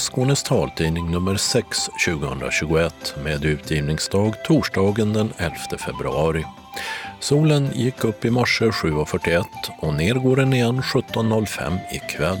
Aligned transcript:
Skånes 0.00 0.42
taltidning 0.42 1.10
nummer 1.10 1.36
6 1.36 1.90
2021 2.06 3.14
med 3.24 3.44
utgivningsdag 3.44 4.44
torsdagen 4.44 5.12
den 5.12 5.32
11 5.38 5.54
februari. 5.78 6.44
Solen 7.20 7.68
gick 7.74 8.04
upp 8.04 8.24
i 8.24 8.30
morse 8.30 8.64
7.41 8.64 9.44
och 9.78 9.94
ner 9.94 10.14
går 10.14 10.36
den 10.36 10.52
igen 10.52 10.82
17.05 10.82 11.78
ikväll. 11.92 12.38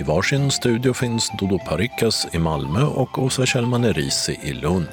I 0.00 0.02
varsin 0.02 0.50
studio 0.50 0.92
finns 0.94 1.32
Dodo 1.38 1.58
Parikas 1.58 2.26
i 2.32 2.38
Malmö 2.38 2.82
och 2.82 3.18
Åsa 3.18 3.46
Kjellman 3.46 3.84
Erisi 3.84 4.38
i 4.42 4.52
Lund. 4.52 4.92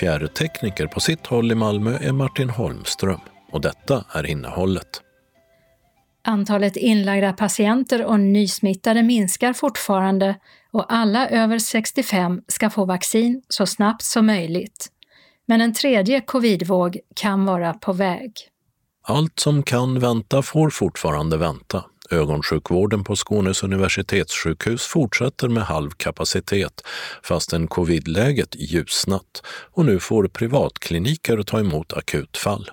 Fjärrtekniker 0.00 0.86
på 0.86 1.00
sitt 1.00 1.26
håll 1.26 1.52
i 1.52 1.54
Malmö 1.54 1.98
är 2.00 2.12
Martin 2.12 2.50
Holmström 2.50 3.20
och 3.50 3.60
detta 3.60 4.04
är 4.12 4.26
innehållet. 4.26 5.00
Antalet 6.26 6.76
inlagda 6.76 7.32
patienter 7.32 8.04
och 8.04 8.20
nysmittade 8.20 9.02
minskar 9.02 9.52
fortfarande 9.52 10.34
och 10.74 10.92
alla 10.92 11.28
över 11.28 11.58
65 11.58 12.40
ska 12.48 12.70
få 12.70 12.84
vaccin 12.84 13.42
så 13.48 13.66
snabbt 13.66 14.02
som 14.02 14.26
möjligt. 14.26 14.88
Men 15.46 15.60
en 15.60 15.74
tredje 15.74 16.20
covidvåg 16.20 16.98
kan 17.16 17.44
vara 17.44 17.74
på 17.74 17.92
väg. 17.92 18.32
Allt 19.02 19.40
som 19.40 19.62
kan 19.62 20.00
vänta 20.00 20.42
får 20.42 20.70
fortfarande 20.70 21.36
vänta. 21.36 21.84
Ögonsjukvården 22.10 23.04
på 23.04 23.16
Skånes 23.16 23.62
universitetssjukhus 23.62 24.86
fortsätter 24.86 25.48
med 25.48 25.62
halv 25.62 25.90
kapacitet 25.90 26.82
fastän 27.22 27.66
covidläget 27.66 28.54
ljusnat 28.54 29.42
och 29.72 29.84
nu 29.84 30.00
får 30.00 30.28
privatkliniker 30.28 31.42
ta 31.42 31.60
emot 31.60 31.92
akutfall. 31.92 32.70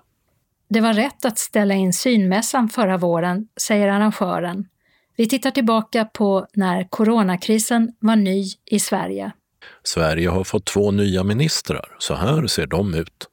Det 0.70 0.82
var 0.82 0.94
rätt 0.94 1.26
att 1.26 1.40
ställa 1.40 1.74
in 1.74 1.94
synmässan 1.94 2.70
förra 2.70 2.98
våren, 2.98 3.48
säger 3.60 3.88
arrangören. 3.88 4.66
Vi 5.22 5.28
tittar 5.28 5.52
tillbaka 5.52 6.06
på 6.06 6.48
när 6.54 6.88
coronakrisen 6.90 7.92
var 8.00 8.16
ny 8.16 8.46
i 8.66 8.80
Sverige. 8.80 9.32
Sverige 9.84 10.30
har 10.30 10.44
fått 10.44 10.66
två 10.66 10.92
nya 10.92 11.24
ministrar. 11.24 11.96
Så 12.00 12.14
här 12.14 12.48
ser 12.48 12.68
de 12.68 12.94
ut. 12.94 13.28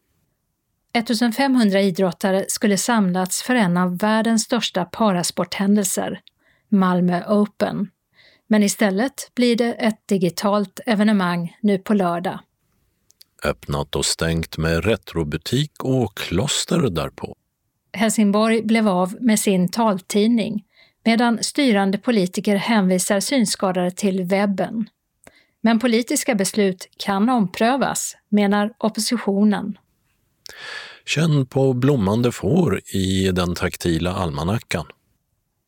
1500 0.93 1.81
idrottare 1.81 2.45
skulle 2.49 2.77
samlats 2.77 3.43
för 3.43 3.55
en 3.55 3.77
av 3.77 3.99
världens 3.99 4.43
största 4.43 4.85
parasporthändelser, 4.85 6.21
Malmö 6.69 7.25
Open. 7.29 7.89
Men 8.47 8.63
istället 8.63 9.31
blir 9.35 9.57
det 9.57 9.73
ett 9.73 10.09
digitalt 10.09 10.81
evenemang 10.87 11.57
nu 11.61 11.79
på 11.79 11.95
lördag. 11.95 12.39
Öppnat 13.45 13.97
och 13.97 14.05
stängt 14.05 14.59
med 14.59 14.85
retrobutik 14.85 15.85
och 15.85 16.17
kloster 16.17 16.91
därpå. 16.91 17.37
Helsingborg 17.93 18.63
blev 18.63 18.89
av 18.89 19.17
med 19.21 19.41
sin 19.41 19.69
taltidning 19.69 20.65
medan 21.09 21.39
styrande 21.43 21.99
politiker 21.99 22.57
hänvisar 22.57 23.21
synskadade 23.21 23.91
till 23.91 24.25
webben. 24.25 24.89
Men 25.61 25.79
politiska 25.79 26.35
beslut 26.35 26.89
kan 26.97 27.29
omprövas, 27.29 28.17
menar 28.29 28.73
oppositionen. 28.79 29.79
Känn 31.07 31.47
på 31.47 31.73
blommande 31.73 32.33
får 32.33 32.81
i 32.95 33.31
den 33.31 33.55
taktila 33.55 34.15
almanackan. 34.15 34.87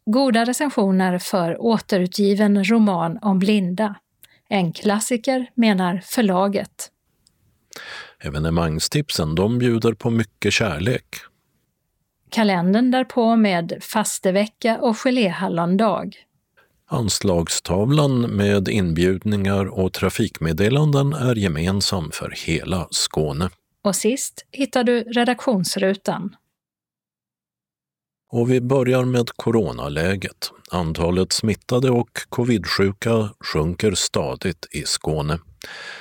Goda 0.06 0.44
recensioner 0.44 1.18
för 1.18 1.62
återutgiven 1.62 2.64
roman 2.64 3.18
om 3.22 3.38
blinda. 3.38 3.94
En 4.48 4.72
klassiker, 4.72 5.50
menar 5.54 6.02
förlaget. 6.04 6.90
Evenemangstipsen 8.18 9.34
de 9.34 9.58
bjuder 9.58 9.92
på 9.92 10.10
mycket 10.10 10.52
kärlek. 10.52 11.16
Kalendern 12.30 12.90
därpå 12.90 13.36
med 13.36 13.78
fastevecka 13.80 14.78
och 14.80 14.96
geléhallondag. 14.96 16.10
Anslagstavlan 16.86 18.20
med 18.20 18.68
inbjudningar 18.68 19.66
och 19.66 19.92
trafikmeddelanden 19.92 21.12
är 21.12 21.34
gemensam 21.34 22.10
för 22.12 22.34
hela 22.46 22.88
Skåne. 22.90 23.50
Och 23.84 23.96
sist 23.96 24.46
hittar 24.50 24.84
du 24.84 25.00
redaktionsrutan. 25.00 26.36
Och 28.32 28.50
vi 28.50 28.60
börjar 28.60 29.04
med 29.04 29.30
coronaläget. 29.36 30.50
Antalet 30.70 31.32
smittade 31.32 31.90
och 31.90 32.10
covidsjuka 32.28 33.30
sjunker 33.40 33.92
stadigt 33.94 34.66
i 34.70 34.82
Skåne. 34.82 35.38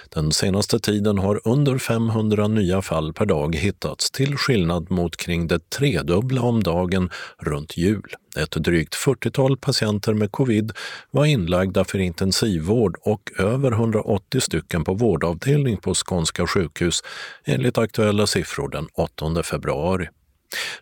Den 0.09 0.31
senaste 0.31 0.79
tiden 0.79 1.17
har 1.17 1.47
under 1.47 1.77
500 1.77 2.47
nya 2.47 2.81
fall 2.81 3.13
per 3.13 3.25
dag 3.25 3.55
hittats 3.55 4.11
till 4.11 4.37
skillnad 4.37 4.91
mot 4.91 5.17
kring 5.17 5.47
det 5.47 5.69
tredubbla 5.69 6.41
om 6.41 6.63
dagen 6.63 7.09
runt 7.37 7.77
jul. 7.77 8.13
Ett 8.37 8.51
drygt 8.51 8.95
40-tal 8.95 9.57
patienter 9.57 10.13
med 10.13 10.31
covid 10.31 10.71
var 11.11 11.25
inlagda 11.25 11.83
för 11.83 11.99
intensivvård 11.99 12.97
och 13.01 13.31
över 13.37 13.71
180 13.71 14.41
stycken 14.41 14.83
på 14.83 14.93
vårdavdelning 14.93 15.77
på 15.77 15.93
Skånska 15.93 16.47
sjukhus 16.47 17.01
enligt 17.45 17.77
aktuella 17.77 18.27
siffror 18.27 18.69
den 18.69 18.87
8 18.93 19.43
februari. 19.43 20.07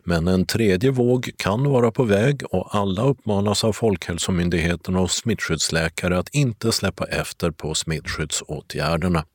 Men 0.04 0.28
en 0.28 0.46
tredje 0.46 0.92
våg 0.92 1.30
kan 1.38 1.64
vara 1.64 1.92
på 1.92 2.04
väg 2.04 2.44
och 2.50 2.76
alla 2.76 3.04
uppmanas 3.04 3.64
av 3.64 3.74
Folkhälsomyndigheten 3.74 4.96
och 4.96 5.12
smittskyddsläkare 5.12 6.20
att 6.20 6.30
inte 6.30 6.72
släppa 6.72 7.06
efter 7.06 7.52
på 7.52 7.74
smittskyddsåtgärderna. 7.74 9.26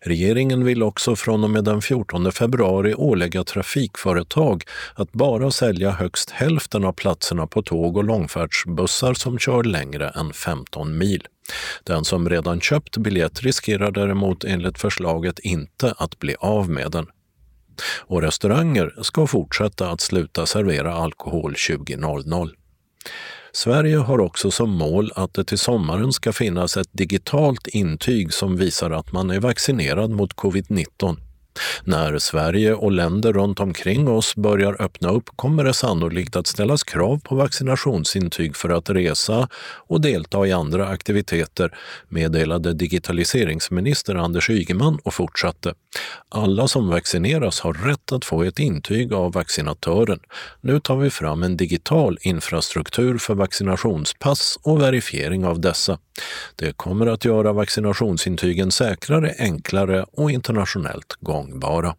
Regeringen 0.00 0.64
vill 0.64 0.82
också 0.82 1.16
från 1.16 1.44
och 1.44 1.50
med 1.50 1.64
den 1.64 1.82
14 1.82 2.32
februari 2.32 2.94
ålägga 2.94 3.44
trafikföretag 3.44 4.64
att 4.94 5.12
bara 5.12 5.50
sälja 5.50 5.90
högst 5.90 6.30
hälften 6.30 6.84
av 6.84 6.92
platserna 6.92 7.46
på 7.46 7.62
tåg 7.62 7.96
och 7.96 8.04
långfärdsbussar 8.04 9.14
som 9.14 9.38
kör 9.38 9.62
längre 9.62 10.08
än 10.08 10.32
15 10.32 10.98
mil. 10.98 11.26
Den 11.84 12.04
som 12.04 12.28
redan 12.28 12.60
köpt 12.60 12.96
biljett 12.96 13.42
riskerar 13.42 13.90
däremot 13.90 14.44
enligt 14.44 14.78
förslaget 14.78 15.38
inte 15.38 15.94
att 15.98 16.18
bli 16.18 16.36
av 16.40 16.70
med 16.70 16.90
den 16.90 17.06
och 18.00 18.22
restauranger 18.22 18.94
ska 19.02 19.26
fortsätta 19.26 19.90
att 19.90 20.00
sluta 20.00 20.46
servera 20.46 20.94
alkohol 20.94 21.54
20.00. 21.54 22.50
Sverige 23.52 23.96
har 23.96 24.20
också 24.20 24.50
som 24.50 24.70
mål 24.70 25.12
att 25.14 25.34
det 25.34 25.44
till 25.44 25.58
sommaren 25.58 26.12
ska 26.12 26.32
finnas 26.32 26.76
ett 26.76 26.88
digitalt 26.92 27.66
intyg 27.66 28.32
som 28.32 28.56
visar 28.56 28.90
att 28.90 29.12
man 29.12 29.30
är 29.30 29.40
vaccinerad 29.40 30.10
mot 30.10 30.34
covid-19 30.34 31.16
när 31.84 32.18
Sverige 32.18 32.74
och 32.74 32.92
länder 32.92 33.32
runt 33.32 33.60
omkring 33.60 34.08
oss 34.08 34.36
börjar 34.36 34.82
öppna 34.82 35.10
upp 35.10 35.30
kommer 35.36 35.64
det 35.64 35.74
sannolikt 35.74 36.36
att 36.36 36.46
ställas 36.46 36.84
krav 36.84 37.20
på 37.24 37.34
vaccinationsintyg 37.34 38.56
för 38.56 38.68
att 38.68 38.90
resa 38.90 39.48
och 39.88 40.00
delta 40.00 40.46
i 40.46 40.52
andra 40.52 40.88
aktiviteter, 40.88 41.74
meddelade 42.08 42.74
digitaliseringsminister 42.74 44.14
Anders 44.14 44.50
Ygeman 44.50 44.98
och 45.04 45.14
fortsatte. 45.14 45.74
Alla 46.28 46.68
som 46.68 46.88
vaccineras 46.88 47.60
har 47.60 47.72
rätt 47.72 48.12
att 48.12 48.24
få 48.24 48.42
ett 48.42 48.58
intyg 48.58 49.12
av 49.12 49.32
vaccinatören. 49.32 50.20
Nu 50.60 50.80
tar 50.80 50.96
vi 50.96 51.10
fram 51.10 51.42
en 51.42 51.56
digital 51.56 52.18
infrastruktur 52.20 53.18
för 53.18 53.34
vaccinationspass 53.34 54.58
och 54.62 54.82
verifiering 54.82 55.44
av 55.44 55.60
dessa. 55.60 55.98
Det 56.56 56.76
kommer 56.76 57.06
att 57.06 57.24
göra 57.24 57.52
vaccinationsintygen 57.52 58.70
säkrare, 58.70 59.34
enklare 59.38 60.06
och 60.12 60.30
internationellt 60.30 61.16
gångbara. 61.20 61.94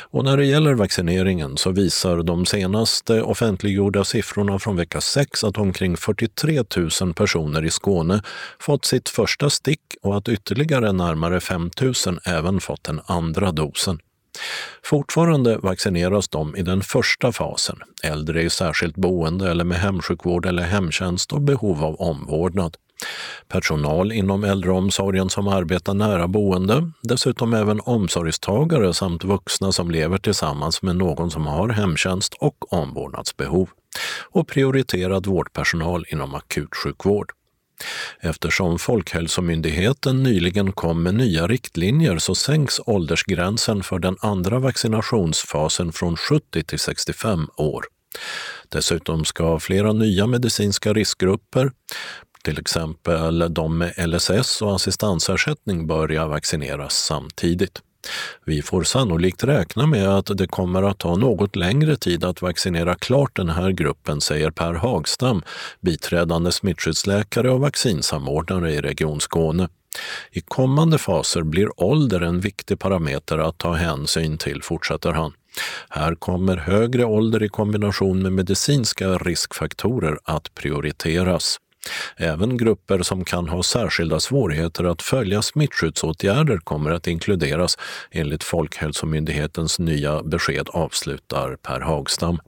Och 0.00 0.24
när 0.24 0.36
det 0.36 0.44
gäller 0.44 0.74
vaccineringen 0.74 1.56
så 1.56 1.70
visar 1.70 2.22
de 2.22 2.46
senaste 2.46 3.22
offentliggjorda 3.22 4.04
siffrorna 4.04 4.58
från 4.58 4.76
vecka 4.76 5.00
6 5.00 5.44
att 5.44 5.58
omkring 5.58 5.96
43 5.96 6.64
000 7.00 7.14
personer 7.14 7.64
i 7.64 7.70
Skåne 7.70 8.22
fått 8.60 8.84
sitt 8.84 9.08
första 9.08 9.50
stick 9.50 9.80
och 10.02 10.16
att 10.16 10.28
ytterligare 10.28 10.92
närmare 10.92 11.40
5 11.40 11.70
000 11.80 11.94
även 12.24 12.60
fått 12.60 12.84
den 12.84 13.00
andra 13.06 13.52
dosen. 13.52 13.98
Fortfarande 14.84 15.58
vaccineras 15.58 16.28
de 16.28 16.56
i 16.56 16.62
den 16.62 16.82
första 16.82 17.32
fasen, 17.32 17.78
äldre 18.02 18.42
i 18.42 18.50
särskilt 18.50 18.96
boende 18.96 19.50
eller 19.50 19.64
med 19.64 19.78
hemsjukvård 19.78 20.46
eller 20.46 20.62
hemtjänst 20.62 21.32
och 21.32 21.40
behov 21.40 21.84
av 21.84 21.94
omvårdnad. 22.00 22.76
Personal 23.48 24.12
inom 24.12 24.44
äldreomsorgen 24.44 25.30
som 25.30 25.48
arbetar 25.48 25.94
nära 25.94 26.28
boende, 26.28 26.90
dessutom 27.02 27.54
även 27.54 27.80
omsorgstagare 27.80 28.94
samt 28.94 29.24
vuxna 29.24 29.72
som 29.72 29.90
lever 29.90 30.18
tillsammans 30.18 30.82
med 30.82 30.96
någon 30.96 31.30
som 31.30 31.46
har 31.46 31.68
hemtjänst 31.68 32.34
och 32.34 32.72
omvårdnadsbehov 32.72 33.68
och 34.30 34.48
prioriterad 34.48 35.26
vårdpersonal 35.26 36.04
inom 36.08 36.34
akutsjukvård. 36.34 37.32
Eftersom 38.20 38.78
Folkhälsomyndigheten 38.78 40.22
nyligen 40.22 40.72
kom 40.72 41.02
med 41.02 41.14
nya 41.14 41.46
riktlinjer 41.46 42.18
så 42.18 42.34
sänks 42.34 42.80
åldersgränsen 42.86 43.82
för 43.82 43.98
den 43.98 44.16
andra 44.20 44.58
vaccinationsfasen 44.58 45.92
från 45.92 46.16
70 46.16 46.62
till 46.62 46.78
65 46.78 47.48
år. 47.56 47.84
Dessutom 48.68 49.24
ska 49.24 49.58
flera 49.58 49.92
nya 49.92 50.26
medicinska 50.26 50.92
riskgrupper, 50.92 51.70
till 52.42 52.58
exempel 52.58 53.54
de 53.54 53.78
med 53.78 54.08
LSS 54.08 54.62
och 54.62 54.74
assistansersättning 54.74 55.86
börja 55.86 56.26
vaccineras 56.26 56.94
samtidigt. 56.94 57.82
Vi 58.44 58.62
får 58.62 58.82
sannolikt 58.82 59.44
räkna 59.44 59.86
med 59.86 60.08
att 60.08 60.38
det 60.38 60.46
kommer 60.46 60.82
att 60.82 60.98
ta 60.98 61.16
något 61.16 61.56
längre 61.56 61.96
tid 61.96 62.24
att 62.24 62.42
vaccinera 62.42 62.94
klart 62.94 63.36
den 63.36 63.48
här 63.48 63.70
gruppen, 63.70 64.20
säger 64.20 64.50
Per 64.50 64.72
Hagstam, 64.74 65.42
biträdande 65.80 66.52
smittskyddsläkare 66.52 67.50
och 67.50 67.60
vaccinsamordnare 67.60 68.72
i 68.72 68.80
Region 68.80 69.20
Skåne. 69.20 69.68
I 70.30 70.40
kommande 70.40 70.98
faser 70.98 71.42
blir 71.42 71.82
ålder 71.82 72.20
en 72.20 72.40
viktig 72.40 72.78
parameter 72.78 73.38
att 73.38 73.58
ta 73.58 73.72
hänsyn 73.72 74.38
till, 74.38 74.62
fortsätter 74.62 75.12
han. 75.12 75.32
Här 75.88 76.14
kommer 76.14 76.56
högre 76.56 77.04
ålder 77.04 77.42
i 77.42 77.48
kombination 77.48 78.22
med 78.22 78.32
medicinska 78.32 79.18
riskfaktorer 79.18 80.18
att 80.24 80.54
prioriteras. 80.54 81.58
Även 82.16 82.56
grupper 82.56 83.02
som 83.02 83.24
kan 83.24 83.48
ha 83.48 83.62
särskilda 83.62 84.20
svårigheter 84.20 84.84
att 84.84 85.02
följa 85.02 85.42
smittskyddsåtgärder 85.42 86.58
kommer 86.58 86.90
att 86.90 87.06
inkluderas 87.06 87.78
enligt 88.10 88.44
Folkhälsomyndighetens 88.44 89.78
nya 89.78 90.22
besked, 90.22 90.68
avslutar 90.72 91.56
Per 91.56 91.80
Hagstam. 91.80 92.38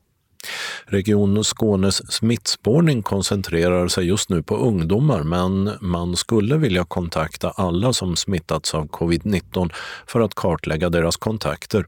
Region 0.84 1.44
Skånes 1.44 2.12
smittspårning 2.12 3.02
koncentrerar 3.02 3.88
sig 3.88 4.06
just 4.06 4.30
nu 4.30 4.42
på 4.42 4.56
ungdomar 4.56 5.22
men 5.22 5.70
man 5.80 6.16
skulle 6.16 6.56
vilja 6.56 6.84
kontakta 6.84 7.50
alla 7.50 7.92
som 7.92 8.16
smittats 8.16 8.74
av 8.74 8.88
covid-19 8.88 9.70
för 10.06 10.20
att 10.20 10.34
kartlägga 10.34 10.88
deras 10.88 11.16
kontakter. 11.16 11.86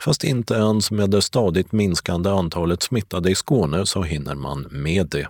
Fast 0.00 0.24
inte 0.24 0.54
ens 0.54 0.90
med 0.90 1.10
det 1.10 1.22
stadigt 1.22 1.72
minskande 1.72 2.30
antalet 2.30 2.82
smittade 2.82 3.30
i 3.30 3.34
Skåne 3.34 3.86
så 3.86 4.02
hinner 4.02 4.34
man 4.34 4.66
med 4.70 5.06
det. 5.06 5.28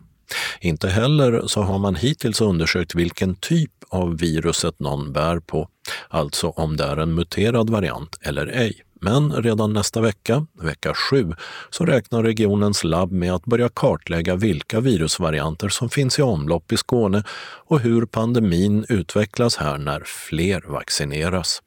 Inte 0.61 0.89
heller 0.89 1.43
så 1.47 1.63
har 1.63 1.79
man 1.79 1.95
hittills 1.95 2.41
undersökt 2.41 2.95
vilken 2.95 3.35
typ 3.35 3.71
av 3.89 4.19
viruset 4.19 4.81
någon 4.81 5.13
bär 5.13 5.41
på, 5.41 5.69
alltså 6.09 6.49
om 6.49 6.77
det 6.77 6.85
är 6.85 6.97
en 6.97 7.15
muterad 7.15 7.71
variant 7.71 8.19
eller 8.23 8.47
ej. 8.47 8.83
Men 9.01 9.33
redan 9.33 9.73
nästa 9.73 10.01
vecka, 10.01 10.47
vecka 10.63 10.95
7, 11.11 11.33
så 11.71 11.85
räknar 11.85 12.23
regionens 12.23 12.85
labb 12.85 13.13
med 13.13 13.35
att 13.35 13.45
börja 13.45 13.69
kartlägga 13.69 14.37
vilka 14.37 14.81
virusvarianter 14.81 15.69
som 15.69 15.89
finns 15.89 16.19
i 16.19 16.23
omlopp 16.23 16.73
i 16.73 16.77
Skåne 16.77 17.23
och 17.67 17.81
hur 17.81 18.07
pandemin 18.07 18.87
utvecklas 18.89 19.57
här 19.57 19.79
när 19.79 20.03
fler 20.07 20.63
vaccineras. 20.67 21.63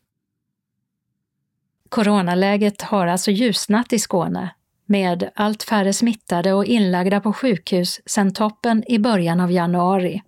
Coronaläget 1.89 2.81
har 2.81 3.07
alltså 3.07 3.31
ljusnat 3.31 3.93
i 3.93 3.99
Skåne 3.99 4.53
med 4.91 5.29
allt 5.35 5.63
färre 5.63 5.93
smittade 5.93 6.53
och 6.53 6.65
inlagda 6.65 7.21
på 7.21 7.33
sjukhus 7.33 8.01
sedan 8.05 8.33
toppen 8.33 8.83
i 8.87 8.99
början 8.99 9.39
av 9.39 9.51
januari. 9.51 10.21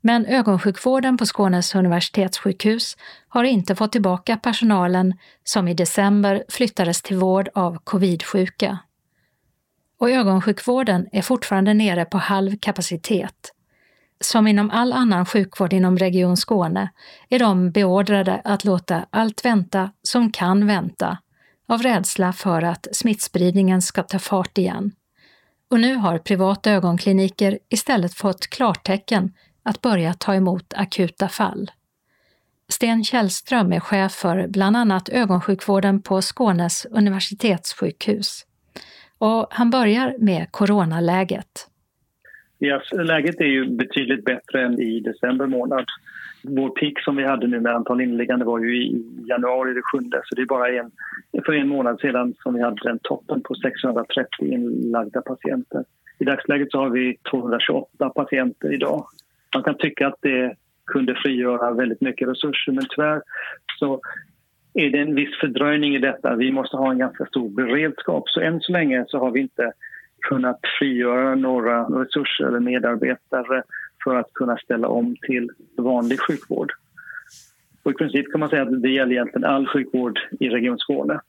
Men 0.00 0.26
ögonsjukvården 0.26 1.16
på 1.16 1.26
Skånes 1.26 1.74
universitetssjukhus 1.74 2.96
har 3.28 3.44
inte 3.44 3.74
fått 3.74 3.92
tillbaka 3.92 4.36
personalen 4.36 5.14
som 5.44 5.68
i 5.68 5.74
december 5.74 6.44
flyttades 6.48 7.02
till 7.02 7.16
vård 7.16 7.48
av 7.54 7.78
covidsjuka. 7.84 8.78
Och 9.98 10.10
ögonsjukvården 10.10 11.08
är 11.12 11.22
fortfarande 11.22 11.74
nere 11.74 12.04
på 12.04 12.18
halv 12.18 12.56
kapacitet. 12.60 13.52
Som 14.20 14.46
inom 14.46 14.70
all 14.70 14.92
annan 14.92 15.26
sjukvård 15.26 15.72
inom 15.72 15.98
Region 15.98 16.36
Skåne 16.36 16.90
är 17.28 17.38
de 17.38 17.70
beordrade 17.70 18.40
att 18.44 18.64
låta 18.64 19.06
allt 19.10 19.44
vänta 19.44 19.90
som 20.02 20.32
kan 20.32 20.66
vänta 20.66 21.18
av 21.66 21.82
rädsla 21.82 22.32
för 22.32 22.62
att 22.62 22.88
smittspridningen 22.92 23.82
ska 23.82 24.02
ta 24.02 24.18
fart 24.18 24.58
igen. 24.58 24.92
Och 25.70 25.80
nu 25.80 25.94
har 25.94 26.18
privata 26.18 26.70
ögonkliniker 26.70 27.58
istället 27.68 28.14
fått 28.14 28.46
klartecken 28.46 29.32
att 29.62 29.80
börja 29.80 30.14
ta 30.14 30.34
emot 30.34 30.74
akuta 30.76 31.28
fall. 31.28 31.70
Sten 32.68 33.04
Källström 33.04 33.72
är 33.72 33.80
chef 33.80 34.12
för 34.12 34.48
bland 34.48 34.76
annat 34.76 35.08
ögonsjukvården 35.08 36.02
på 36.02 36.22
Skånes 36.22 36.86
universitetssjukhus. 36.90 38.46
Och 39.18 39.46
han 39.50 39.70
börjar 39.70 40.16
med 40.18 40.46
coronaläget. 40.50 41.68
Ja, 42.58 42.82
läget 42.92 43.40
är 43.40 43.44
ju 43.44 43.76
betydligt 43.76 44.24
bättre 44.24 44.64
än 44.64 44.80
i 44.80 45.00
december 45.00 45.46
månad. 45.46 45.84
Vår 46.44 46.70
peak 46.70 47.04
som 47.04 47.16
vi 47.16 47.24
hade 47.24 47.46
nu 47.46 47.60
med 47.60 47.74
antal 47.74 48.00
inliggande 48.00 48.44
var 48.44 48.58
ju 48.58 48.76
i 48.76 49.04
januari 49.28 49.74
det 49.74 49.82
sjunde 49.82 50.22
så 50.24 50.34
det 50.34 50.42
är 50.42 50.46
bara 50.46 50.68
en, 50.68 50.90
för 51.44 51.52
en 51.52 51.68
månad 51.68 52.00
sedan 52.00 52.34
som 52.42 52.54
vi 52.54 52.62
hade 52.62 52.80
den 52.84 52.98
toppen 53.02 53.42
på 53.42 53.54
630 53.54 54.26
inlagda 54.40 55.22
patienter. 55.22 55.84
I 56.18 56.24
dagsläget 56.24 56.70
så 56.70 56.78
har 56.78 56.90
vi 56.90 57.16
228 57.30 58.10
patienter 58.10 58.74
idag. 58.74 59.06
Man 59.54 59.62
kan 59.62 59.78
tycka 59.78 60.06
att 60.06 60.18
det 60.20 60.54
kunde 60.86 61.14
frigöra 61.14 61.72
väldigt 61.72 62.00
mycket 62.00 62.28
resurser 62.28 62.72
men 62.72 62.84
tyvärr 62.88 63.22
så 63.78 64.00
är 64.74 64.90
det 64.90 64.98
en 64.98 65.14
viss 65.14 65.40
fördröjning 65.40 65.94
i 65.94 65.98
detta. 65.98 66.36
Vi 66.36 66.52
måste 66.52 66.76
ha 66.76 66.90
en 66.90 66.98
ganska 66.98 67.26
stor 67.26 67.48
beredskap 67.48 68.28
så 68.28 68.40
än 68.40 68.60
så 68.60 68.72
länge 68.72 69.04
så 69.08 69.18
har 69.18 69.30
vi 69.30 69.40
inte 69.40 69.72
kunnat 70.28 70.60
frigöra 70.78 71.34
några 71.34 71.82
resurser 71.82 72.44
eller 72.44 72.60
medarbetare 72.60 73.62
för 74.04 74.14
att 74.14 74.32
kunna 74.32 74.56
ställa 74.56 74.88
om 74.88 75.16
till 75.22 75.50
vanlig 75.76 76.20
sjukvård. 76.20 76.72
Och 77.82 77.90
I 77.90 77.94
princip 77.94 78.30
kan 78.32 78.40
man 78.40 78.48
säga 78.48 78.62
att 78.62 78.82
det 78.82 78.90
gäller 78.90 79.12
egentligen 79.12 79.44
all 79.44 79.66
sjukvård 79.66 80.18
i 80.40 80.48
Region 80.48 80.78
Skåne. 80.78 81.20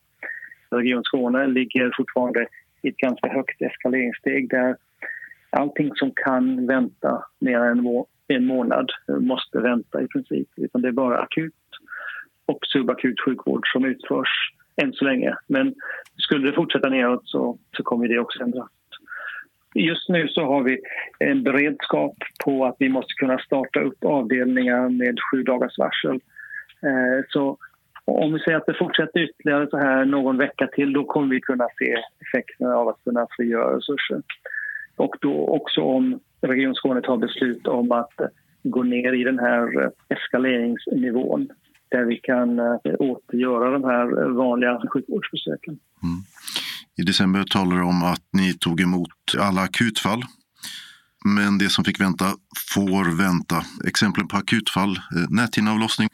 Region 0.70 1.04
Skåne 1.04 1.48
ligger 1.48 1.92
fortfarande 1.98 2.48
i 2.82 2.90
ett 2.90 2.98
ganska 2.98 3.30
högt 3.30 3.62
eskaleringssteg 3.62 4.50
där 4.50 4.76
allting 5.50 5.92
som 5.96 6.12
kan 6.16 6.68
vänta 6.68 7.26
mer 7.40 7.60
än 7.60 8.06
en 8.28 8.46
månad 8.46 8.92
måste 9.20 9.60
vänta 9.60 10.02
i 10.02 10.08
princip. 10.08 10.48
Utan 10.56 10.82
det 10.82 10.88
är 10.88 10.92
bara 10.92 11.18
akut 11.18 11.54
och 12.46 12.60
subakut 12.62 13.22
sjukvård 13.26 13.64
som 13.74 13.86
utförs 13.86 14.52
än 14.76 14.94
så 14.94 15.06
länge. 15.06 15.36
Men 15.48 15.76
skulle 16.18 16.48
det 16.50 16.56
fortsätta 16.56 16.90
neråt 16.90 17.22
så, 17.24 17.58
så 17.78 17.84
kommer 17.84 18.08
det 18.08 18.20
också 18.20 18.44
ändras. 18.44 18.70
Just 19.76 20.10
nu 20.10 20.28
så 20.28 20.42
har 20.42 20.64
vi 20.64 20.80
en 21.20 21.44
beredskap 21.44 22.16
på 22.46 22.66
att 22.66 22.76
vi 22.80 22.90
måste 22.90 23.14
kunna 23.14 23.38
starta 23.38 23.80
upp 23.80 24.06
avdelningar 24.06 24.90
med 24.90 25.18
sju 25.32 25.44
dagars 25.44 25.78
varsel. 25.78 26.20
Eh, 26.82 27.26
så 27.30 27.58
om 28.06 28.34
vi 28.34 28.40
säger 28.40 28.58
att 28.58 28.66
det 28.66 28.74
fortsätter 28.80 29.20
ytterligare 29.20 29.68
så 29.70 29.78
här 29.78 30.06
någon 30.06 30.38
vecka 30.38 30.68
till 30.68 30.94
då 30.94 31.04
kommer 31.04 31.28
vi 31.28 31.42
kunna 31.42 31.68
se 31.80 31.96
effekterna 32.20 32.76
av 32.76 32.88
att 32.88 33.04
kunna 33.04 33.28
frigöra 33.38 33.78
resurser. 33.78 34.22
Och 34.96 35.16
då 35.22 35.48
också 35.48 35.82
om 35.82 36.20
Region 36.42 36.76
Skåne 36.76 37.02
tar 37.02 37.18
beslut 37.18 37.68
om 37.68 37.92
att 37.92 38.22
eh, 38.22 38.28
gå 38.64 38.84
ner 38.84 39.14
i 39.14 39.24
den 39.24 39.40
här 39.40 39.84
eh, 39.84 39.90
eskaleringsnivån 40.10 41.50
där 41.90 42.04
vi 42.04 42.18
kan 42.18 42.60
återgöra 43.00 43.72
de 43.72 43.84
här 43.84 44.30
vanliga 44.30 44.82
sjukvårdsbesöken. 44.94 45.80
Mm. 46.04 46.18
I 46.98 47.04
december 47.04 47.44
talade 47.44 47.76
du 47.76 47.84
om 47.84 48.04
att 48.04 48.24
ni 48.34 48.54
tog 48.54 48.82
emot 48.82 49.10
alla 49.40 49.62
akutfall. 49.62 50.22
Men 51.38 51.58
det 51.58 51.70
som 51.70 51.84
fick 51.84 52.00
vänta 52.02 52.26
får 52.74 53.18
vänta. 53.18 53.56
Exemplen 53.88 54.28
på 54.28 54.38
akutfall, 54.38 54.92
eh, 54.92 55.28
näthinneavlossning, 55.30 56.10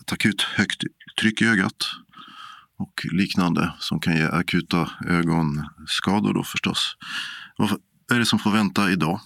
ett 0.00 0.12
akut 0.12 0.42
högt 0.42 0.80
tryck 1.20 1.42
i 1.42 1.44
ögat 1.44 1.80
och 2.78 2.94
liknande 3.20 3.72
som 3.78 4.00
kan 4.00 4.16
ge 4.16 4.24
akuta 4.24 4.90
ögonskador 5.08 6.34
då 6.34 6.42
förstås. 6.42 6.96
Vad 7.56 7.70
är 8.14 8.18
det 8.18 8.24
som 8.24 8.38
får 8.38 8.50
vänta 8.50 8.90
idag? 8.90 9.20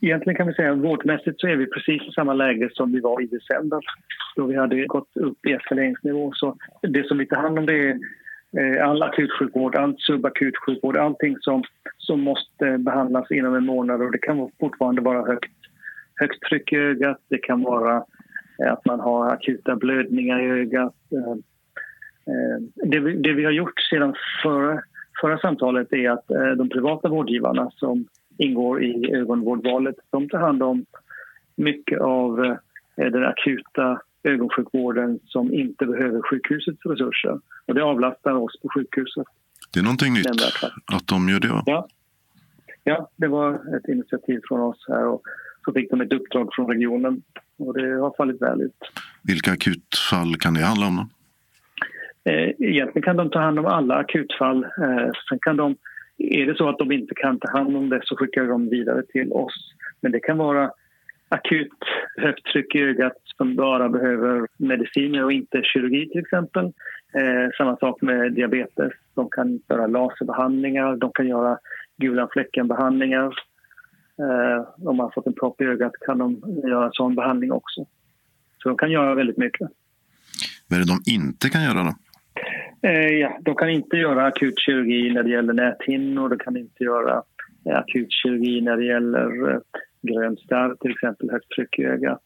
Egentligen 0.00 0.36
kan 0.36 0.46
vi 0.46 0.54
säga 0.54 0.72
att 0.72 0.78
vårdmässigt 0.78 1.40
så 1.40 1.46
är 1.46 1.56
vi 1.56 1.66
precis 1.66 2.02
i 2.08 2.12
samma 2.12 2.34
läge 2.34 2.68
som 2.72 2.92
vi 2.92 3.00
var 3.00 3.22
i 3.22 3.26
december 3.26 3.80
då 4.36 4.46
vi 4.46 4.56
hade 4.56 4.86
gått 4.86 5.16
upp 5.16 5.46
i 5.46 5.52
eskaleringsnivå. 5.52 6.32
Så 6.34 6.56
det 6.82 7.06
som 7.08 7.18
vi 7.18 7.26
tar 7.26 7.36
hand 7.36 7.58
om 7.58 7.66
det 7.66 7.88
är 7.88 7.98
Eh, 8.56 8.88
all 8.88 9.02
akutsjukvård, 9.02 9.76
all 9.76 9.94
subakut 9.98 10.56
sjukvård, 10.56 10.96
allting 10.96 11.36
som, 11.40 11.62
som 11.96 12.20
måste 12.20 12.78
behandlas 12.78 13.30
inom 13.30 13.54
en 13.54 13.66
månad. 13.66 14.02
Och 14.02 14.12
det 14.12 14.18
kan 14.18 14.50
fortfarande 14.60 15.00
vara 15.00 15.26
högt, 15.26 15.52
högt 16.14 16.42
tryck 16.42 16.72
i 16.72 16.76
ögat, 16.76 17.18
det 17.28 17.38
kan 17.38 17.62
vara 17.62 18.04
eh, 18.62 18.72
att 18.72 18.84
man 18.84 19.00
har 19.00 19.32
akuta 19.32 19.76
blödningar 19.76 20.40
i 20.40 20.60
ögat. 20.60 20.94
Eh, 21.12 21.36
det 22.74 23.00
vi, 23.00 23.12
det 23.12 23.32
vi 23.32 23.44
har 23.44 23.52
gjort 23.52 23.80
sedan 23.90 24.14
förra, 24.42 24.82
förra 25.20 25.38
samtalet 25.38 25.92
är 25.92 26.10
att 26.10 26.26
de 26.58 26.68
privata 26.68 27.08
vårdgivarna 27.08 27.70
som 27.70 28.06
ingår 28.38 28.82
i 28.82 29.12
ögonvårdvalet, 29.12 29.96
de 30.10 30.28
tar 30.28 30.38
hand 30.38 30.62
om 30.62 30.84
mycket 31.56 32.00
av 32.00 32.56
den 32.96 33.24
akuta 33.24 34.00
ögonsjukvården 34.22 35.20
som 35.24 35.54
inte 35.54 35.86
behöver 35.86 36.22
sjukhusets 36.30 36.86
resurser. 36.86 37.40
Och 37.66 37.74
det 37.74 37.82
avlastar 37.82 38.32
oss 38.32 38.60
på 38.62 38.68
sjukhuset. 38.74 39.26
Det 39.72 39.80
är 39.80 39.84
någonting 39.84 40.14
nytt 40.14 40.26
att 40.92 41.06
de 41.06 41.28
gör 41.28 41.40
det? 41.40 41.62
Ja. 41.66 41.88
ja, 42.84 43.10
det 43.16 43.28
var 43.28 43.76
ett 43.76 43.88
initiativ 43.88 44.40
från 44.48 44.60
oss 44.60 44.84
här 44.88 45.06
och 45.06 45.22
så 45.64 45.72
fick 45.72 45.90
de 45.90 46.00
ett 46.00 46.12
uppdrag 46.12 46.48
från 46.52 46.66
regionen 46.66 47.22
och 47.58 47.74
det 47.74 48.00
har 48.00 48.14
fallit 48.16 48.42
väl 48.42 48.60
ut. 48.60 48.78
Vilka 49.22 49.52
akutfall 49.52 50.36
kan 50.36 50.54
det 50.54 50.60
handla 50.60 50.86
om? 50.86 50.96
Då? 50.96 51.08
Eh, 52.30 52.50
egentligen 52.58 53.02
kan 53.02 53.16
de 53.16 53.30
ta 53.30 53.38
hand 53.38 53.58
om 53.58 53.66
alla 53.66 53.94
akutfall. 53.94 54.64
Eh, 54.64 55.10
sen 55.28 55.38
kan 55.40 55.56
de, 55.56 55.76
är 56.18 56.46
det 56.46 56.56
så 56.56 56.68
att 56.68 56.78
de 56.78 56.92
inte 56.92 57.14
kan 57.14 57.38
ta 57.38 57.50
hand 57.50 57.76
om 57.76 57.88
det 57.88 58.00
så 58.04 58.16
skickar 58.16 58.44
de 58.44 58.68
vidare 58.68 59.02
till 59.02 59.32
oss. 59.32 59.74
Men 60.00 60.12
det 60.12 60.20
kan 60.20 60.38
vara 60.38 60.70
akut 61.28 61.78
högt 62.18 62.46
tryck 62.46 62.74
i 62.74 62.82
ögat 62.82 63.12
som 63.36 63.56
bara 63.56 63.88
behöver 63.88 64.46
mediciner 64.56 65.24
och 65.24 65.32
inte 65.32 65.62
kirurgi 65.62 66.08
till 66.08 66.20
exempel. 66.20 66.64
Eh, 67.14 67.50
samma 67.58 67.76
sak 67.76 68.02
med 68.02 68.32
diabetes. 68.32 68.92
De 69.14 69.30
kan 69.30 69.60
göra 69.68 69.86
laserbehandlingar, 69.86 70.96
de 70.96 71.12
kan 71.12 71.28
göra 71.28 71.58
gula 71.96 72.28
fläcken-behandlingar. 72.32 73.34
Eh, 74.18 74.88
om 74.88 74.96
man 74.96 75.04
har 75.04 75.10
fått 75.10 75.26
en 75.26 75.34
propp 75.34 75.60
i 75.60 75.64
ögat 75.64 75.92
kan 76.06 76.18
de 76.18 76.42
göra 76.68 76.90
sån 76.92 77.14
behandling 77.14 77.52
också. 77.52 77.86
Så 78.62 78.68
de 78.68 78.78
kan 78.78 78.90
göra 78.90 79.14
väldigt 79.14 79.36
mycket. 79.36 79.68
Vad 80.68 80.80
är 80.80 80.84
det 80.84 80.92
de 80.92 81.12
inte 81.12 81.48
kan 81.48 81.62
göra 81.62 81.82
då? 81.82 81.94
Eh, 82.82 83.08
ja, 83.08 83.38
de 83.40 83.54
kan 83.54 83.70
inte 83.70 83.96
göra 83.96 84.26
akut 84.26 84.58
kirurgi 84.58 85.14
när 85.14 85.22
det 85.22 85.30
gäller 85.30 85.52
näthinnor, 85.52 86.28
de 86.28 86.38
kan 86.38 86.56
inte 86.56 86.84
göra 86.84 87.22
eh, 87.66 87.78
akut 87.78 88.08
kirurgi 88.10 88.60
när 88.60 88.76
det 88.76 88.84
gäller 88.84 89.50
eh, 89.50 89.60
grön 90.02 90.36
starr, 90.36 90.74
till 90.74 90.90
exempel 90.90 91.30
högt 91.30 91.50
tryck 91.50 91.78
i 91.78 91.84
ögat. 91.84 92.22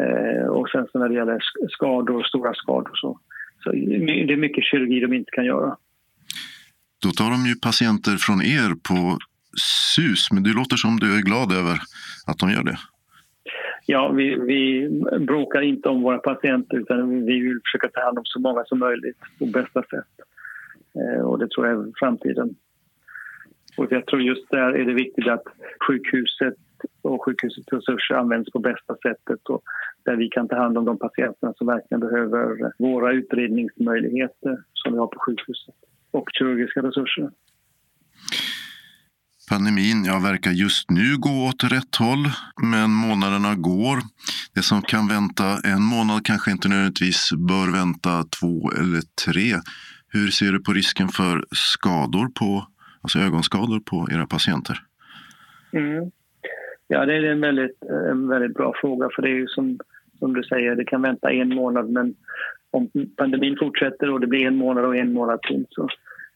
Eh, 0.00 0.46
och 0.46 0.68
sen 0.68 0.86
så 0.92 0.98
när 0.98 1.08
det 1.08 1.14
gäller 1.14 1.38
skador, 1.68 2.22
stora 2.22 2.54
skador 2.54 2.90
så, 2.94 3.18
så 3.64 3.72
det 3.72 4.32
är 4.32 4.36
mycket 4.36 4.64
kirurgi 4.64 5.00
de 5.00 5.12
inte 5.12 5.30
kan 5.30 5.44
göra. 5.44 5.76
Då 7.02 7.10
tar 7.10 7.30
de 7.30 7.46
ju 7.50 7.54
patienter 7.54 8.16
från 8.16 8.42
er 8.42 8.74
på 8.88 9.18
SUS, 9.94 10.32
men 10.32 10.42
det 10.42 10.52
låter 10.52 10.76
som 10.76 10.96
du 11.00 11.18
är 11.18 11.22
glad 11.22 11.52
över 11.52 11.76
att 12.26 12.38
de 12.38 12.50
gör 12.50 12.64
det. 12.64 12.78
Ja, 13.86 14.08
vi, 14.08 14.34
vi 14.34 14.88
bråkar 15.20 15.60
inte 15.60 15.88
om 15.88 16.02
våra 16.02 16.18
patienter 16.18 16.76
utan 16.78 17.26
vi 17.26 17.40
vill 17.40 17.60
försöka 17.64 17.88
ta 17.88 18.04
hand 18.04 18.18
om 18.18 18.24
så 18.24 18.40
många 18.40 18.64
som 18.64 18.78
möjligt 18.78 19.16
på 19.38 19.46
bästa 19.46 19.82
sätt. 19.82 20.14
Eh, 20.94 21.22
och 21.22 21.38
det 21.38 21.50
tror 21.50 21.66
jag 21.66 21.78
är 21.78 21.92
framtiden. 21.96 22.54
Och 23.76 23.86
jag 23.90 24.06
tror 24.06 24.22
just 24.22 24.50
där 24.50 24.72
är 24.72 24.84
det 24.84 24.92
viktigt 24.92 25.28
att 25.28 25.44
sjukhuset 25.86 26.54
och 27.02 27.24
sjukhusets 27.24 27.68
resurser 27.72 28.14
används 28.14 28.50
på 28.50 28.58
bästa 28.58 28.96
sättet 29.02 29.48
och 29.48 29.62
där 30.04 30.16
vi 30.16 30.28
kan 30.28 30.48
ta 30.48 30.56
hand 30.56 30.78
om 30.78 30.84
de 30.84 30.98
patienterna 30.98 31.52
som 31.56 31.66
verkligen 31.66 32.00
behöver 32.00 32.72
våra 32.78 33.12
utredningsmöjligheter 33.12 34.62
som 34.74 34.92
vi 34.92 34.98
har 34.98 35.06
på 35.06 35.18
sjukhuset 35.18 35.74
och 36.10 36.28
kirurgiska 36.32 36.82
resurser. 36.82 37.30
Pandemin 39.50 40.04
ja, 40.04 40.18
verkar 40.18 40.50
just 40.50 40.90
nu 40.90 41.16
gå 41.18 41.46
åt 41.48 41.64
rätt 41.64 41.96
håll, 41.96 42.24
men 42.62 42.90
månaderna 42.90 43.54
går. 43.54 43.98
Det 44.54 44.62
som 44.62 44.82
kan 44.82 45.08
vänta 45.08 45.44
en 45.64 45.82
månad 45.82 46.26
kanske 46.26 46.50
inte 46.50 46.68
nödvändigtvis 46.68 47.30
bör 47.32 47.72
vänta 47.72 48.24
två 48.40 48.70
eller 48.70 49.02
tre. 49.24 49.54
Hur 50.08 50.30
ser 50.30 50.52
du 50.52 50.62
på 50.62 50.72
risken 50.72 51.08
för 51.08 51.44
skador 51.50 52.28
på, 52.28 52.66
alltså 53.02 53.18
ögonskador 53.18 53.80
på 53.80 54.08
era 54.10 54.26
patienter? 54.26 54.82
Mm. 55.72 56.10
Ja, 56.92 57.06
det 57.06 57.14
är 57.14 57.24
en 57.24 57.40
väldigt, 57.40 57.84
eh, 57.90 58.10
en 58.10 58.28
väldigt 58.28 58.54
bra 58.54 58.72
fråga 58.80 59.08
för 59.14 59.22
det 59.22 59.28
är 59.28 59.34
ju 59.34 59.46
som, 59.46 59.78
som 60.18 60.34
du 60.34 60.42
säger, 60.42 60.76
det 60.76 60.84
kan 60.84 61.02
vänta 61.02 61.32
en 61.32 61.54
månad 61.54 61.90
men 61.90 62.14
om 62.70 62.90
pandemin 63.16 63.56
fortsätter 63.60 64.10
och 64.10 64.20
det 64.20 64.26
blir 64.26 64.46
en 64.46 64.56
månad 64.56 64.84
och 64.84 64.96
en 64.96 65.12
månad 65.12 65.42
till 65.42 65.66
så 65.70 65.82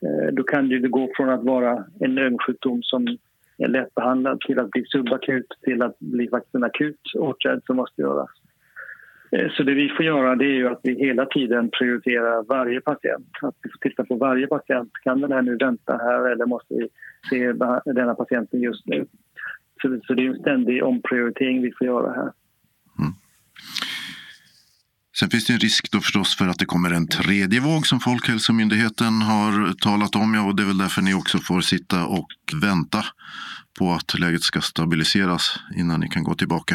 eh, 0.07 0.33
då 0.33 0.43
kan 0.43 0.69
det 0.69 0.79
gå 0.79 1.11
från 1.17 1.31
att 1.31 1.45
vara 1.45 1.85
en 2.01 2.19
ögonsjukdom 2.19 2.83
som 2.83 3.07
är 3.59 3.69
lättbehandlad 3.69 4.41
till 4.41 4.59
att 4.59 4.71
bli 4.71 4.85
subakut 4.87 5.47
till 5.63 5.83
att 5.83 5.99
bli 5.99 6.29
faktiskt 6.29 6.55
en 6.55 6.65
akut 6.65 7.01
åtgärd 7.15 7.61
som 7.67 7.77
måste 7.77 8.03
göras. 8.03 8.31
Eh, 9.31 9.51
så 9.51 9.63
det 9.63 9.75
vi 9.75 9.89
får 9.89 10.05
göra 10.05 10.37
det 10.37 10.45
är 10.45 10.57
ju 10.57 10.69
att 10.69 10.81
vi 10.83 10.95
hela 10.95 11.27
tiden 11.27 11.71
prioriterar 11.79 12.45
varje 12.49 12.81
patient. 12.81 13.29
Att 13.43 13.57
vi 13.63 13.71
får 13.71 13.89
titta 13.89 14.05
på 14.05 14.15
varje 14.15 14.47
patient. 14.47 14.91
Kan 15.03 15.21
den 15.21 15.33
här 15.33 15.43
nu 15.43 15.57
vänta 15.57 15.97
här 15.97 16.33
eller 16.33 16.47
måste 16.47 16.75
vi 16.75 16.89
se 17.31 17.53
denna 17.85 18.15
patienten 18.15 18.61
just 18.61 18.87
nu? 18.87 19.07
Så, 20.07 20.14
det 20.14 20.23
är 20.23 20.31
en 20.31 20.41
ständig 20.41 20.85
omprioritering 20.85 21.62
vi 21.62 21.73
får 21.79 21.87
göra 21.87 22.12
här. 22.12 22.33
Mm. 22.99 23.12
Sen 25.19 25.31
finns 25.31 25.47
det 25.47 25.53
en 25.53 25.59
risk 25.59 25.91
då 25.93 26.00
förstås 26.00 26.37
för 26.37 26.49
att 26.49 26.59
det 26.59 26.64
kommer 26.64 26.91
en 26.91 27.09
tredje 27.09 27.61
våg 27.61 27.87
som 27.87 28.00
Folkhälsomyndigheten 28.00 29.23
har 29.23 29.73
talat 29.73 30.17
om. 30.17 30.35
Ja, 30.35 30.43
och 30.43 30.57
det 30.57 30.62
är 30.62 30.67
väl 30.67 30.79
därför 30.79 31.03
ni 31.03 31.14
också 31.14 31.38
får 31.38 31.61
sitta 31.61 32.07
och 32.07 32.29
vänta 32.62 33.05
på 33.79 33.93
att 33.93 34.19
läget 34.19 34.43
ska 34.43 34.61
stabiliseras 34.61 35.61
innan 35.76 36.00
ni 36.00 36.09
kan 36.09 36.25
gå 36.25 36.35
tillbaka. 36.35 36.75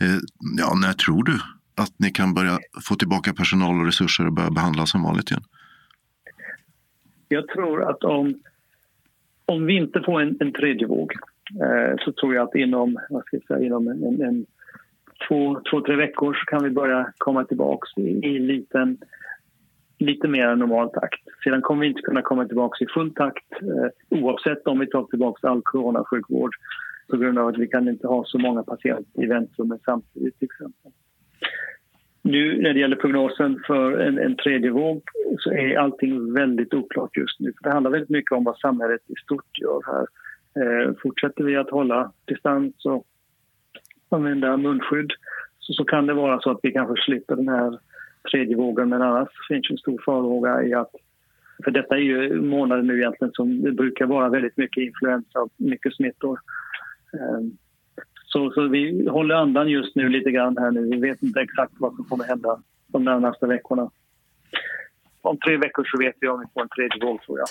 Eh, 0.00 0.18
ja, 0.58 0.74
när 0.74 0.92
tror 0.92 1.24
du 1.24 1.38
att 1.76 1.94
ni 1.98 2.10
kan 2.10 2.34
börja 2.34 2.58
få 2.88 2.94
tillbaka 2.94 3.32
personal 3.32 3.80
och 3.80 3.86
resurser 3.86 4.26
och 4.26 4.32
börja 4.32 4.50
behandla 4.50 4.86
som 4.86 5.02
vanligt 5.02 5.30
igen? 5.30 5.44
Jag 7.28 7.48
tror 7.48 7.90
att 7.90 8.04
om, 8.04 8.34
om 9.46 9.66
vi 9.66 9.76
inte 9.76 10.00
får 10.00 10.20
en, 10.22 10.36
en 10.40 10.52
tredje 10.52 10.86
våg 10.86 11.12
Eh, 11.62 11.96
så 12.04 12.12
tror 12.12 12.34
jag 12.34 12.48
att 12.48 12.54
inom, 12.54 12.98
vad 13.10 13.24
ska 13.24 13.36
jag 13.36 13.46
säga, 13.46 13.66
inom 13.66 13.88
en, 13.88 14.22
en 14.22 14.46
två, 15.28 15.60
två, 15.70 15.80
tre 15.80 15.96
veckor 15.96 16.34
så 16.34 16.44
kan 16.44 16.64
vi 16.64 16.70
börja 16.70 17.12
komma 17.18 17.44
tillbaka 17.44 18.00
i, 18.00 18.08
i 18.08 18.38
liten, 18.38 18.98
lite 19.98 20.28
mer 20.28 20.56
normal 20.56 20.90
takt. 20.90 21.20
Sedan 21.44 21.62
kommer 21.62 21.80
vi 21.80 21.88
inte 21.88 22.02
kunna 22.02 22.22
komma 22.22 22.46
tillbaka 22.46 22.84
i 22.84 22.88
full 22.94 23.14
takt 23.14 23.52
eh, 23.62 24.18
oavsett 24.18 24.66
om 24.66 24.78
vi 24.78 24.86
tar 24.86 25.04
tillbaka 25.04 25.48
all 25.48 25.62
coronasjukvård 25.64 26.54
på 27.10 27.16
grund 27.16 27.38
av 27.38 27.48
att 27.48 27.58
vi 27.58 27.68
kan 27.68 27.88
inte 27.88 28.06
ha 28.06 28.24
så 28.24 28.38
många 28.38 28.62
patienter 28.62 29.22
i 29.22 29.26
väntrummet 29.26 29.80
samtidigt 29.84 30.38
till 30.38 30.46
exempel. 30.46 30.92
Nu 32.22 32.62
när 32.62 32.74
det 32.74 32.80
gäller 32.80 32.96
prognosen 32.96 33.60
för 33.66 33.98
en, 33.98 34.18
en 34.18 34.36
tredje 34.36 34.70
våg 34.70 35.02
så 35.38 35.52
är 35.52 35.78
allting 35.78 36.34
väldigt 36.34 36.74
oklart 36.74 37.16
just 37.16 37.40
nu. 37.40 37.52
Det 37.60 37.70
handlar 37.70 37.90
väldigt 37.90 38.10
mycket 38.10 38.32
om 38.32 38.44
vad 38.44 38.58
samhället 38.58 39.00
i 39.06 39.14
stort 39.24 39.58
gör 39.60 39.80
här. 39.86 40.06
Eh, 40.56 40.94
fortsätter 41.02 41.44
vi 41.44 41.56
att 41.56 41.70
hålla 41.70 42.12
distans 42.24 42.84
och 42.84 43.06
använda 44.08 44.56
munskydd 44.56 45.12
så, 45.58 45.72
så 45.72 45.84
kan 45.84 46.06
det 46.06 46.14
vara 46.14 46.40
så 46.40 46.50
att 46.50 46.60
vi 46.62 46.72
kanske 46.72 47.02
slipper 47.04 47.36
den 47.36 47.48
här 47.48 47.78
tredje 48.30 48.56
vågen 48.56 48.88
men 48.88 49.02
annars 49.02 49.28
finns 49.48 49.70
en 49.70 49.78
stor 49.78 50.02
farhåga 50.04 50.62
i 50.62 50.74
att 50.74 50.90
för 51.64 51.70
detta 51.70 51.96
är 51.96 52.00
ju 52.00 52.40
månader 52.40 52.82
nu 52.82 52.98
egentligen 52.98 53.32
som 53.34 53.62
det 53.62 53.72
brukar 53.72 54.06
vara 54.06 54.28
väldigt 54.28 54.56
mycket 54.56 54.82
influensa 54.82 55.40
och 55.40 55.52
mycket 55.56 55.94
smittor. 55.94 56.38
Eh, 57.12 57.40
så, 58.24 58.50
så 58.50 58.68
vi 58.68 59.08
håller 59.08 59.34
andan 59.34 59.68
just 59.68 59.96
nu 59.96 60.08
lite 60.08 60.30
grann 60.30 60.56
här 60.56 60.70
nu. 60.70 60.90
Vi 60.90 60.96
vet 60.96 61.22
inte 61.22 61.40
exakt 61.40 61.72
vad 61.78 61.94
som 61.94 62.04
kommer 62.04 62.24
hända 62.24 62.62
de 62.86 63.04
närmaste 63.04 63.46
veckorna. 63.46 63.90
Om 65.20 65.38
tre 65.38 65.56
veckor 65.56 65.84
så 65.84 65.98
vet 65.98 66.14
vi 66.20 66.28
om 66.28 66.40
vi 66.40 66.46
får 66.54 66.62
en 66.62 66.68
tredje 66.68 67.06
våg 67.06 67.22
tror 67.22 67.38
jag. 67.38 67.48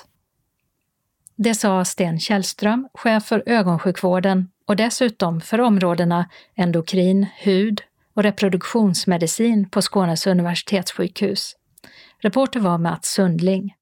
Det 1.35 1.55
sa 1.55 1.85
Sten 1.85 2.19
Källström, 2.19 2.87
chef 2.93 3.25
för 3.25 3.43
ögonsjukvården 3.45 4.47
och 4.67 4.75
dessutom 4.75 5.41
för 5.41 5.61
områdena 5.61 6.29
endokrin, 6.55 7.27
hud 7.37 7.81
och 8.13 8.23
reproduktionsmedicin 8.23 9.69
på 9.69 9.81
Skånes 9.81 10.27
universitetssjukhus. 10.27 11.55
Reporter 12.19 12.59
var 12.59 12.77
Mats 12.77 13.07
Sundling. 13.13 13.73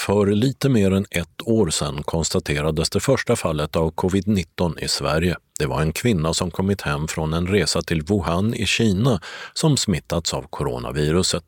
För 0.00 0.26
lite 0.26 0.68
mer 0.68 0.90
än 0.90 1.04
ett 1.10 1.42
år 1.46 1.70
sedan 1.70 2.02
konstaterades 2.02 2.90
det 2.90 3.00
första 3.00 3.36
fallet 3.36 3.76
av 3.76 3.92
covid-19 3.92 4.84
i 4.84 4.88
Sverige. 4.88 5.36
Det 5.58 5.66
var 5.66 5.82
en 5.82 5.92
kvinna 5.92 6.34
som 6.34 6.50
kommit 6.50 6.82
hem 6.82 7.08
från 7.08 7.34
en 7.34 7.46
resa 7.46 7.82
till 7.82 8.02
Wuhan 8.02 8.54
i 8.54 8.66
Kina 8.66 9.20
som 9.54 9.76
smittats 9.76 10.34
av 10.34 10.42
coronaviruset. 10.42 11.44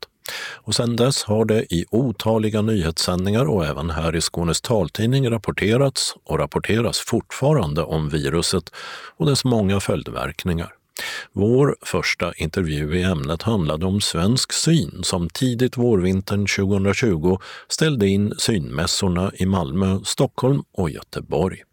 Och 0.53 0.75
sedan 0.75 0.95
dess 0.95 1.23
har 1.23 1.45
det 1.45 1.73
i 1.73 1.85
otaliga 1.91 2.61
nyhetssändningar 2.61 3.45
och 3.45 3.65
även 3.65 3.89
här 3.89 4.15
i 4.15 4.21
Skånes 4.21 4.61
taltidning 4.61 5.29
rapporterats 5.29 6.15
och 6.23 6.39
rapporteras 6.39 6.99
fortfarande 6.99 7.83
om 7.83 8.09
viruset 8.09 8.71
och 9.17 9.25
dess 9.25 9.45
många 9.45 9.79
följdverkningar. 9.79 10.73
Vår 11.33 11.75
första 11.81 12.33
intervju 12.33 12.97
i 12.97 13.03
ämnet 13.03 13.41
handlade 13.41 13.85
om 13.85 14.01
Svensk 14.01 14.53
syn 14.53 15.03
som 15.03 15.29
tidigt 15.29 15.77
vårvintern 15.77 16.47
2020 16.47 17.37
ställde 17.67 18.07
in 18.07 18.33
synmässorna 18.37 19.31
i 19.35 19.45
Malmö, 19.45 19.99
Stockholm 20.03 20.63
och 20.73 20.89
Göteborg. 20.89 21.63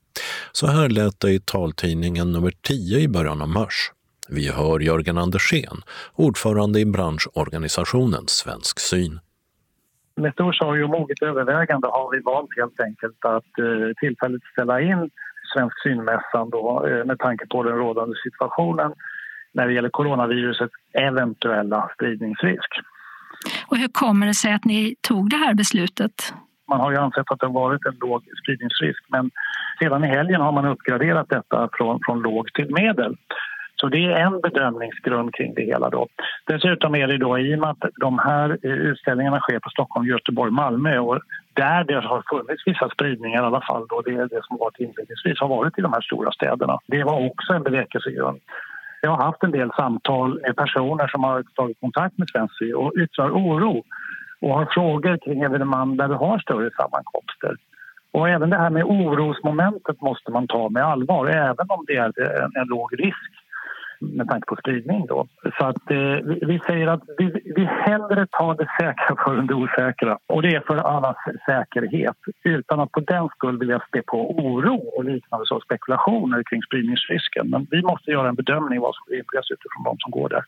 Så 0.53 0.67
här 0.67 0.89
lät 0.89 1.21
det 1.21 1.33
i 1.33 1.41
taltidningen 1.41 2.33
nummer 2.33 2.53
10 2.63 2.99
i 2.99 3.09
början 3.09 3.43
av 3.43 3.49
mars. 3.49 3.93
Vi 4.33 4.53
hör 4.53 4.81
Jörgen 4.81 5.19
Andersén, 5.19 5.77
ordförande 6.15 6.81
i 6.81 6.87
branschorganisationen 6.87 8.25
Svensk 8.27 8.81
syn. 8.81 9.21
Med 10.17 10.33
stor 10.33 10.53
sorg 10.53 10.85
och 10.85 10.91
moget 10.91 11.23
övervägande 11.23 11.87
har 11.87 12.11
vi 12.13 12.21
valt 12.21 12.51
helt 12.57 12.81
enkelt 12.81 13.25
att 13.25 13.59
eh, 13.59 13.95
tillfälligt 14.01 14.45
ställa 14.53 14.81
in 14.81 15.11
Svensk 15.55 15.83
synmässan 15.83 16.51
då, 16.51 16.87
eh, 16.87 17.05
med 17.05 17.19
tanke 17.19 17.47
på 17.47 17.63
den 17.63 17.77
rådande 17.77 18.17
situationen 18.25 18.93
när 19.53 19.67
det 19.67 19.73
gäller 19.73 19.89
coronavirusets 19.89 20.75
eventuella 20.93 21.91
spridningsrisk. 21.95 22.71
Och 23.67 23.77
hur 23.77 23.89
kommer 23.89 24.27
det 24.27 24.35
sig 24.35 24.53
att 24.53 24.65
ni 24.65 24.95
tog 25.01 25.31
det 25.31 25.37
här 25.37 25.55
beslutet? 25.55 26.35
Man 26.69 26.81
har 26.81 26.91
ju 26.91 26.97
ansett 26.97 27.31
att 27.31 27.41
det 27.41 27.47
har 27.47 27.53
varit 27.53 27.87
en 27.87 27.97
låg 28.01 28.23
spridningsrisk 28.43 29.03
men 29.09 29.31
sedan 29.79 30.05
i 30.05 30.07
helgen 30.07 30.41
har 30.41 30.53
man 30.53 30.67
uppgraderat 30.67 31.29
detta 31.29 31.69
från, 31.73 32.01
från 32.07 32.23
låg 32.23 32.53
till 32.53 32.75
medel. 32.75 33.17
Så 33.81 33.89
det 33.89 34.05
är 34.05 34.17
en 34.27 34.41
bedömningsgrund 34.41 35.35
kring 35.35 35.55
det 35.55 35.63
hela. 35.63 35.91
Då. 35.91 36.07
Dessutom 36.47 36.95
är 36.95 37.07
det 37.07 37.19
då 37.19 37.39
i 37.39 37.55
och 37.55 37.59
med 37.59 37.71
att 37.71 37.85
de 38.01 38.19
här 38.19 38.59
eh, 38.63 38.71
utställningarna 38.71 39.41
sker 39.41 39.59
på 39.59 39.71
Stockholm, 39.71 40.07
Göteborg, 40.07 40.51
Malmö 40.51 40.99
och 40.99 41.19
där 41.55 41.85
det 41.85 41.95
har 41.95 42.23
funnits 42.31 42.63
vissa 42.67 42.89
spridningar 42.89 43.43
i 43.43 43.47
alla 43.47 43.61
fall, 43.61 43.87
då 43.89 44.01
det, 44.01 44.27
det 44.27 44.41
som 44.45 44.57
varit 44.57 44.79
inledningsvis 44.79 45.41
har 45.41 45.49
varit 45.49 45.79
i 45.79 45.83
de 45.83 45.93
här 45.93 46.01
stora 46.01 46.33
städerna. 46.33 46.79
Det 46.87 47.05
var 47.05 47.27
också 47.27 47.53
en 47.53 47.63
bevekelsegrund. 47.63 48.41
Jag 49.01 49.11
har 49.11 49.25
haft 49.25 49.43
en 49.43 49.51
del 49.51 49.71
samtal 49.77 50.41
med 50.43 50.57
personer 50.57 51.07
som 51.09 51.25
har 51.25 51.43
tagit 51.43 51.81
kontakt 51.81 52.19
med 52.19 52.29
Svensk 52.29 52.59
Sy 52.59 52.73
och 52.73 52.93
yttrar 53.03 53.31
oro 53.31 53.83
och 54.41 54.55
har 54.55 54.67
frågor 54.75 55.19
kring 55.25 55.43
evenemang 55.43 55.97
där 55.97 56.09
vi 56.09 56.15
har 56.15 56.39
större 56.39 56.71
sammankomster. 56.71 57.57
Och 58.13 58.29
även 58.29 58.51
det 58.51 58.57
här 58.57 58.71
med 58.71 58.85
orosmomentet 58.85 60.01
måste 60.01 60.31
man 60.31 60.47
ta 60.47 60.69
med 60.69 60.83
allvar, 60.83 61.27
även 61.27 61.67
om 61.69 61.85
det 61.87 61.97
är 61.97 62.43
en, 62.43 62.51
en 62.61 62.69
låg 62.69 63.01
risk 63.01 63.40
med 64.01 64.29
tanke 64.29 64.47
på 64.47 64.57
spridning. 64.57 65.07
Då. 65.07 65.27
Så 65.59 65.65
att, 65.67 65.91
eh, 65.91 66.17
vi, 66.29 66.39
vi, 66.43 66.61
säger 66.67 66.87
att 66.87 67.03
vi, 67.19 67.27
vi 67.57 67.65
hellre 67.65 68.27
tar 68.31 68.55
det 68.55 68.69
säkra 68.81 69.17
för 69.25 69.43
det 69.43 69.55
osäkra. 69.55 70.19
Och 70.27 70.43
det 70.43 70.55
är 70.55 70.61
för 70.61 70.77
allas 70.77 71.17
säkerhet. 71.47 72.17
Utan 72.45 72.81
att 72.81 72.93
på 72.93 73.01
den 73.01 73.29
skull 73.29 73.59
vilja 73.59 73.81
spä 73.89 74.03
på 74.07 74.31
oro 74.31 74.77
och 74.97 75.05
liknande 75.05 75.47
så 75.47 75.61
spekulationer 75.61 76.43
kring 76.51 76.63
spridningsrisken. 76.63 77.51
Men 77.51 77.67
vi 77.71 77.83
måste 77.83 78.11
göra 78.11 78.29
en 78.29 78.35
bedömning 78.35 78.81
vad 78.81 78.95
som 78.95 79.05
rimligas 79.15 79.51
utifrån 79.51 79.85
de 79.85 79.97
som 79.99 80.11
går 80.11 80.29
där. 80.29 80.45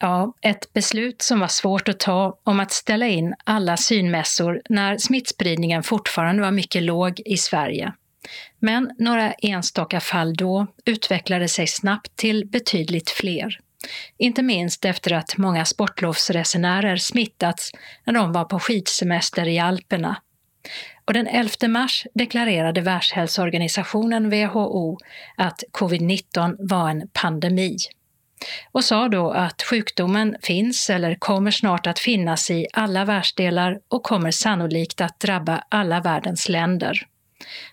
Ja, 0.00 0.32
ett 0.40 0.72
beslut 0.72 1.22
som 1.22 1.40
var 1.40 1.48
svårt 1.48 1.88
att 1.88 2.00
ta 2.00 2.38
om 2.44 2.60
att 2.60 2.70
ställa 2.70 3.06
in 3.06 3.34
alla 3.44 3.76
synmässor 3.76 4.60
när 4.68 4.98
smittspridningen 4.98 5.82
fortfarande 5.82 6.42
var 6.42 6.50
mycket 6.50 6.82
låg 6.82 7.20
i 7.24 7.36
Sverige. 7.36 7.92
Men 8.58 8.92
några 8.98 9.32
enstaka 9.32 10.00
fall 10.00 10.34
då 10.34 10.66
utvecklade 10.84 11.48
sig 11.48 11.66
snabbt 11.66 12.16
till 12.16 12.46
betydligt 12.46 13.10
fler. 13.10 13.60
Inte 14.18 14.42
minst 14.42 14.84
efter 14.84 15.12
att 15.12 15.36
många 15.38 15.64
sportlovsresenärer 15.64 16.96
smittats 16.96 17.70
när 18.04 18.14
de 18.14 18.32
var 18.32 18.44
på 18.44 18.58
skidsemester 18.58 19.48
i 19.48 19.58
Alperna. 19.58 20.16
Och 21.04 21.12
den 21.14 21.26
11 21.26 21.68
mars 21.68 22.06
deklarerade 22.14 22.80
Världshälsoorganisationen 22.80 24.30
WHO 24.30 24.98
att 25.36 25.64
covid-19 25.72 26.56
var 26.58 26.90
en 26.90 27.08
pandemi 27.12 27.76
och 28.72 28.84
sa 28.84 29.08
då 29.08 29.30
att 29.30 29.62
sjukdomen 29.62 30.36
finns 30.42 30.90
eller 30.90 31.14
kommer 31.14 31.50
snart 31.50 31.86
att 31.86 31.98
finnas 31.98 32.50
i 32.50 32.66
alla 32.72 33.04
världsdelar 33.04 33.80
och 33.88 34.02
kommer 34.02 34.30
sannolikt 34.30 35.00
att 35.00 35.20
drabba 35.20 35.64
alla 35.68 36.00
världens 36.00 36.48
länder. 36.48 37.06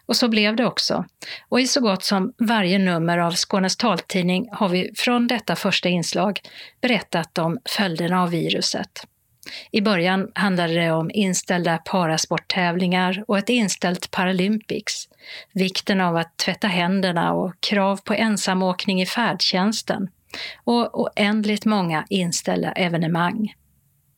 Och 0.05 0.15
så 0.15 0.27
blev 0.27 0.55
det 0.55 0.65
också. 0.65 1.05
Och 1.49 1.61
i 1.61 1.67
så 1.67 1.81
gott 1.81 2.03
som 2.03 2.33
varje 2.37 2.79
nummer 2.79 3.17
av 3.17 3.31
Skånes 3.31 3.77
taltidning 3.77 4.49
har 4.51 4.69
vi 4.69 4.91
från 4.95 5.27
detta 5.27 5.55
första 5.55 5.89
inslag 5.89 6.39
berättat 6.81 7.37
om 7.37 7.57
följderna 7.69 8.23
av 8.23 8.29
viruset. 8.29 9.05
I 9.71 9.81
början 9.81 10.31
handlade 10.35 10.73
det 10.73 10.91
om 10.91 11.11
inställda 11.13 11.77
parasporttävlingar 11.77 13.23
och 13.27 13.37
ett 13.37 13.49
inställt 13.49 14.11
Paralympics, 14.11 15.07
vikten 15.53 16.01
av 16.01 16.15
att 16.17 16.37
tvätta 16.37 16.67
händerna 16.67 17.33
och 17.33 17.53
krav 17.59 17.97
på 18.03 18.13
ensamåkning 18.13 19.01
i 19.01 19.05
färdtjänsten 19.05 20.09
och 20.63 20.99
oändligt 21.01 21.65
många 21.65 22.05
inställda 22.09 22.71
evenemang. 22.71 23.53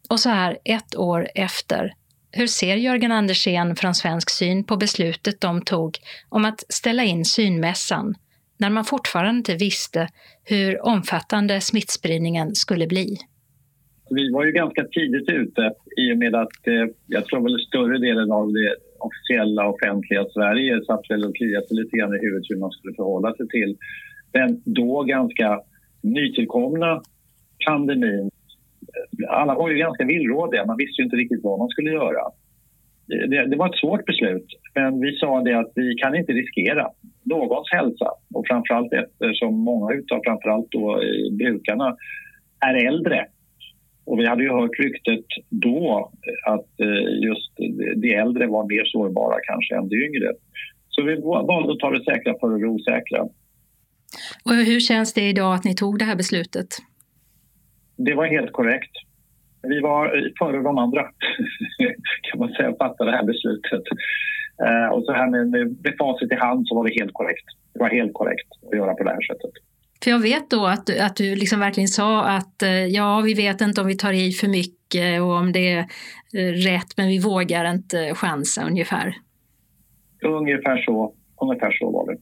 Och 0.10 0.20
så 0.20 0.30
här 0.30 0.58
ett 0.64 0.96
år 0.96 1.30
efter, 1.36 1.94
hur 2.32 2.48
ser 2.48 2.76
Jörgen 2.76 3.12
Andersén 3.12 3.76
från 3.76 3.96
Svensk 3.96 4.30
Syn 4.30 4.64
på 4.64 4.78
beslutet 4.78 5.42
de 5.42 5.62
tog 5.62 5.98
om 6.30 6.46
att 6.46 6.64
ställa 6.70 7.04
in 7.04 7.26
synmässan 7.26 8.16
när 8.60 8.70
man 8.70 8.86
fortfarande 8.86 9.38
inte 9.38 9.56
visste 9.56 10.08
hur 10.44 10.86
omfattande 10.86 11.62
smittspridningen 11.62 12.56
skulle 12.56 12.88
bli? 12.88 13.18
Vi 14.10 14.32
var 14.32 14.46
ju 14.46 14.52
ganska 14.52 14.84
tidigt 14.84 15.30
ute 15.30 15.74
i 15.98 16.14
och 16.14 16.18
med 16.18 16.36
att 16.36 16.68
eh, 16.68 16.86
jag 17.08 17.26
tror 17.26 17.42
väl 17.44 17.60
större 17.60 17.98
delen 17.98 18.32
av 18.32 18.54
det 18.54 18.76
officiella 19.00 19.68
offentliga 19.68 20.26
Sverige 20.34 20.86
satt 20.86 21.10
väl 21.10 21.26
och 21.26 21.36
kliade 21.36 21.68
sig 21.68 21.78
lite 21.78 21.98
grann 21.98 22.16
i 22.16 22.20
huvudet 22.22 22.50
hur 22.50 22.60
man 22.60 22.72
skulle 22.72 22.94
förhålla 22.94 23.34
sig 23.34 23.48
till 23.48 23.78
den 24.32 24.62
då 24.66 25.04
ganska 25.04 25.62
nytillkomna 26.02 27.02
pandemin. 27.68 28.31
Alla 29.30 29.56
var 29.56 29.70
ju 29.70 29.78
ganska 29.78 30.06
villrådiga, 30.06 30.66
man 30.66 30.78
visste 30.78 31.02
ju 31.02 31.04
inte 31.04 31.16
riktigt 31.16 31.44
vad 31.44 31.60
man 31.60 31.70
skulle 31.70 31.92
göra. 31.92 32.24
Det, 33.08 33.46
det, 33.46 33.56
var 33.56 33.70
ett 33.70 33.80
svårt 33.80 34.06
beslut, 34.06 34.46
men 34.76 35.02
vi 35.02 35.18
sa 35.18 35.42
det 35.42 35.54
att 35.60 35.72
vi 35.76 35.96
kan 35.96 36.16
inte 36.16 36.32
riskera 36.32 36.88
någons 37.24 37.72
hälsa 37.72 38.10
och 38.34 38.48
framförallt 38.48 38.94
eftersom 38.94 39.54
många 39.56 39.94
utav 39.94 40.22
framförallt 40.26 40.72
då 40.72 41.02
eh, 41.02 41.34
brukarna 41.38 41.96
är 42.60 42.88
äldre. 42.88 43.26
Och 44.06 44.20
vi 44.20 44.26
hade 44.28 44.44
ju 44.44 44.50
hört 44.50 44.80
ryktet 44.80 45.26
då 45.50 46.12
att 46.48 46.80
eh, 46.80 47.28
just 47.28 47.52
de 47.96 48.14
äldre 48.14 48.48
var 48.48 48.68
mer 48.68 48.86
sårbara 48.86 49.36
kanske 49.44 49.76
än 49.76 49.90
de 49.90 49.96
yngre. 49.96 50.32
Så 50.90 51.04
vi 51.04 51.16
valde 51.22 51.74
att 51.74 51.80
ta 51.80 51.90
det 51.90 52.04
säkra 52.04 52.34
för 52.40 52.60
det 52.60 52.68
osäkra. 52.68 53.22
Och 54.46 54.54
hur 54.54 54.80
känns 54.80 55.14
det 55.14 55.30
idag 55.30 55.56
att 55.56 55.64
ni 55.64 55.76
tog 55.76 56.00
det 56.00 56.06
här 56.06 56.16
beslutet? 56.16 56.68
Det 57.98 58.14
var 58.14 58.26
helt 58.26 58.52
korrekt. 58.52 58.92
Vi 59.64 59.80
var 59.80 60.32
före 60.40 60.62
de 60.62 60.78
andra, 60.78 61.02
kan 62.22 62.40
man 62.40 62.50
säga, 62.50 62.74
fatta 62.80 63.06
det 63.06 63.12
här 63.12 63.24
beslutet. 63.24 63.84
Eh, 64.66 64.94
och 64.94 65.04
så 65.04 65.14
här 65.14 65.30
med, 65.30 65.50
med 65.52 65.96
facit 66.00 66.32
i 66.32 66.36
hand 66.36 66.68
så 66.68 66.76
var 66.76 66.88
det 66.88 66.94
helt 67.00 67.14
korrekt. 67.14 67.46
Det 67.74 67.80
var 67.80 67.90
helt 67.90 68.14
korrekt 68.14 68.48
att 68.72 68.78
göra 68.78 68.94
på 68.94 69.04
det 69.04 69.10
här 69.10 69.22
sättet. 69.22 69.52
För 70.04 70.12
jag 70.12 70.20
vet 70.20 70.50
då 70.50 70.66
att, 70.66 71.00
att 71.00 71.16
du 71.16 71.36
liksom 71.36 71.60
verkligen 71.60 71.88
sa 71.88 72.24
att 72.24 72.64
eh, 72.64 72.86
ja, 72.86 73.22
vi 73.22 73.34
vet 73.34 73.62
inte 73.62 73.82
om 73.82 73.88
vi 73.88 73.96
tar 73.96 74.14
i 74.14 74.32
för 74.32 74.48
mycket 74.48 75.22
och 75.22 75.32
om 75.32 75.52
det 75.52 75.72
är 75.72 75.80
eh, 76.34 76.54
rätt, 76.54 76.98
men 76.98 77.08
vi 77.08 77.20
vågar 77.20 77.72
inte 77.72 78.16
chansa 78.16 78.66
ungefär. 78.66 79.14
Ungefär 80.26 80.78
så, 80.78 81.14
ungefär 81.42 81.72
så 81.72 81.92
var 81.92 82.12
det. 82.12 82.18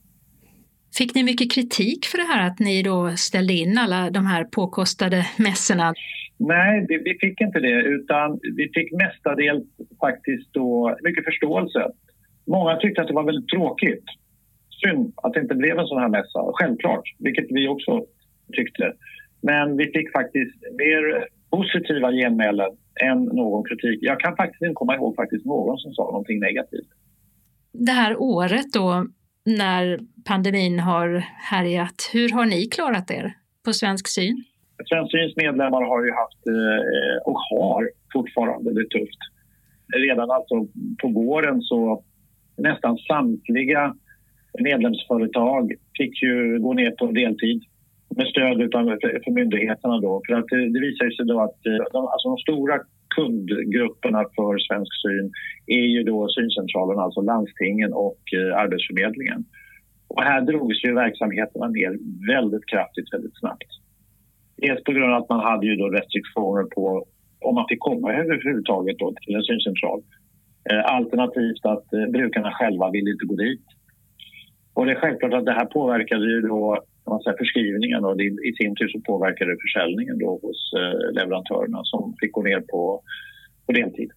Fick 0.98 1.16
ni 1.16 1.24
mycket 1.24 1.52
kritik 1.52 2.06
för 2.06 2.18
det 2.18 2.24
här 2.24 2.48
att 2.48 2.60
ni 2.60 2.84
då 2.84 3.12
ställde 3.18 3.54
in 3.54 3.78
alla 3.78 4.10
de 4.10 4.26
här 4.26 4.44
påkostade 4.44 5.26
mässorna? 5.38 5.94
Nej, 6.40 6.86
vi, 6.90 7.18
fick 7.22 7.42
inte 7.42 7.60
det 7.60 7.82
utan 7.82 8.40
vi 8.58 8.70
fick 8.74 8.92
mestadels 8.92 9.68
faktiskt 10.00 10.54
då 10.54 10.98
mycket 11.04 11.26
förståelse. 11.26 11.88
Många 12.48 12.76
tyckte 12.76 13.02
att 13.02 13.08
det 13.08 13.14
var 13.14 13.24
väldigt 13.24 13.50
tråkigt. 13.50 14.06
Synd 14.84 15.14
att 15.24 15.34
det 15.34 15.40
inte 15.40 15.56
blev 15.56 15.80
en 15.80 15.88
sån 15.88 16.02
här 16.02 16.10
mässa, 16.10 16.52
självklart, 16.54 17.04
vilket 17.20 17.46
vi 17.50 17.68
också 17.68 18.06
tyckte. 18.54 18.94
Men 19.42 19.78
vi 19.78 19.86
fick 19.86 20.12
faktiskt 20.12 20.56
mer 20.78 21.28
positiva 21.52 22.12
genmälen 22.12 22.72
än 23.04 23.24
någon 23.24 23.66
kritik. 23.66 24.00
Jag 24.02 24.20
kan 24.20 24.36
faktiskt 24.36 24.62
inte 24.62 24.74
komma 24.74 24.96
ihåg 24.96 25.16
faktiskt 25.16 25.46
någon 25.46 25.78
som 25.78 25.94
sa 25.94 26.04
någonting 26.04 26.40
negativt. 26.40 26.90
Det 27.74 27.92
här 27.92 28.22
året 28.22 28.74
då, 28.74 29.08
när 29.46 30.00
pandemin 30.26 30.80
har 30.80 31.10
härjat. 31.52 32.10
Hur 32.14 32.30
har 32.30 32.46
ni 32.46 32.66
klarat 32.66 33.12
er 33.12 33.34
på 33.66 33.74
Svensk 33.74 34.08
Syn? 34.08 34.44
Svensk 34.88 35.12
Syns 35.12 35.36
medlemmar 35.36 35.82
har 35.82 36.06
ju 36.06 36.12
haft 36.12 36.48
eh, 36.48 37.18
och 37.26 37.40
har 37.52 37.90
fortfarande 38.14 38.74
det 38.74 38.90
tufft. 38.90 39.22
Redan 39.96 40.32
alltså 40.32 40.56
på 41.02 41.08
våren 41.08 41.62
så 41.62 42.04
nästan 42.58 42.98
samtliga 42.98 43.96
medlemsföretag 44.60 45.74
fick 45.98 46.24
ju 46.24 46.60
gå 46.60 46.74
ner 46.74 46.92
på 46.92 47.06
deltid 47.06 47.64
med 48.16 48.28
stöd 48.28 48.62
utav, 48.62 48.84
för 49.24 49.32
myndigheterna. 49.32 50.00
Då. 50.00 50.22
För 50.28 50.34
att 50.34 50.48
det, 50.48 50.70
det 50.74 50.80
visar 50.80 51.10
sig 51.10 51.26
då 51.26 51.42
att 51.42 51.66
eh, 51.66 51.84
de, 51.94 52.08
alltså 52.08 52.30
de 52.30 52.38
stora 52.38 52.80
kundgrupperna 53.16 54.22
för 54.36 54.58
Svensk 54.68 54.94
Syn 55.04 55.32
är 55.68 55.88
ju 55.96 56.04
då 56.04 56.28
syncentralen, 56.30 57.00
alltså 57.00 57.22
landstingen 57.22 57.94
och 57.94 58.22
eh, 58.38 58.58
Arbetsförmedlingen. 58.64 59.46
Och 60.08 60.24
här 60.24 60.42
drogs 60.42 60.84
ju 60.86 60.94
verksamheterna 60.94 61.68
ner 61.68 61.92
väldigt 62.34 62.66
kraftigt, 62.66 63.14
väldigt 63.14 63.40
snabbt. 63.40 63.70
Dels 64.62 64.84
på 64.84 64.92
grund 64.92 65.14
av 65.14 65.22
att 65.22 65.30
man 65.30 65.40
hade 65.40 65.66
ju 65.66 65.76
då 65.76 65.88
restriktioner 65.90 66.64
på 66.64 67.06
om 67.46 67.56
man 67.56 67.66
fick 67.70 67.80
komma 67.80 68.14
överhuvudtaget 68.14 68.98
då 69.00 69.14
till 69.22 69.36
en 69.36 69.44
syncentral. 69.44 70.02
Eh, 70.70 70.96
alternativt 70.96 71.66
att 71.66 71.94
eh, 71.94 72.06
brukarna 72.16 72.52
själva 72.52 72.92
ville 72.92 73.12
inte 73.12 73.26
gå 73.26 73.36
dit. 73.36 73.66
Och 74.74 74.86
det 74.86 74.92
är 74.92 74.96
självklart 74.96 75.34
att 75.34 75.46
det 75.46 75.52
här 75.60 75.66
påverkade 75.66 76.26
ju 76.32 76.42
då 76.42 76.84
man 77.10 77.20
säger, 77.22 77.38
förskrivningen 77.38 78.06
och 78.06 78.22
i 78.22 78.54
sin 78.58 78.76
tur 78.76 78.88
så 78.88 79.00
påverkade 79.02 79.52
det 79.52 79.58
försäljningen 79.66 80.18
då 80.18 80.40
hos 80.42 80.74
eh, 80.80 81.14
leverantörerna 81.18 81.80
som 81.84 82.16
fick 82.20 82.32
gå 82.32 82.44
ner 82.44 82.62
på, 82.62 83.02
på 83.66 83.72
deltid. 83.72 84.12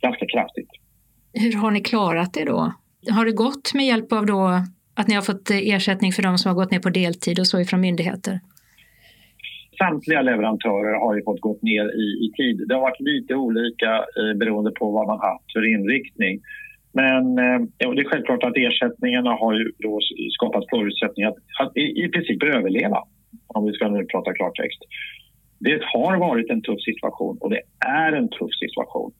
Ganska 0.00 0.26
kraftigt. 0.26 0.70
Hur 1.32 1.56
har 1.56 1.70
ni 1.70 1.80
klarat 1.80 2.34
det 2.34 2.44
då? 2.44 2.72
Har 3.10 3.24
det 3.24 3.32
gått 3.32 3.74
med 3.74 3.86
hjälp 3.86 4.12
av 4.12 4.26
då 4.26 4.62
att 4.94 5.08
ni 5.08 5.14
har 5.14 5.22
fått 5.22 5.50
ersättning 5.50 6.12
för 6.12 6.22
de 6.22 6.38
som 6.38 6.48
har 6.48 6.56
gått 6.56 6.70
ner 6.70 6.78
på 6.78 6.90
deltid 6.90 7.38
och 7.40 7.46
så 7.46 7.60
ifrån 7.60 7.80
myndigheter? 7.80 8.40
Samtliga 9.82 10.22
leverantörer 10.22 10.94
har 11.04 11.16
ju 11.16 11.22
fått 11.24 11.40
gått 11.40 11.62
ner 11.62 11.84
i, 12.04 12.06
i 12.26 12.32
tid. 12.36 12.56
Det 12.68 12.74
har 12.74 12.80
varit 12.80 13.00
lite 13.00 13.34
olika 13.34 13.92
eh, 14.18 14.34
beroende 14.40 14.70
på 14.70 14.90
vad 14.90 15.06
man 15.06 15.20
haft 15.20 15.52
för 15.52 15.74
inriktning. 15.74 16.40
Men 16.92 17.38
eh, 17.38 17.60
det 17.78 18.02
är 18.04 18.10
självklart 18.10 18.44
att 18.44 18.56
ersättningarna 18.56 19.30
har 19.30 19.52
ju 19.54 19.72
då 19.78 19.98
skapat 20.36 20.64
förutsättningar 20.70 21.28
att, 21.28 21.36
att 21.60 21.76
i, 21.76 22.04
i 22.04 22.08
princip 22.08 22.42
överleva, 22.42 23.00
om 23.46 23.64
vi 23.64 23.72
ska 23.72 23.88
nu 23.88 24.04
prata 24.04 24.32
klartext. 24.32 24.80
Det 25.58 25.82
har 25.82 26.16
varit 26.16 26.50
en 26.50 26.62
tuff 26.62 26.80
situation 26.80 27.38
och 27.40 27.50
det 27.50 27.62
är 27.86 28.12
en 28.12 28.28
tuff 28.28 28.54
situation. 28.64 29.12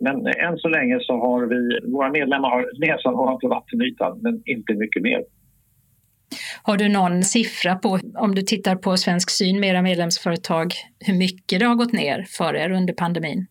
Men 0.00 0.26
eh, 0.26 0.46
än 0.46 0.58
så 0.58 0.68
länge 0.68 0.98
så 1.00 1.12
har 1.12 1.46
vi, 1.46 1.90
våra 1.92 2.10
medlemmar 2.10 2.50
har 2.50 2.70
näsan 2.86 3.14
ovanför 3.14 3.48
vattenytan, 3.48 4.18
men 4.22 4.42
inte 4.44 4.74
mycket 4.74 5.02
mer. 5.02 5.22
Har 6.66 6.76
du 6.76 6.88
någon 6.88 7.22
siffra 7.22 7.74
på, 7.74 7.98
om 8.18 8.34
du 8.34 8.42
tittar 8.42 8.76
på 8.76 8.96
Svensk 8.96 9.30
Syn 9.30 9.60
med 9.60 9.68
era 9.68 9.82
medlemsföretag, 9.82 10.72
hur 11.06 11.14
mycket 11.14 11.60
det 11.60 11.66
har 11.66 11.74
gått 11.74 11.92
ner 11.92 12.26
för 12.28 12.54
er 12.54 12.70
under 12.70 12.94
pandemin? 12.94 13.46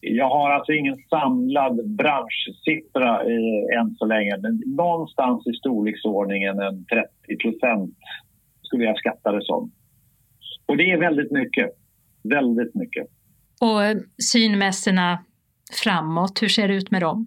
Jag 0.00 0.28
har 0.28 0.50
alltså 0.50 0.72
ingen 0.72 0.96
samlad 1.10 1.96
branschsiffra 1.96 3.20
eh, 3.20 3.80
än 3.80 3.94
så 3.98 4.06
länge, 4.06 4.36
men 4.38 4.62
någonstans 4.66 5.46
i 5.46 5.52
storleksordningen 5.52 6.58
en 6.58 6.84
30 6.84 7.36
procent 7.42 7.96
skulle 8.62 8.84
jag 8.84 8.98
skatta 8.98 9.32
det 9.32 9.44
som. 9.44 9.72
Och 10.66 10.76
det 10.76 10.90
är 10.90 10.98
väldigt 10.98 11.30
mycket. 11.30 11.70
Väldigt 12.22 12.74
mycket. 12.74 13.06
Och 13.60 14.02
synmässorna 14.22 15.24
framåt, 15.84 16.42
hur 16.42 16.48
ser 16.48 16.68
det 16.68 16.74
ut 16.74 16.90
med 16.90 17.00
dem? 17.02 17.26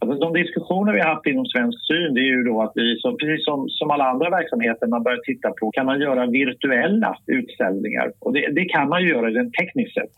Alltså 0.00 0.18
de 0.18 0.32
diskussioner 0.32 0.92
vi 0.92 1.00
har 1.00 1.14
haft 1.14 1.26
inom 1.26 1.46
Svensk 1.46 1.78
syn 1.86 2.14
det 2.14 2.20
är 2.20 2.32
ju 2.36 2.42
då 2.42 2.62
att 2.62 2.72
vi, 2.74 2.96
som, 3.00 3.16
precis 3.16 3.44
som, 3.44 3.68
som 3.68 3.90
alla 3.90 4.04
andra 4.04 4.30
verksamheter, 4.30 4.86
man 4.86 5.02
börjar 5.02 5.20
titta 5.24 5.50
på 5.50 5.70
kan 5.70 5.86
man 5.86 6.00
göra 6.00 6.26
virtuella 6.26 7.18
utställningar. 7.26 8.12
Och 8.18 8.32
det, 8.32 8.48
det 8.52 8.64
kan 8.64 8.88
man 8.88 9.02
göra 9.04 9.26
rent 9.30 9.54
tekniskt 9.54 9.94
sett. 9.94 10.14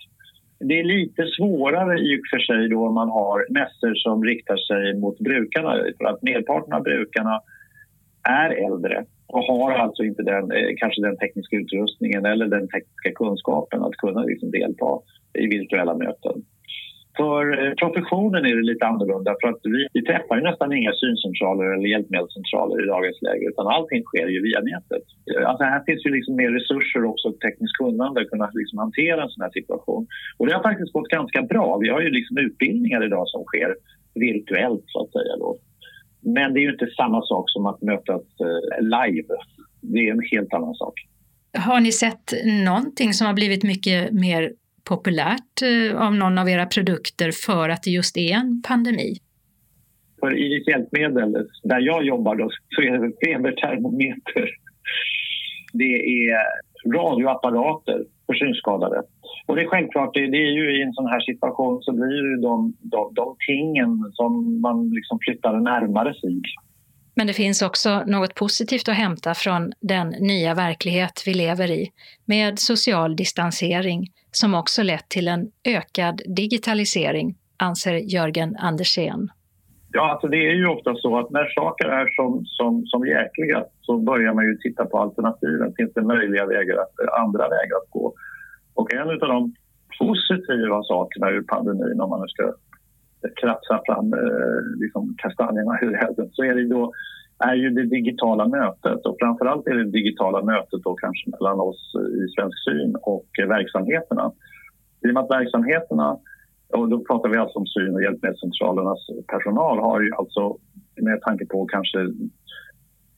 Det 0.58 0.80
är 0.80 0.84
lite 0.84 1.26
svårare 1.26 1.98
i 2.00 2.16
och 2.16 2.26
för 2.30 2.38
sig 2.38 2.68
då 2.68 2.86
om 2.86 2.94
man 2.94 3.08
har 3.08 3.46
mässor 3.50 3.94
som 3.94 4.24
riktar 4.24 4.56
sig 4.56 5.00
mot 5.00 5.18
brukarna 5.18 5.72
för 5.98 6.04
att 6.04 6.22
merparten 6.22 6.72
av 6.72 6.82
brukarna 6.82 7.40
är 8.28 8.50
äldre 8.50 9.04
och 9.26 9.42
har 9.42 9.72
alltså 9.72 10.02
inte 10.02 10.22
den, 10.22 10.52
eh, 10.52 10.70
kanske 10.76 11.02
den 11.02 11.16
tekniska 11.16 11.56
utrustningen 11.56 12.26
eller 12.26 12.46
den 12.46 12.68
tekniska 12.68 13.12
kunskapen 13.14 13.82
att 13.82 13.96
kunna 13.96 14.22
liksom 14.22 14.50
delta 14.50 15.00
i 15.38 15.46
virtuella 15.46 15.94
möten. 15.94 16.42
För 17.16 17.42
eh, 17.60 17.72
professionen 17.82 18.44
är 18.44 18.54
det 18.56 18.62
lite 18.72 18.86
annorlunda 18.86 19.36
för 19.40 19.48
att 19.48 19.60
vi, 19.62 19.86
vi 19.92 20.02
träffar 20.02 20.36
ju 20.36 20.42
nästan 20.42 20.72
inga 20.72 20.92
syncentraler 20.92 21.64
eller 21.74 21.88
hjälpmedelscentraler 21.88 22.84
i 22.84 22.86
dagens 22.86 23.22
läge 23.22 23.44
utan 23.52 23.66
allting 23.66 24.02
sker 24.02 24.26
ju 24.34 24.40
via 24.42 24.60
nätet. 24.60 25.04
Eh, 25.30 25.48
alltså 25.48 25.64
här 25.64 25.82
finns 25.86 26.06
ju 26.06 26.10
liksom 26.16 26.36
mer 26.36 26.50
resurser 26.58 27.04
och 27.04 27.10
också 27.10 27.28
tekniskt 27.32 27.76
kunnande 27.82 28.20
att 28.20 28.30
kunna 28.30 28.50
liksom 28.54 28.78
hantera 28.78 29.22
en 29.22 29.32
sån 29.34 29.42
här 29.42 29.54
situation. 29.58 30.06
Och 30.38 30.46
det 30.46 30.54
har 30.54 30.62
faktiskt 30.62 30.92
gått 30.92 31.08
ganska 31.08 31.42
bra. 31.42 31.78
Vi 31.82 31.88
har 31.88 32.00
ju 32.00 32.10
liksom 32.10 32.38
utbildningar 32.38 33.04
idag 33.04 33.28
som 33.28 33.42
sker 33.44 33.70
virtuellt 34.14 34.84
så 34.86 34.98
att 35.02 35.12
säga 35.12 35.34
då. 35.44 35.50
Men 36.22 36.52
det 36.52 36.60
är 36.60 36.62
ju 36.62 36.72
inte 36.72 36.90
samma 36.96 37.22
sak 37.22 37.44
som 37.50 37.66
att 37.66 37.82
mötas 37.82 38.22
eh, 38.46 38.82
live. 38.94 39.34
Det 39.80 39.98
är 40.06 40.10
en 40.10 40.22
helt 40.32 40.54
annan 40.54 40.74
sak. 40.74 40.94
Har 41.58 41.80
ni 41.80 41.92
sett 41.92 42.32
någonting 42.66 43.12
som 43.12 43.26
har 43.26 43.34
blivit 43.34 43.64
mycket 43.64 44.12
mer 44.12 44.52
populärt 44.92 45.56
eh, 45.62 46.02
av 46.06 46.12
någon 46.14 46.38
av 46.38 46.48
era 46.48 46.66
produkter 46.66 47.30
för 47.46 47.68
att 47.68 47.82
det 47.82 47.90
just 47.90 48.16
är 48.16 48.34
en 48.34 48.62
pandemi? 48.68 49.10
För 50.20 50.30
Iris 50.44 50.68
hjälpmedel, 50.68 51.32
där 51.62 51.80
jag 51.80 52.04
jobbar, 52.04 52.34
då, 52.36 52.50
så 52.74 52.82
är 52.82 52.98
det 52.98 53.12
febertermometer. 53.24 54.46
Det 55.72 55.94
är 55.94 56.36
radioapparater 56.96 58.04
för 58.26 58.34
synskadade. 58.34 59.02
Och 59.46 59.56
det 59.56 59.62
är 59.62 59.66
självklart, 59.66 60.14
det, 60.14 60.20
är 60.20 60.52
ju 60.60 60.78
i 60.78 60.82
en 60.82 60.92
sån 60.92 61.06
här 61.06 61.20
situation 61.20 61.82
så 61.82 61.92
blir 61.92 62.22
det 62.22 62.42
de, 62.42 62.76
de, 62.80 63.14
de 63.14 63.36
tingen 63.46 63.90
som 64.12 64.60
man 64.60 64.90
liksom 64.90 65.18
flyttar 65.24 65.60
närmare 65.60 66.14
sig. 66.14 66.40
Men 67.20 67.26
det 67.26 67.32
finns 67.32 67.62
också 67.62 68.02
något 68.06 68.34
positivt 68.34 68.88
att 68.88 68.94
hämta 68.94 69.34
från 69.34 69.72
den 69.80 70.08
nya 70.08 70.54
verklighet 70.54 71.22
vi 71.26 71.34
lever 71.34 71.70
i, 71.70 71.90
med 72.24 72.58
social 72.58 73.16
distansering, 73.16 74.06
som 74.30 74.54
också 74.54 74.82
lett 74.82 75.08
till 75.08 75.28
en 75.28 75.50
ökad 75.64 76.22
digitalisering, 76.36 77.34
anser 77.56 77.94
Jörgen 77.94 78.56
Andersén. 78.56 79.28
Ja, 79.92 80.10
alltså 80.12 80.28
det 80.28 80.36
är 80.36 80.54
ju 80.54 80.66
ofta 80.66 80.94
så 80.94 81.18
att 81.18 81.30
när 81.30 81.48
saker 81.48 81.88
är 81.88 82.06
som, 82.16 82.44
som, 82.46 82.86
som 82.86 83.06
jäkliga 83.06 83.64
så 83.80 83.98
börjar 83.98 84.34
man 84.34 84.44
ju 84.44 84.56
titta 84.56 84.86
på 84.86 84.98
alternativen. 84.98 85.74
Finns 85.76 85.92
det 85.94 86.02
möjliga 86.02 86.46
vägar, 86.46 86.76
andra 87.20 87.42
vägar 87.48 87.76
att 87.82 87.90
gå? 87.90 88.14
Och 88.74 88.94
en 88.94 89.10
av 89.10 89.18
de 89.18 89.54
positiva 89.98 90.82
sakerna 90.82 91.30
ur 91.30 91.42
pandemin, 91.42 92.00
om 92.00 92.10
man 92.10 92.20
nu 92.20 92.28
ska 92.28 92.54
krafsa 93.40 93.80
fram 93.86 94.12
eh, 94.12 94.60
liksom 94.82 95.14
kastanjerna 95.18 95.78
ur 95.82 95.94
elden, 96.04 96.28
så 96.32 96.42
är 96.42 96.54
det 96.54 96.68
då 96.68 96.92
är 97.38 97.54
ju 97.54 97.70
det 97.70 97.86
digitala 97.86 98.48
mötet 98.48 99.06
och 99.06 99.16
framförallt 99.20 99.66
är 99.66 99.74
det 99.74 99.90
digitala 99.90 100.42
mötet 100.44 100.80
då 100.84 100.94
kanske 100.94 101.30
mellan 101.30 101.60
oss 101.60 101.92
eh, 101.98 102.24
i 102.24 102.28
Svensk 102.34 102.58
syn 102.64 102.96
och 103.02 103.28
eh, 103.42 103.48
verksamheterna. 103.48 104.32
I 105.04 105.08
och 105.10 105.14
med 105.14 105.22
att 105.22 105.30
verksamheterna, 105.30 106.18
och 106.72 106.88
då 106.88 107.04
pratar 107.04 107.28
vi 107.28 107.36
alltså 107.36 107.58
om 107.58 107.66
syn 107.66 107.94
och 107.94 108.02
hjälpmedelscentralernas 108.02 109.06
personal, 109.26 109.78
har 109.78 110.00
ju 110.00 110.10
alltså 110.12 110.56
med 111.00 111.20
tanke 111.20 111.46
på 111.46 111.66
kanske 111.66 111.98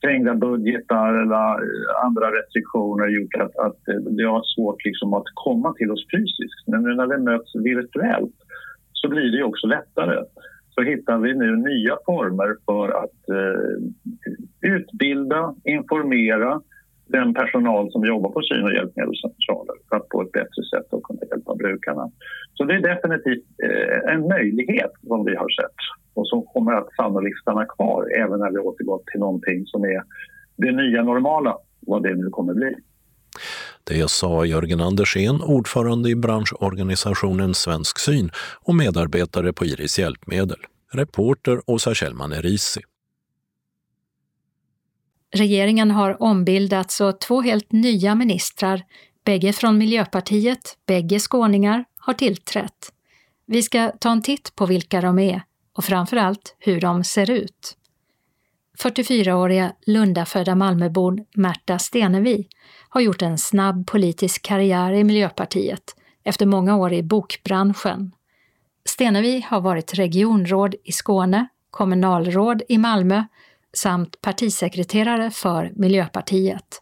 trängda 0.03 0.35
budgetar 0.35 1.13
eller 1.23 1.49
eh, 1.63 2.05
andra 2.05 2.27
restriktioner 2.37 3.07
gjort 3.07 3.35
att, 3.35 3.55
att 3.65 3.81
det 4.17 4.23
har 4.23 4.43
svårt 4.55 4.85
liksom 4.85 5.13
att 5.13 5.29
komma 5.33 5.73
till 5.73 5.91
oss 5.91 6.05
fysiskt. 6.15 6.67
Men 6.67 6.83
nu 6.83 6.95
när 6.95 7.07
vi 7.07 7.17
möts 7.17 7.55
virtuellt 7.55 8.37
så 9.03 9.09
blir 9.09 9.31
det 9.31 9.43
också 9.43 9.67
lättare 9.67 10.23
så 10.75 10.81
hittar 10.81 11.17
vi 11.17 11.33
nu 11.33 11.55
nya 11.55 11.97
former 12.05 12.55
för 12.65 12.89
att 13.03 13.19
eh, 13.37 13.75
utbilda, 14.61 15.55
informera 15.63 16.61
den 17.07 17.33
personal 17.33 17.91
som 17.91 18.05
jobbar 18.05 18.29
på 18.29 18.41
syn 18.41 18.63
och 18.63 18.73
hjälpmedelscentraler 18.73 19.75
för 19.89 19.95
att 19.95 20.09
på 20.09 20.21
ett 20.21 20.31
bättre 20.31 20.63
sätt 20.73 20.93
att 20.93 21.03
kunna 21.03 21.19
hjälpa 21.31 21.55
brukarna. 21.55 22.11
Så 22.53 22.63
det 22.63 22.73
är 22.73 22.95
definitivt 22.95 23.45
eh, 23.63 24.13
en 24.13 24.27
möjlighet 24.27 24.91
som 25.07 25.25
vi 25.25 25.35
har 25.35 25.49
sett 25.49 25.79
och 26.13 26.27
som 26.27 26.45
kommer 26.45 26.73
att 26.73 26.93
sannolikt 26.95 27.41
stanna 27.41 27.65
kvar 27.65 28.07
även 28.17 28.39
när 28.39 28.51
vi 28.51 28.57
återgår 28.57 29.01
till 29.11 29.19
någonting 29.19 29.65
som 29.65 29.83
är 29.83 30.01
det 30.55 30.71
nya 30.71 31.03
normala, 31.03 31.57
vad 31.79 32.03
det 32.03 32.15
nu 32.15 32.29
kommer 32.29 32.53
bli. 32.53 32.75
Det 33.83 34.11
sa 34.11 34.45
Jörgen 34.45 34.81
Andersén, 34.81 35.41
ordförande 35.41 36.09
i 36.09 36.15
branschorganisationen 36.15 37.53
Svensk 37.53 37.99
Syn 37.99 38.31
och 38.61 38.75
medarbetare 38.75 39.53
på 39.53 39.65
Iris 39.65 39.99
Hjälpmedel. 39.99 40.59
Reporter 40.91 41.61
Åsa 41.65 41.93
Kjellman 41.93 42.33
Erisi. 42.33 42.81
Regeringen 45.35 45.91
har 45.91 46.23
ombildats 46.23 47.01
och 47.01 47.19
två 47.19 47.41
helt 47.41 47.71
nya 47.71 48.15
ministrar, 48.15 48.83
bägge 49.25 49.53
från 49.53 49.77
Miljöpartiet, 49.77 50.77
bägge 50.85 51.19
skåningar, 51.19 51.85
har 51.97 52.13
tillträtt. 52.13 52.91
Vi 53.45 53.63
ska 53.63 53.91
ta 53.99 54.11
en 54.11 54.21
titt 54.21 54.55
på 54.55 54.65
vilka 54.65 55.01
de 55.01 55.19
är 55.19 55.43
och 55.73 55.83
framförallt 55.83 56.55
hur 56.59 56.81
de 56.81 57.03
ser 57.03 57.31
ut. 57.31 57.77
44-åriga 58.79 59.73
Lundafödda 59.85 60.55
Malmöbon 60.55 61.25
Märta 61.35 61.79
Stenevi 61.79 62.47
har 62.93 63.01
gjort 63.01 63.21
en 63.21 63.37
snabb 63.37 63.87
politisk 63.87 64.41
karriär 64.41 64.91
i 64.91 65.03
Miljöpartiet 65.03 65.95
efter 66.23 66.45
många 66.45 66.75
år 66.75 66.93
i 66.93 67.03
bokbranschen. 67.03 68.11
Stenevi 68.85 69.45
har 69.49 69.61
varit 69.61 69.93
regionråd 69.93 70.75
i 70.83 70.91
Skåne, 70.91 71.47
kommunalråd 71.71 72.61
i 72.69 72.77
Malmö 72.77 73.23
samt 73.73 74.21
partisekreterare 74.21 75.31
för 75.31 75.71
Miljöpartiet. 75.75 76.81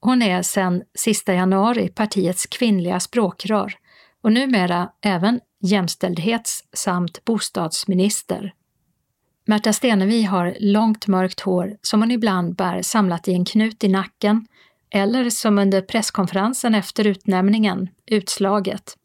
Hon 0.00 0.22
är 0.22 0.42
sedan 0.42 0.82
sista 0.94 1.34
januari 1.34 1.88
partiets 1.88 2.46
kvinnliga 2.46 3.00
språkrör 3.00 3.74
och 4.22 4.32
numera 4.32 4.90
även 5.00 5.40
jämställdhets 5.60 6.64
samt 6.72 7.24
bostadsminister. 7.24 8.54
Märta 9.44 9.72
Stenevi 9.72 10.22
har 10.22 10.56
långt 10.60 11.06
mörkt 11.06 11.40
hår 11.40 11.76
som 11.82 12.02
hon 12.02 12.10
ibland 12.10 12.54
bär 12.54 12.82
samlat 12.82 13.28
i 13.28 13.32
en 13.32 13.44
knut 13.44 13.84
i 13.84 13.88
nacken 13.88 14.46
eller 14.90 15.30
som 15.30 15.58
under 15.58 15.80
presskonferensen 15.80 16.74
efter 16.74 17.06
utnämningen, 17.06 17.88
utslaget. 18.06 18.96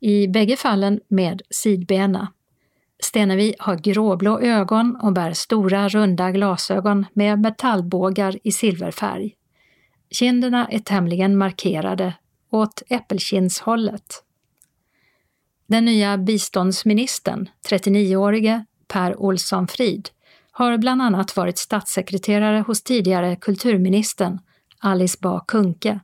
I 0.00 0.28
bägge 0.28 0.56
fallen 0.56 1.00
med 1.08 1.42
sidbena. 1.50 2.32
Stenevi 3.04 3.54
har 3.58 3.76
gråblå 3.76 4.40
ögon 4.40 4.96
och 5.02 5.12
bär 5.12 5.32
stora 5.32 5.88
runda 5.88 6.30
glasögon 6.30 7.06
med 7.12 7.38
metallbågar 7.38 8.38
i 8.44 8.52
silverfärg. 8.52 9.34
Kinderna 10.10 10.68
är 10.68 10.78
tämligen 10.78 11.38
markerade 11.38 12.14
åt 12.50 12.82
äppelkinshållet. 12.88 14.24
Den 15.66 15.84
nya 15.84 16.18
biståndsministern, 16.18 17.48
39-årige 17.68 18.64
Per 18.88 19.20
Olsson 19.20 19.68
Frid, 19.68 20.08
har 20.50 20.78
bland 20.78 21.02
annat 21.02 21.36
varit 21.36 21.58
statssekreterare 21.58 22.60
hos 22.60 22.82
tidigare 22.82 23.36
kulturministern 23.36 24.38
Alice 24.82 25.18
Bah 25.20 25.44
Kuhnke 25.48 26.00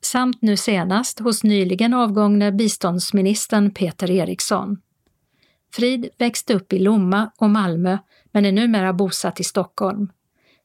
samt 0.00 0.42
nu 0.42 0.56
senast 0.56 1.20
hos 1.20 1.44
nyligen 1.44 1.94
avgångne 1.94 2.52
biståndsministern 2.52 3.70
Peter 3.70 4.10
Eriksson. 4.10 4.76
Frid 5.72 6.08
växte 6.18 6.54
upp 6.54 6.72
i 6.72 6.78
Lomma 6.78 7.30
och 7.36 7.50
Malmö 7.50 7.98
men 8.32 8.44
är 8.44 8.52
numera 8.52 8.92
bosatt 8.92 9.40
i 9.40 9.44
Stockholm. 9.44 10.08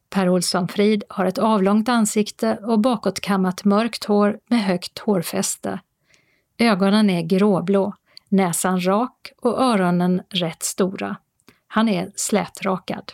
Per 0.09 0.29
Olsson 0.29 0.67
Frid 0.67 1.03
har 1.09 1.25
ett 1.25 1.38
avlångt 1.38 1.89
ansikte 1.89 2.55
och 2.55 2.79
bakåtkammat 2.79 3.65
mörkt 3.65 4.05
hår 4.05 4.39
med 4.47 4.63
högt 4.63 4.99
hårfäste. 4.99 5.79
Ögonen 6.57 7.09
är 7.09 7.21
gråblå, 7.21 7.93
näsan 8.29 8.85
rak 8.85 9.31
och 9.41 9.62
öronen 9.62 10.21
rätt 10.29 10.63
stora. 10.63 11.15
Han 11.67 11.89
är 11.89 12.12
slätrakad. 12.15 13.12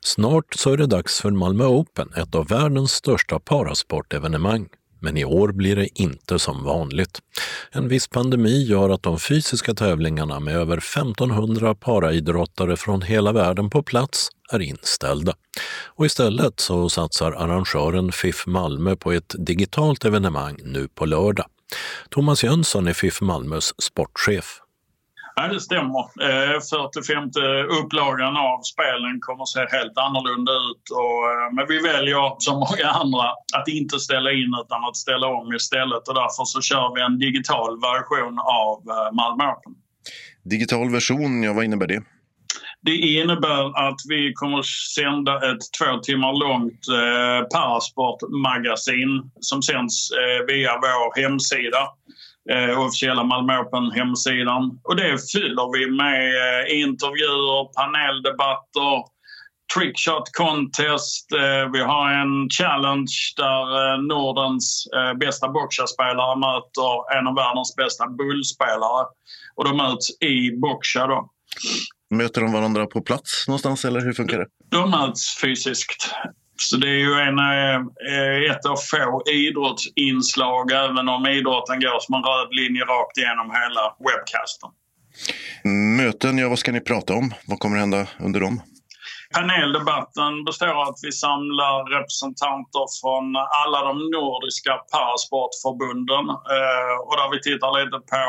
Snart 0.00 0.54
så 0.54 0.72
är 0.72 0.76
det 0.76 0.86
dags 0.86 1.20
för 1.20 1.30
Malmö 1.30 1.64
Open, 1.64 2.12
ett 2.16 2.34
av 2.34 2.48
världens 2.48 2.92
största 2.92 3.38
parasportevenemang. 3.38 4.68
Men 5.00 5.16
i 5.16 5.24
år 5.24 5.52
blir 5.52 5.76
det 5.76 6.00
inte 6.00 6.38
som 6.38 6.64
vanligt. 6.64 7.18
En 7.70 7.88
viss 7.88 8.08
pandemi 8.08 8.64
gör 8.64 8.90
att 8.90 9.02
de 9.02 9.18
fysiska 9.18 9.74
tävlingarna 9.74 10.40
med 10.40 10.56
över 10.56 10.76
1500 10.76 11.74
paraidrottare 11.74 12.76
från 12.76 13.02
hela 13.02 13.32
världen 13.32 13.70
på 13.70 13.82
plats 13.82 14.28
är 14.52 14.60
inställda. 14.60 15.34
Och 15.86 16.06
istället 16.06 16.60
så 16.60 16.88
satsar 16.88 17.32
arrangören 17.32 18.12
FIF 18.12 18.46
Malmö 18.46 18.96
på 18.96 19.12
ett 19.12 19.34
digitalt 19.38 20.04
evenemang 20.04 20.58
nu 20.64 20.88
på 20.88 21.06
lördag. 21.06 21.46
Thomas 22.10 22.44
Jönsson 22.44 22.86
är 22.86 22.92
FIF 22.92 23.20
Malmös 23.20 23.82
sportchef. 23.82 24.60
Ja, 25.38 25.48
det 25.48 25.60
stämmer. 25.60 26.02
45 26.60 27.18
eh, 27.18 27.78
upplagan 27.78 28.36
av 28.36 28.58
spelen 28.72 29.14
kommer 29.20 29.42
att 29.42 29.48
se 29.48 29.60
helt 29.76 29.98
annorlunda 30.06 30.52
ut. 30.52 30.84
Och, 31.00 31.18
eh, 31.32 31.48
men 31.54 31.64
vi 31.72 31.78
väljer, 31.92 32.26
som 32.38 32.56
många 32.66 32.88
andra, 33.02 33.26
att 33.58 33.68
inte 33.68 33.98
ställa 33.98 34.30
in 34.32 34.52
utan 34.62 34.84
att 34.84 34.96
ställa 34.96 35.26
om 35.26 35.54
istället. 35.54 36.08
Och 36.08 36.14
därför 36.22 36.44
så 36.44 36.60
kör 36.60 36.94
vi 36.94 37.00
en 37.08 37.18
digital 37.18 37.72
version 37.90 38.36
av 38.64 38.76
eh, 38.94 39.10
Malmö 39.20 39.44
Open. 39.52 39.74
Digital 40.54 40.90
version, 40.90 41.42
ja 41.42 41.52
vad 41.52 41.64
innebär 41.64 41.86
det? 41.86 42.02
Det 42.80 42.96
innebär 42.96 43.88
att 43.88 44.00
vi 44.08 44.32
kommer 44.34 44.62
sända 44.96 45.34
ett 45.50 45.62
två 45.78 45.98
timmar 45.98 46.32
långt 46.44 46.82
eh, 46.98 47.40
Parasport-magasin 47.54 49.30
som 49.40 49.62
sänds 49.62 50.10
eh, 50.10 50.46
via 50.46 50.72
vår 50.76 51.22
hemsida 51.22 51.82
eh, 52.52 52.80
officiella 52.80 53.24
Malmö 53.24 53.58
Open-hemsidan. 53.58 54.80
Och 54.84 54.96
det 54.96 55.30
fyller 55.32 55.78
vi 55.78 55.90
med 55.90 56.22
eh, 56.44 56.80
intervjuer, 56.82 57.74
paneldebatter, 57.78 58.96
trickshot 59.74 60.32
contest. 60.32 61.32
Eh, 61.32 61.72
vi 61.72 61.80
har 61.80 62.10
en 62.22 62.50
challenge 62.50 63.14
där 63.36 63.64
eh, 63.76 64.02
Nordens 64.02 64.86
eh, 64.96 65.18
bästa 65.18 65.48
boxarspelare 65.48 66.38
möter 66.38 67.18
en 67.18 67.26
av 67.26 67.34
världens 67.34 67.74
bästa 67.76 68.08
bullspelare. 68.08 69.06
Och 69.56 69.64
de 69.64 69.76
möts 69.76 70.22
i 70.22 70.50
boxa 70.56 71.06
då. 71.06 71.30
Möter 72.10 72.40
de 72.40 72.52
varandra 72.52 72.86
på 72.86 73.00
plats 73.00 73.48
någonstans 73.48 73.84
eller 73.84 74.00
hur 74.00 74.12
funkar 74.12 74.38
det? 74.38 74.46
De 74.70 74.90
möts 74.90 75.40
fysiskt. 75.40 76.14
Så 76.60 76.76
det 76.76 76.88
är 76.88 77.02
ju 77.08 77.14
en, 77.14 77.38
eh, 77.38 78.50
ett 78.50 78.66
av 78.66 78.76
få 78.76 79.22
idrottsinslag 79.26 80.72
även 80.72 81.08
om 81.08 81.26
idrotten 81.26 81.80
går 81.80 82.00
som 82.00 82.14
en 82.14 82.22
röd 82.22 82.48
linje 82.50 82.84
rakt 82.84 83.18
igenom 83.18 83.50
hela 83.50 83.84
webcasten. 84.06 84.70
Möten, 85.96 86.38
ja 86.38 86.48
vad 86.48 86.58
ska 86.58 86.72
ni 86.72 86.80
prata 86.80 87.14
om? 87.14 87.34
Vad 87.46 87.58
kommer 87.58 87.76
hända 87.76 88.06
under 88.20 88.40
dem? 88.40 88.62
Paneldebatten 89.34 90.44
består 90.44 90.66
av 90.66 90.88
att 90.88 91.00
vi 91.02 91.12
samlar 91.12 91.76
representanter 91.98 92.86
från 93.00 93.26
alla 93.62 93.80
de 93.88 93.96
nordiska 94.16 94.72
parasportförbunden 94.92 96.24
eh, 96.54 96.94
och 97.06 97.14
där 97.18 97.28
vi 97.32 97.38
tittar 97.48 97.70
lite 97.78 97.98
på 98.12 98.24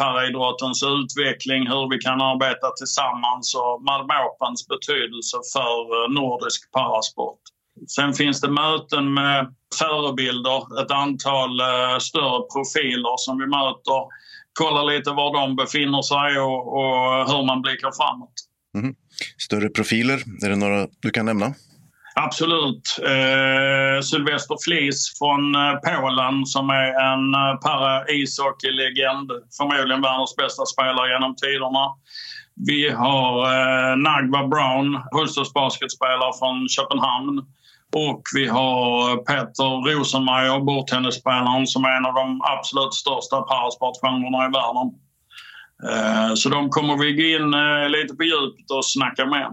paraidrottens 0.00 0.80
utveckling, 0.96 1.62
hur 1.72 1.84
vi 1.92 1.98
kan 2.06 2.20
arbeta 2.30 2.68
tillsammans 2.80 3.46
och 3.60 3.82
Malmö 3.88 4.14
Opens 4.28 4.60
betydelse 4.72 5.36
för 5.54 5.76
eh, 5.96 6.08
nordisk 6.20 6.60
parasport. 6.76 7.42
Sen 7.88 8.14
finns 8.14 8.40
det 8.40 8.50
möten 8.50 9.14
med 9.14 9.54
förebilder, 9.78 10.82
ett 10.82 10.90
antal 10.90 11.60
eh, 11.60 11.98
större 11.98 12.42
profiler 12.54 13.16
som 13.16 13.38
vi 13.38 13.46
möter. 13.46 14.00
Kollar 14.52 14.84
lite 14.84 15.10
var 15.10 15.40
de 15.40 15.56
befinner 15.56 16.02
sig 16.02 16.40
och, 16.40 16.60
och 16.78 17.30
hur 17.30 17.46
man 17.46 17.62
blickar 17.62 17.92
framåt. 17.92 18.32
Mm. 18.78 18.94
Större 19.38 19.68
profiler, 19.68 20.18
är 20.44 20.48
det 20.48 20.56
några 20.56 20.86
du 21.02 21.10
kan 21.10 21.26
nämna? 21.26 21.54
Absolut. 22.14 22.82
Eh, 23.02 24.00
Sylvester 24.02 24.56
Flis 24.64 25.18
från 25.18 25.54
eh, 25.54 25.74
Polen 25.86 26.46
som 26.46 26.70
är 26.70 26.90
en 27.12 27.34
eh, 27.34 27.54
para-ishockey-legend. 27.64 29.28
Förmodligen 29.56 30.02
världens 30.02 30.36
bästa 30.36 30.66
spelare 30.66 31.12
genom 31.12 31.36
tiderna. 31.36 31.84
Vi 32.68 32.90
har 32.90 33.32
eh, 33.56 33.96
Nagva 33.96 34.48
Brown, 34.48 34.88
Hultsfredsbasketspelare 35.12 36.32
från 36.38 36.68
Köpenhamn. 36.68 37.36
Och 37.92 38.22
vi 38.34 38.46
har 38.46 39.16
Peter 39.16 39.94
Rosenmeier, 39.94 40.60
bordtennisspelaren 40.60 41.66
som 41.66 41.84
är 41.84 41.96
en 41.96 42.06
av 42.06 42.14
de 42.14 42.40
absolut 42.42 42.94
största 42.94 43.42
parasportstjärnorna 43.42 44.46
i 44.46 44.50
världen. 44.58 44.88
Eh, 45.88 46.34
så 46.34 46.48
de 46.48 46.70
kommer 46.70 46.96
vi 46.96 47.12
gå 47.12 47.22
in 47.22 47.54
eh, 47.54 47.88
lite 47.88 48.14
på 48.14 48.24
djupet 48.24 48.70
och 48.70 48.86
snacka 48.86 49.26
med. 49.26 49.50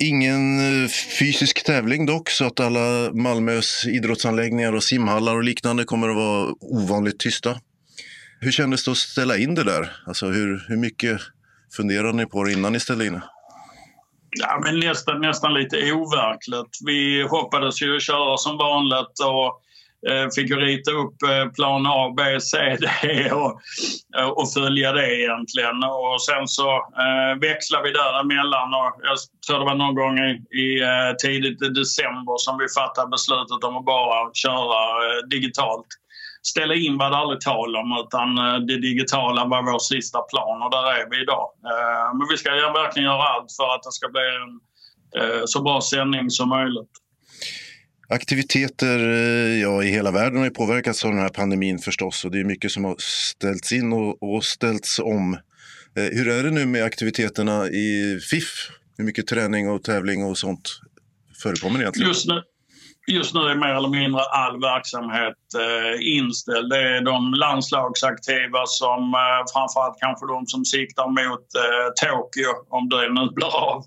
Ingen 0.00 0.58
eh, 0.58 0.88
fysisk 1.18 1.64
tävling 1.64 2.06
dock, 2.06 2.30
så 2.30 2.44
att 2.44 2.60
alla 2.60 3.12
Malmös 3.12 3.86
idrottsanläggningar 3.86 4.72
och 4.72 4.82
simhallar 4.82 5.36
och 5.36 5.44
liknande 5.44 5.84
kommer 5.84 6.08
att 6.08 6.16
vara 6.16 6.54
ovanligt 6.60 7.18
tysta. 7.18 7.60
Hur 8.40 8.52
kändes 8.52 8.84
det 8.84 8.90
att 8.90 8.96
ställa 8.96 9.36
in 9.36 9.54
det 9.54 9.64
där? 9.64 9.92
Alltså 10.06 10.26
hur, 10.26 10.64
hur 10.68 10.76
mycket 10.76 11.20
funderade 11.76 12.12
ni 12.12 12.26
på 12.26 12.44
det 12.44 12.52
innan 12.52 12.72
ni 12.72 12.80
ställde 12.80 13.06
in 13.06 13.12
det? 13.12 13.22
Ja, 14.40 14.60
men 14.64 14.80
nästan, 14.80 15.20
nästan 15.20 15.54
lite 15.54 15.92
overkligt. 15.92 16.78
Vi 16.86 17.22
hoppades 17.22 17.82
ju 17.82 18.00
köra 18.00 18.36
som 18.36 18.58
vanligt 18.58 19.16
och 19.24 19.60
eh, 20.10 20.28
fick 20.34 20.50
rita 20.50 20.90
upp 20.90 21.22
eh, 21.22 21.52
plan 21.52 21.86
A, 21.86 22.14
B, 22.16 22.40
C, 22.40 22.76
D 22.80 22.86
e 23.02 23.30
och, 23.32 23.60
eh, 24.18 24.28
och 24.28 24.52
följa 24.52 24.92
det 24.92 25.20
egentligen. 25.20 25.84
Och 25.84 26.22
sen 26.22 26.48
så 26.48 26.70
eh, 26.74 27.40
växlade 27.40 27.84
vi 27.84 27.92
däremellan 27.92 28.74
och 28.74 28.92
jag 29.02 29.16
tror 29.46 29.58
det 29.58 29.64
var 29.64 29.74
någon 29.74 29.94
gång 29.94 30.18
i, 30.18 30.30
i 30.62 30.82
eh, 30.82 31.12
tidigt 31.22 31.62
i 31.62 31.68
december 31.68 32.36
som 32.38 32.58
vi 32.58 32.66
fattade 32.78 33.08
beslutet 33.08 33.64
om 33.64 33.76
att 33.76 33.84
bara 33.84 34.30
köra 34.34 34.80
eh, 35.06 35.18
digitalt 35.30 35.86
ställa 36.42 36.74
in 36.74 36.98
var 36.98 37.10
det 37.10 37.16
aldrig 37.16 37.40
tal 37.40 37.76
om 37.76 38.04
utan 38.06 38.28
eh, 38.38 38.58
det 38.66 38.80
digitala 38.80 39.44
var 39.44 39.62
vår 39.72 39.78
sista 39.78 40.18
plan 40.18 40.62
och 40.62 40.70
där 40.70 40.86
är 41.00 41.10
vi 41.10 41.22
idag. 41.22 41.46
Eh, 41.70 42.18
men 42.18 42.26
vi 42.30 42.36
ska 42.36 42.50
verkligen 42.50 43.08
göra 43.10 43.22
allt 43.22 43.52
för 43.58 43.74
att 43.74 43.82
det 43.82 43.92
ska 43.92 44.08
bli 44.08 44.26
en 44.42 44.52
eh, 45.20 45.42
så 45.44 45.62
bra 45.62 45.80
sändning 45.80 46.30
som 46.30 46.48
möjligt. 46.48 46.90
Aktiviteter 48.08 48.98
ja, 49.62 49.82
i 49.82 49.88
hela 49.88 50.10
världen 50.10 50.42
har 50.42 50.50
påverkats 50.50 51.04
av 51.04 51.10
den 51.10 51.20
här 51.20 51.28
pandemin 51.28 51.78
förstås 51.78 52.24
och 52.24 52.30
det 52.30 52.40
är 52.40 52.44
mycket 52.44 52.70
som 52.70 52.84
har 52.84 52.96
ställts 52.98 53.72
in 53.72 53.92
och, 53.92 54.22
och 54.22 54.44
ställts 54.44 54.98
om. 54.98 55.38
Hur 55.94 56.28
är 56.28 56.42
det 56.42 56.50
nu 56.50 56.66
med 56.66 56.84
aktiviteterna 56.84 57.66
i 57.66 58.18
FIF? 58.30 58.68
Hur 58.96 59.04
mycket 59.04 59.26
träning 59.26 59.70
och 59.70 59.84
tävling 59.84 60.24
och 60.24 60.38
sånt 60.38 60.80
förekommer 61.42 61.80
egentligen? 61.80 62.08
Just 62.08 62.28
nu, 62.28 62.42
Just 63.06 63.34
nu 63.34 63.40
är 63.40 63.54
mer 63.54 63.74
eller 63.74 63.88
mindre 63.88 64.22
all 64.22 64.60
verksamhet 64.60 65.34
eh, 65.58 66.16
inställd. 66.18 66.70
Det 66.70 66.96
är 66.96 67.00
de 67.00 67.34
landslagsaktiva 67.34 68.66
som 68.66 69.14
eh, 69.14 69.42
framförallt 69.52 70.00
kanske 70.00 70.26
de 70.26 70.46
som 70.46 70.64
siktar 70.64 71.08
mot 71.08 71.46
eh, 71.62 71.88
Tokyo, 72.02 72.52
om 72.68 72.88
det 72.88 73.08
nu 73.08 73.30
blir 73.30 73.56
av, 73.56 73.84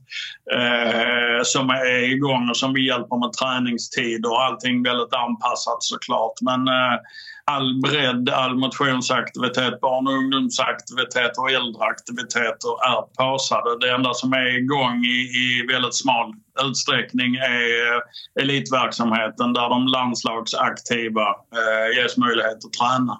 eh, 0.57 1.43
som 1.43 1.69
är 1.69 2.03
igång 2.13 2.49
och 2.49 2.57
som 2.57 2.73
vi 2.73 2.87
hjälper 2.87 3.17
med 3.19 3.33
träningstid 3.33 4.25
och 4.25 4.43
allting 4.43 4.83
väldigt 4.83 5.13
anpassat 5.13 5.83
såklart. 5.83 6.33
Men 6.41 6.67
eh, 6.67 6.97
all 7.51 7.81
bredd, 7.81 8.29
all 8.29 8.55
motionsaktivitet, 8.55 9.81
barn 9.81 10.07
och 10.07 10.13
ungdomsaktivitet 10.13 11.37
och 11.37 11.51
äldreaktiviteter 11.51 12.69
är 12.93 13.01
pausade. 13.01 13.79
Det 13.79 13.93
enda 13.93 14.13
som 14.13 14.33
är 14.33 14.57
igång 14.57 15.05
i, 15.05 15.17
i 15.43 15.65
väldigt 15.73 15.95
smal 15.95 16.33
utsträckning 16.69 17.35
är 17.35 17.93
eh, 17.93 18.43
elitverksamheten 18.43 19.53
där 19.53 19.69
de 19.69 19.87
landslagsaktiva 19.87 21.27
eh, 21.29 22.01
ges 22.01 22.17
möjlighet 22.17 22.65
att 22.65 22.73
träna. 22.73 23.19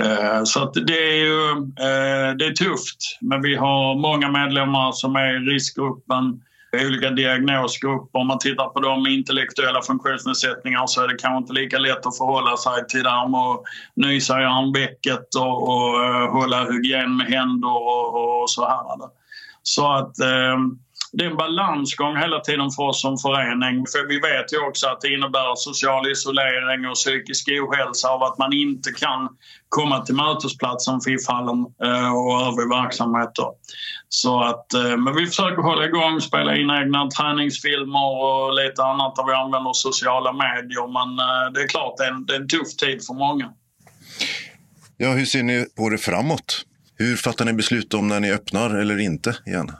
Eh, 0.00 0.44
så 0.44 0.62
att 0.62 0.74
det 0.74 1.10
är 1.10 1.16
ju 1.16 1.50
eh, 1.88 2.36
det 2.38 2.46
är 2.46 2.52
tufft, 2.52 3.18
men 3.20 3.42
vi 3.42 3.56
har 3.56 3.94
många 3.94 4.30
medlemmar 4.30 4.92
som 4.92 5.16
är 5.16 5.36
i 5.36 5.54
riskgruppen 5.54 6.40
olika 6.72 7.10
diagnosgrupper. 7.10 8.20
Om 8.20 8.26
man 8.26 8.38
tittar 8.38 8.68
på 8.68 8.80
de 8.80 9.02
med 9.02 9.12
intellektuella 9.12 9.82
funktionsnedsättningar 9.82 10.86
så 10.86 11.02
är 11.02 11.08
det 11.08 11.14
kanske 11.18 11.38
inte 11.38 11.52
lika 11.52 11.78
lätt 11.78 12.06
att 12.06 12.18
förhålla 12.18 12.56
sig 12.56 12.86
till 12.88 13.02
det 13.02 13.10
här 13.10 13.28
med 13.28 13.40
att 13.40 13.62
nysa 13.94 14.40
i 14.42 14.44
armvecket 14.44 15.34
och, 15.34 15.62
och 15.68 15.86
och 15.86 16.32
hålla 16.32 16.64
hygien 16.64 17.16
med 17.16 17.26
händer 17.26 17.68
och, 17.68 18.42
och 18.42 18.50
så 18.50 18.68
här. 18.68 19.10
Så 19.62 19.92
att 19.92 20.18
eh, 20.18 20.58
det 21.12 21.24
är 21.24 21.30
en 21.30 21.36
balansgång 21.36 22.16
hela 22.16 22.40
tiden 22.40 22.70
för 22.70 22.82
oss 22.82 23.00
som 23.00 23.18
förening. 23.18 23.84
För 23.92 24.08
vi 24.08 24.20
vet 24.20 24.52
ju 24.52 24.58
också 24.68 24.86
att 24.86 25.00
det 25.00 25.14
innebär 25.14 25.54
social 25.56 26.10
isolering 26.10 26.88
och 26.90 26.94
psykisk 26.94 27.48
ohälsa 27.48 28.08
av 28.08 28.22
att 28.22 28.38
man 28.38 28.52
inte 28.52 28.90
kan 28.92 29.28
komma 29.68 30.04
till 30.04 30.14
mötesplatsen 30.14 31.00
FIF-hallen 31.00 31.60
eh, 31.86 32.12
och 32.16 32.40
övrig 32.48 32.68
verksamhet. 32.68 33.32
Så 34.08 34.42
att, 34.42 34.74
eh, 34.74 34.96
men 34.96 35.16
vi 35.16 35.26
försöker 35.26 35.62
hålla 35.62 35.84
igång, 35.84 36.20
spela 36.20 36.56
in 36.56 36.70
egna 36.70 37.10
träningsfilmer 37.10 38.06
och 38.24 38.54
lite 38.54 38.82
annat 38.82 39.16
där 39.16 39.26
vi 39.26 39.32
använder 39.32 39.72
sociala 39.72 40.32
medier. 40.32 40.86
Men 40.98 41.08
eh, 41.26 41.52
det 41.54 41.60
är 41.62 41.68
klart, 41.68 41.94
det 41.96 42.04
är 42.04 42.12
en, 42.12 42.26
det 42.26 42.34
är 42.34 42.40
en 42.40 42.48
tuff 42.48 42.76
tid 42.76 43.06
för 43.06 43.14
många. 43.14 43.52
Ja, 44.96 45.10
hur 45.12 45.24
ser 45.24 45.42
ni 45.42 45.66
på 45.76 45.88
det 45.88 45.98
framåt? 45.98 46.64
Hur 46.98 47.16
fattar 47.16 47.44
ni 47.44 47.52
beslut 47.52 47.94
om 47.94 48.08
när 48.08 48.20
ni 48.20 48.32
öppnar 48.32 48.70
eller 48.70 48.98
inte 48.98 49.36
igen? 49.46 49.72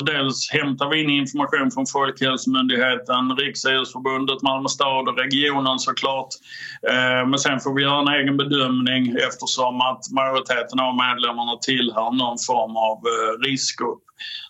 Dels 0.00 0.50
hämtar 0.50 0.88
vi 0.90 1.02
in 1.02 1.10
information 1.10 1.70
från 1.70 1.86
Folkhälsomyndigheten, 1.86 3.36
Riksidrottsförbundet, 3.36 4.42
Malmö 4.42 4.68
stad 4.68 5.08
och 5.08 5.18
regionen 5.18 5.78
såklart. 5.78 6.28
Eh, 6.90 7.28
men 7.28 7.38
sen 7.38 7.60
får 7.60 7.74
vi 7.74 7.82
göra 7.82 8.00
en 8.00 8.20
egen 8.20 8.36
bedömning 8.36 9.16
eftersom 9.28 9.80
att 9.80 10.02
majoriteten 10.10 10.80
av 10.80 10.92
medlemmarna 10.96 11.56
tillhör 11.56 12.10
någon 12.10 12.38
form 12.48 12.76
av 12.76 12.96
eh, 13.10 13.48
riskgrupp. 13.48 14.02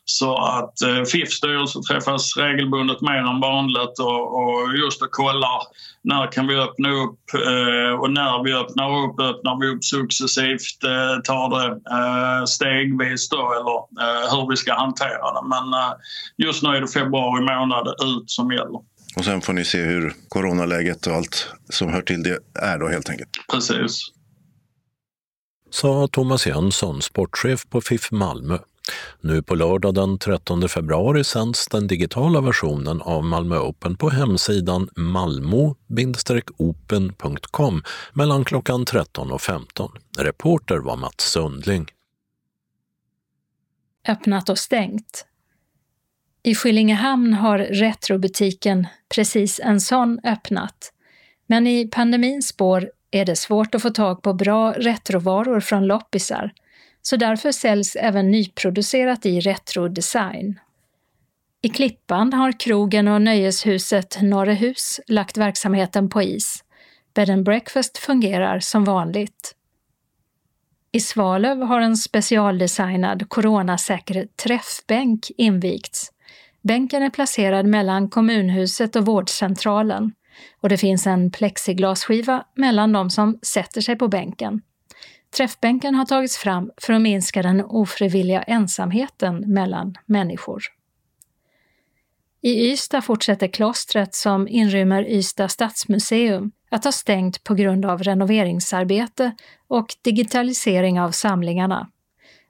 Så 0.05 0.37
att 0.37 0.83
eh, 0.83 1.03
FIFs 1.13 1.33
styrelse 1.33 1.79
träffas 1.91 2.37
regelbundet 2.37 3.01
mer 3.01 3.25
än 3.33 3.41
vanligt 3.41 3.99
och, 3.99 4.39
och 4.41 4.77
just 4.77 5.03
och 5.03 5.11
kollar 5.11 5.61
när 6.03 6.33
kan 6.33 6.47
vi 6.47 6.55
öppna 6.55 6.91
upp 6.91 7.21
eh, 7.35 8.01
och 8.01 8.11
när 8.11 8.45
vi 8.45 8.53
öppnar 8.55 9.05
upp, 9.05 9.21
öppnar 9.21 9.61
vi 9.61 9.67
upp 9.69 9.85
successivt, 9.85 10.85
eh, 10.85 11.23
tar 11.25 11.49
det 11.57 11.67
eh, 11.67 12.45
stegvis 12.45 13.29
då 13.29 13.53
eller 13.59 13.79
eh, 14.05 14.37
hur 14.37 14.51
vi 14.51 14.57
ska 14.57 14.75
hantera 14.75 15.33
det. 15.35 15.49
Men 15.49 15.65
just 16.37 16.63
nu 16.63 16.69
är 16.69 16.81
det 16.81 16.89
februari 16.89 17.41
månad 17.41 17.89
ut 17.89 18.31
som 18.31 18.53
gäller. 18.53 18.81
Och 19.17 19.25
sen 19.25 19.41
får 19.41 19.53
ni 19.53 19.65
se 19.65 19.83
hur 19.83 20.13
coronaläget 20.29 21.07
och 21.07 21.15
allt 21.15 21.53
som 21.69 21.93
hör 21.93 22.03
till 22.03 22.23
det 22.23 22.39
är 22.55 22.79
då 22.79 22.89
helt 22.89 23.11
enkelt. 23.11 23.31
Precis. 23.53 24.11
Sa 25.71 26.09
Thomas 26.13 26.47
Jönsson, 26.47 27.03
sportchef 27.03 27.69
på 27.69 27.81
FIF 27.81 28.11
Malmö. 28.11 28.59
Nu 29.21 29.43
på 29.43 29.55
lördag 29.55 29.95
den 29.95 30.19
13 30.19 30.69
februari 30.69 31.25
sänds 31.25 31.69
den 31.69 31.87
digitala 31.87 32.41
versionen 32.41 33.03
av 33.03 33.25
Malmö 33.25 33.59
Open 33.59 33.97
på 33.97 34.11
hemsidan 34.11 34.89
malmo-open.com 34.97 37.83
mellan 38.13 38.45
klockan 38.45 38.85
13 38.85 39.33
och 39.33 39.43
15. 39.43 39.91
Reporter 40.19 40.79
var 40.79 40.97
Mats 40.97 41.33
Sundling. 41.33 41.87
Öppnat 44.09 44.49
och 44.49 44.59
stängt. 44.59 45.27
I 46.43 46.55
Skillingehamn 46.55 47.33
har 47.33 47.59
Retrobutiken 47.59 48.87
precis 49.15 49.61
en 49.61 49.81
sån 49.81 50.21
öppnat. 50.25 50.93
Men 51.47 51.67
i 51.67 51.89
pandemins 51.89 52.49
spår 52.49 52.91
är 53.11 53.25
det 53.25 53.37
svårt 53.37 53.75
att 53.75 53.83
få 53.83 53.91
tag 53.91 54.23
på 54.23 54.33
bra 54.33 54.73
retrovaror 54.73 55.61
från 55.61 55.87
loppisar 55.87 56.53
så 57.03 57.17
därför 57.17 57.53
säljs 57.53 57.97
även 57.97 58.31
nyproducerat 58.31 59.27
i 59.27 59.41
retrodesign. 59.41 60.61
I 61.63 61.69
Klippan 61.69 62.33
har 62.33 62.61
krogen 62.61 63.09
och 63.09 63.23
nöjeshuset 63.23 64.19
Norrehus 64.23 65.01
lagt 65.07 65.37
verksamheten 65.37 66.09
på 66.09 66.23
is. 66.23 66.65
Bed 67.15 67.31
and 67.31 67.45
breakfast 67.45 67.99
fungerar 67.99 68.61
som 68.61 68.85
vanligt. 68.85 69.55
I 70.93 71.01
Svalöv 71.01 71.63
har 71.63 71.81
en 71.81 71.97
specialdesignad 71.97 73.29
coronasäker 73.29 74.29
träffbänk 74.45 75.31
invigts. 75.37 76.13
Bänken 76.63 77.03
är 77.03 77.11
placerad 77.11 77.67
mellan 77.67 78.09
kommunhuset 78.09 78.97
och 78.97 79.07
vårdcentralen 79.07 80.13
och 80.61 80.69
det 80.69 80.79
finns 80.79 81.07
en 81.07 81.31
plexiglasskiva 81.31 82.45
mellan 82.55 82.93
de 82.93 83.11
som 83.11 83.39
sätter 83.43 83.81
sig 83.81 83.97
på 83.97 84.09
bänken. 84.09 84.63
Träffbänken 85.37 85.95
har 85.95 86.05
tagits 86.05 86.39
fram 86.39 86.71
för 86.77 86.93
att 86.93 87.03
minska 87.03 87.43
den 87.43 87.65
ofrivilliga 87.65 88.43
ensamheten 88.43 89.53
mellan 89.53 89.95
människor. 90.07 90.63
I 92.43 92.71
Ystad 92.71 93.03
fortsätter 93.03 93.49
klostret 93.49 94.15
som 94.15 94.49
inrymmer 94.49 95.09
Ystad 95.09 95.49
stadsmuseum 95.49 96.53
att 96.71 96.85
ha 96.85 96.93
stängt 96.93 97.45
på 97.45 97.55
grund 97.55 97.85
av 97.85 98.03
renoveringsarbete 98.03 99.33
och 99.69 99.87
digitalisering 100.03 101.01
av 101.01 101.11
samlingarna. 101.11 101.91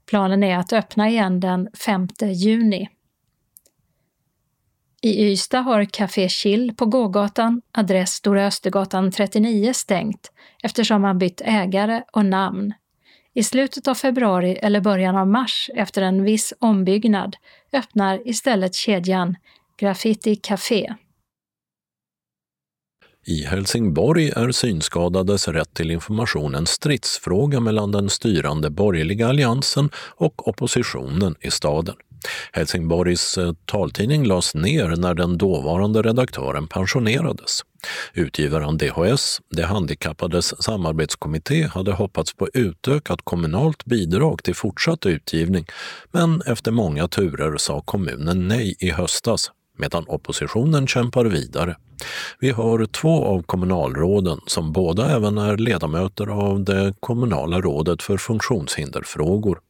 Planen 0.06 0.42
är 0.42 0.58
att 0.58 0.72
öppna 0.72 1.08
igen 1.08 1.40
den 1.40 1.68
5 1.84 2.08
juni. 2.20 2.88
I 5.02 5.24
Ystad 5.24 5.60
har 5.60 5.84
Café 5.84 6.28
Chill 6.28 6.74
på 6.76 6.86
gågatan, 6.86 7.62
adress 7.72 8.10
Stora 8.10 8.46
Östergatan 8.46 9.10
39, 9.10 9.72
stängt 9.74 10.32
eftersom 10.62 11.02
man 11.02 11.18
bytt 11.18 11.40
ägare 11.44 12.02
och 12.12 12.24
namn. 12.24 12.74
I 13.34 13.42
slutet 13.42 13.88
av 13.88 13.94
februari 13.94 14.58
eller 14.62 14.80
början 14.80 15.16
av 15.16 15.28
mars, 15.28 15.70
efter 15.74 16.02
en 16.02 16.24
viss 16.24 16.52
ombyggnad, 16.58 17.36
öppnar 17.72 18.28
istället 18.28 18.74
kedjan 18.74 19.36
Graffiti 19.78 20.36
Café. 20.36 20.94
I 23.26 23.44
Helsingborg 23.44 24.28
är 24.28 24.50
synskadades 24.50 25.48
rätt 25.48 25.74
till 25.74 25.90
information 25.90 26.54
en 26.54 26.66
stridsfråga 26.66 27.60
mellan 27.60 27.92
den 27.92 28.10
styrande 28.10 28.70
borgerliga 28.70 29.28
alliansen 29.28 29.90
och 29.96 30.48
oppositionen 30.48 31.34
i 31.40 31.50
staden. 31.50 31.96
Helsingborgs 32.52 33.38
eh, 33.38 33.52
taltidning 33.64 34.24
lades 34.24 34.54
ner 34.54 34.88
när 34.88 35.14
den 35.14 35.38
dåvarande 35.38 36.02
redaktören 36.02 36.66
pensionerades. 36.66 37.60
Utgivaren 38.14 38.78
DHS, 38.78 39.40
De 39.56 39.62
handikappades 39.62 40.62
samarbetskommitté, 40.62 41.66
hade 41.66 41.92
hoppats 41.92 42.34
på 42.34 42.48
utökat 42.54 43.20
kommunalt 43.24 43.84
bidrag 43.84 44.42
till 44.42 44.54
fortsatt 44.54 45.06
utgivning, 45.06 45.66
men 46.10 46.42
efter 46.46 46.70
många 46.70 47.08
turer 47.08 47.56
sa 47.56 47.80
kommunen 47.80 48.48
nej 48.48 48.76
i 48.78 48.90
höstas 48.90 49.50
medan 49.78 50.04
oppositionen 50.08 50.86
kämpar 50.86 51.24
vidare. 51.24 51.76
Vi 52.40 52.50
har 52.50 52.86
två 52.86 53.24
av 53.24 53.42
kommunalråden 53.42 54.40
som 54.46 54.72
båda 54.72 55.10
även 55.10 55.38
är 55.38 55.56
ledamöter 55.56 56.26
av 56.26 56.64
det 56.64 56.94
kommunala 57.00 57.60
rådet 57.60 58.02
för 58.02 58.16
funktionshinderfrågor. 58.16 59.60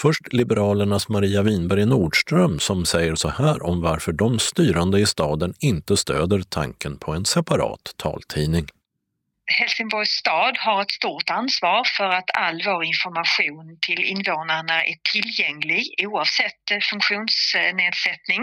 Först 0.00 0.32
Liberalernas 0.32 1.08
Maria 1.08 1.42
Winberg 1.42 1.86
Nordström 1.86 2.58
som 2.58 2.84
säger 2.84 3.14
så 3.14 3.28
här 3.28 3.62
om 3.62 3.80
varför 3.80 4.12
de 4.12 4.38
styrande 4.38 5.00
i 5.00 5.06
staden 5.06 5.54
inte 5.58 5.96
stöder 5.96 6.42
tanken 6.48 6.96
på 6.98 7.12
en 7.12 7.24
separat 7.24 7.94
taltidning. 7.96 8.66
Helsingborgs 9.48 10.10
stad 10.10 10.56
har 10.58 10.82
ett 10.82 10.90
stort 10.90 11.30
ansvar 11.30 11.84
för 11.96 12.10
att 12.10 12.30
all 12.34 12.62
vår 12.64 12.84
information 12.84 13.78
till 13.80 14.04
invånarna 14.04 14.84
är 14.84 14.94
tillgänglig 15.12 15.84
oavsett 15.98 16.70
eh, 16.70 16.78
funktionsnedsättning. 16.90 18.42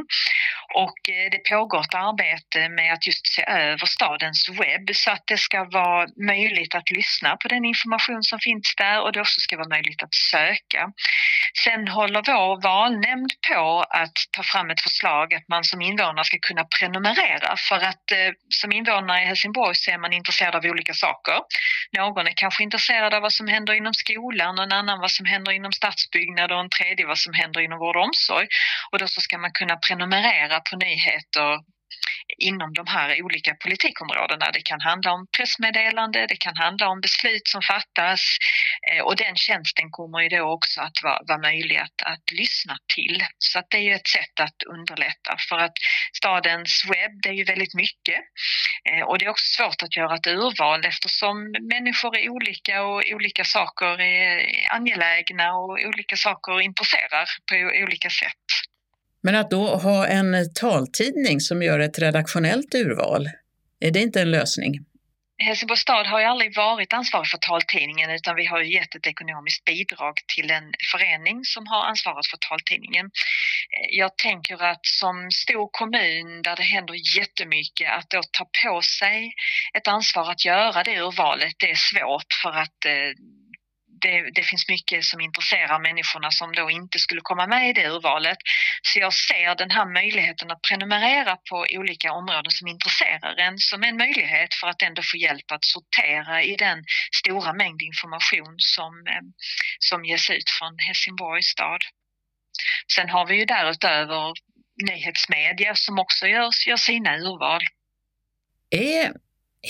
Och 0.74 1.10
eh, 1.10 1.30
det 1.32 1.50
pågår 1.50 1.82
ett 1.82 1.94
arbete 1.94 2.70
med 2.70 2.94
att 2.94 3.08
just 3.08 3.28
se 3.36 3.44
över 3.48 3.86
stadens 3.86 4.50
webb 4.50 4.90
så 4.94 5.12
att 5.12 5.24
det 5.28 5.38
ska 5.38 5.64
vara 5.64 6.08
möjligt 6.28 6.76
att 6.76 6.92
lyssna 6.92 7.38
på 7.38 7.48
den 7.48 7.66
information 7.66 8.24
som 8.24 8.40
finns 8.40 8.74
där 8.78 9.02
och 9.02 9.12
det 9.12 9.22
också 9.22 9.40
ska 9.40 9.58
vara 9.58 9.70
möjligt 9.70 10.04
att 10.04 10.16
söka. 10.16 10.92
Sen 11.64 11.88
håller 11.88 12.22
vår 12.32 12.62
valnämnd 12.62 13.32
på 13.50 13.86
att 13.90 14.18
ta 14.32 14.44
fram 14.44 14.70
ett 14.70 14.82
förslag 14.82 15.34
att 15.34 15.48
man 15.48 15.64
som 15.64 15.82
invånare 15.82 16.26
ska 16.26 16.38
kunna 16.42 16.64
prenumerera 16.80 17.56
för 17.70 17.76
att 17.76 18.12
eh, 18.12 18.32
som 18.50 18.72
invånare 18.72 19.22
i 19.22 19.26
Helsingborg 19.26 19.76
så 19.76 19.92
är 19.92 19.98
man 19.98 20.14
intresserad 20.14 20.56
av 20.56 20.66
olika 20.66 20.94
saker. 20.96 21.40
Någon 21.98 22.28
är 22.28 22.34
kanske 22.36 22.64
intresserad 22.64 23.14
av 23.14 23.22
vad 23.22 23.34
som 23.34 23.48
händer 23.48 23.74
inom 23.74 23.94
skolan, 23.94 24.60
en 24.60 24.72
annan 24.72 25.00
vad 25.00 25.12
som 25.12 25.26
händer 25.26 25.52
inom 25.52 25.72
stadsbyggnad 25.72 26.52
och 26.52 26.60
en 26.60 26.70
tredje 26.70 27.06
vad 27.06 27.18
som 27.18 27.34
händer 27.34 27.62
inom 27.62 27.80
vård 27.80 27.96
och 27.96 28.04
omsorg. 28.04 28.48
Och 28.92 29.00
då 29.00 29.08
så 29.08 29.22
ska 29.22 29.38
man 29.38 29.52
kunna 29.52 29.76
prenumerera 29.76 30.60
på 30.60 30.78
nyheter 30.78 31.75
inom 32.38 32.74
de 32.74 32.88
här 32.88 33.24
olika 33.24 33.56
politikområdena. 33.56 34.52
Det 34.52 34.62
kan 34.62 34.82
handla 34.82 35.12
om 35.12 35.28
pressmeddelande, 35.38 36.26
det 36.28 36.36
kan 36.36 36.58
handla 36.58 36.88
om 36.90 37.02
beslut 37.02 37.48
som 37.48 37.62
fattas 37.62 38.22
eh, 38.92 39.04
och 39.04 39.16
den 39.16 39.36
tjänsten 39.36 39.92
kommer 39.92 40.20
ju 40.20 40.30
då 40.30 40.44
också 40.58 40.82
att 40.82 40.98
vara, 41.04 41.20
vara 41.28 41.38
möjlig 41.38 41.78
att, 41.78 42.02
att 42.04 42.32
lyssna 42.32 42.78
till. 42.96 43.24
Så 43.40 43.60
att 43.60 43.66
det 43.70 43.78
är 43.78 43.82
ju 43.82 43.94
ett 43.94 44.08
sätt 44.08 44.40
att 44.40 44.64
underlätta 44.64 45.36
för 45.50 45.58
att 45.58 45.78
stadens 46.18 46.86
webb, 46.92 47.22
det 47.22 47.30
är 47.30 47.34
ju 47.34 47.44
väldigt 47.44 47.74
mycket 47.74 48.20
eh, 48.90 49.04
och 49.08 49.18
det 49.18 49.26
är 49.26 49.30
också 49.30 49.50
svårt 49.58 49.84
att 49.84 49.98
göra 49.98 50.16
ett 50.16 50.28
urval 50.28 50.86
eftersom 50.86 51.36
människor 51.74 52.18
är 52.18 52.30
olika 52.30 52.84
och 52.84 53.04
olika 53.14 53.44
saker 53.44 54.02
är 54.02 54.46
angelägna 54.70 55.54
och 55.54 55.80
olika 55.90 56.16
saker 56.16 56.62
intresserar 56.62 57.26
på 57.50 57.56
olika 57.84 58.10
sätt. 58.10 58.46
Men 59.26 59.36
att 59.36 59.52
då 59.52 59.68
ha 59.68 60.08
en 60.08 60.54
taltidning 60.54 61.40
som 61.40 61.62
gör 61.62 61.80
ett 61.80 62.00
redaktionellt 62.00 62.76
urval, 62.76 63.30
är 63.80 63.92
det 63.92 64.00
inte 64.00 64.22
en 64.22 64.32
lösning? 64.32 64.74
Helsingborgs 65.38 65.82
stad 65.82 66.08
har 66.08 66.20
ju 66.20 66.26
aldrig 66.26 66.56
varit 66.56 66.94
ansvarig 66.94 67.28
för 67.28 67.38
taltidningen 67.38 68.10
utan 68.12 68.36
vi 68.36 68.46
har 68.46 68.62
ju 68.62 68.74
gett 68.74 68.96
ett 68.96 69.08
ekonomiskt 69.08 69.66
bidrag 69.66 70.14
till 70.36 70.52
en 70.52 70.74
förening 70.92 71.40
som 71.44 71.68
har 71.68 71.84
ansvaret 71.86 72.28
för 72.28 72.38
taltidningen. 72.38 73.06
Eh, 73.06 73.88
jag 73.90 74.18
tänker 74.18 74.64
att 74.64 74.86
som 74.86 75.32
stor 75.32 75.70
kommun 75.72 76.42
där 76.42 76.56
det 76.56 76.64
händer 76.64 77.18
jättemycket 77.18 77.90
att 77.98 78.10
då 78.10 78.22
ta 78.32 78.46
på 78.64 78.82
sig 78.82 79.34
ett 79.78 79.88
ansvar 79.88 80.32
att 80.32 80.46
göra 80.46 80.84
det 80.84 81.02
urvalet, 81.02 81.54
det 81.58 81.72
är 81.72 81.82
svårt 81.92 82.32
för 82.44 82.54
att 82.64 82.80
eh, 82.86 83.12
det, 84.06 84.32
det, 84.36 84.44
finns 84.50 84.68
mycket 84.68 85.04
som 85.04 85.22
intresserar 85.22 85.80
människorna 85.80 86.32
som 86.32 86.50
då 86.52 86.70
inte 86.70 87.00
skulle 87.00 87.22
komma 87.24 87.48
med 87.48 87.70
i 87.70 87.74
det 87.74 87.88
urvalet. 87.96 88.38
Så 88.88 89.00
jag 89.00 89.14
ser 89.14 89.56
den 89.56 89.72
här 89.72 89.86
möjligheten 90.00 90.52
att 90.52 90.62
prenumerera 90.68 91.38
på 91.50 91.58
olika 91.80 92.12
områden 92.12 92.52
som 92.58 92.68
intresserar 92.68 93.34
en 93.46 93.58
som 93.58 93.84
en 93.84 93.98
möjlighet 93.98 94.52
för 94.60 94.68
att 94.68 94.82
ändå 94.82 95.02
få 95.12 95.18
hjälp 95.18 95.50
att 95.52 95.66
sortera 95.76 96.44
i 96.44 96.56
den 96.56 96.80
stora 97.20 97.54
mängd 97.54 97.82
information 97.82 98.56
som, 98.58 98.94
eh, 99.14 99.26
som 99.80 100.06
ges 100.06 100.30
ut 100.30 100.50
från 100.58 100.74
Helsingborgs 100.88 101.48
stad. 101.56 101.82
Sen 102.96 103.10
har 103.10 103.26
vi 103.26 103.36
ju 103.40 103.46
därutöver 103.46 104.34
nyhetsmedia 104.90 105.76
som 105.76 106.00
också 106.00 106.28
gör, 106.28 106.50
gör 106.68 106.78
sina 106.78 107.18
urval. 107.18 107.62
Är 108.70 109.14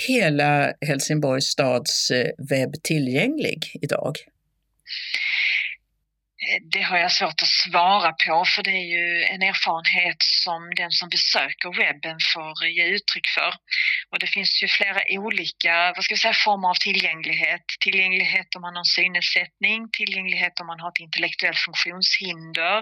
hela 0.08 0.74
Helsingborgs 0.82 1.46
stads 1.46 2.12
eh, 2.12 2.30
webb 2.38 2.84
tillgänglig 2.84 3.76
idag? 3.82 4.16
Det 6.72 6.82
har 6.82 6.98
jag 6.98 7.12
svårt 7.12 7.41
att 7.41 7.48
svara 7.48 8.12
på 8.12 8.46
för 8.46 8.64
det 8.64 8.72
är 8.72 8.88
ju 8.98 9.24
en 9.24 9.41
erfarenhet 9.41 10.18
som 10.20 10.76
den 10.76 10.91
som 10.91 11.10
besöker 11.10 11.70
webben 11.82 12.18
får 12.34 12.68
ge 12.68 12.84
uttryck 12.84 13.28
för. 13.28 13.54
Och 14.12 14.20
det 14.20 14.28
finns 14.28 14.64
ju 14.64 14.68
flera 14.68 15.02
olika 15.10 15.93
vad 15.96 16.04
ska 16.04 16.14
vi 16.14 16.20
säga, 16.20 16.34
former 16.46 16.70
av 16.70 16.76
tillgänglighet. 16.76 17.66
Tillgänglighet 17.80 18.56
om 18.56 18.62
man 18.62 18.76
har 18.76 18.84
synnedsättning, 18.84 19.89
tillgänglighet 19.91 20.60
om 20.60 20.68
man 20.68 20.80
har 20.80 20.89
ett 20.89 21.00
intellektuellt 21.00 21.58
funktionshinder. 21.58 22.78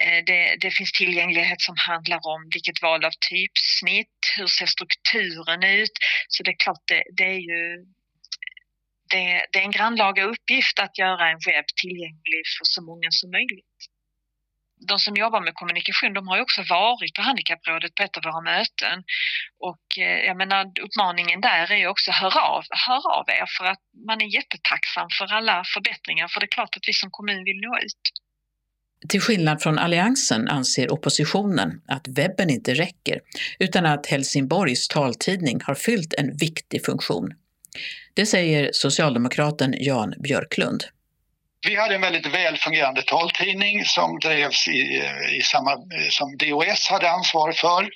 Eh, 0.00 0.18
det, 0.26 0.56
det 0.60 0.70
finns 0.70 0.92
tillgänglighet 0.92 1.60
som 1.60 1.74
handlar 1.76 2.20
om 2.34 2.40
vilket 2.54 2.82
val 2.82 3.04
av 3.04 3.14
typsnitt, 3.30 4.18
hur 4.36 4.46
ser 4.46 4.66
strukturen 4.66 5.62
ut? 5.62 5.94
Så 6.28 6.42
det 6.42 6.50
är 6.50 6.56
klart, 6.64 6.82
det, 6.90 7.02
det 7.16 7.24
är 7.24 7.42
ju 7.52 7.84
det, 9.10 9.46
det 9.52 9.58
är 9.58 9.62
en 9.62 9.70
grannlaga 9.70 10.22
uppgift 10.24 10.78
att 10.78 10.98
göra 10.98 11.30
en 11.30 11.38
webb 11.46 11.68
tillgänglig 11.82 12.42
för 12.58 12.64
så 12.64 12.82
många 12.82 13.08
som 13.10 13.30
möjligt. 13.30 13.78
De 14.88 14.98
som 14.98 15.16
jobbar 15.16 15.40
med 15.40 15.54
kommunikation 15.54 16.12
de 16.14 16.28
har 16.28 16.36
ju 16.36 16.42
också 16.42 16.62
varit 16.68 17.14
på 17.14 17.22
Handikapprådet 17.22 17.94
på 17.94 18.02
ett 18.02 18.16
av 18.16 18.22
våra 18.22 18.40
möten. 18.40 18.96
Och 19.70 19.86
eh, 19.98 20.18
jag 20.28 20.36
menar 20.36 20.72
uppmaningen 20.86 21.40
där 21.40 21.72
är 21.72 21.76
ju 21.76 21.86
också 21.86 22.10
hör 22.10 22.38
av, 22.54 22.64
hör 22.86 23.04
av 23.18 23.24
er 23.28 23.46
för 23.58 23.64
att 23.64 23.82
man 24.06 24.20
är 24.20 24.34
jättetacksam 24.38 25.08
för 25.18 25.32
alla 25.32 25.64
förbättringar 25.74 26.28
för 26.28 26.40
det 26.40 26.46
är 26.46 26.54
klart 26.58 26.76
att 26.76 26.88
vi 26.88 26.92
som 26.92 27.10
kommun 27.10 27.44
vill 27.44 27.60
nå 27.60 27.78
ut. 27.78 28.04
Till 29.08 29.20
skillnad 29.20 29.62
från 29.62 29.78
Alliansen 29.78 30.48
anser 30.48 30.92
oppositionen 30.92 31.82
att 31.88 32.08
webben 32.08 32.50
inte 32.50 32.74
räcker 32.74 33.20
utan 33.58 33.86
att 33.86 34.06
Helsingborgs 34.06 34.88
taltidning 34.88 35.60
har 35.62 35.74
fyllt 35.74 36.14
en 36.14 36.36
viktig 36.36 36.84
funktion. 36.84 37.34
Det 38.14 38.26
säger 38.26 38.70
socialdemokraten 38.72 39.74
Jan 39.76 40.14
Björklund. 40.18 40.84
Vi 41.66 41.76
hade 41.76 41.94
en 41.94 42.00
väldigt 42.00 42.26
väl 42.26 42.56
fungerande 42.56 43.02
taltidning 43.02 43.84
som 43.84 44.18
drevs 44.18 44.68
i, 44.68 45.02
i 45.38 45.42
samma, 45.42 45.76
som 46.10 46.36
DOS 46.36 46.88
hade 46.88 47.10
ansvar 47.10 47.52
för. 47.52 47.88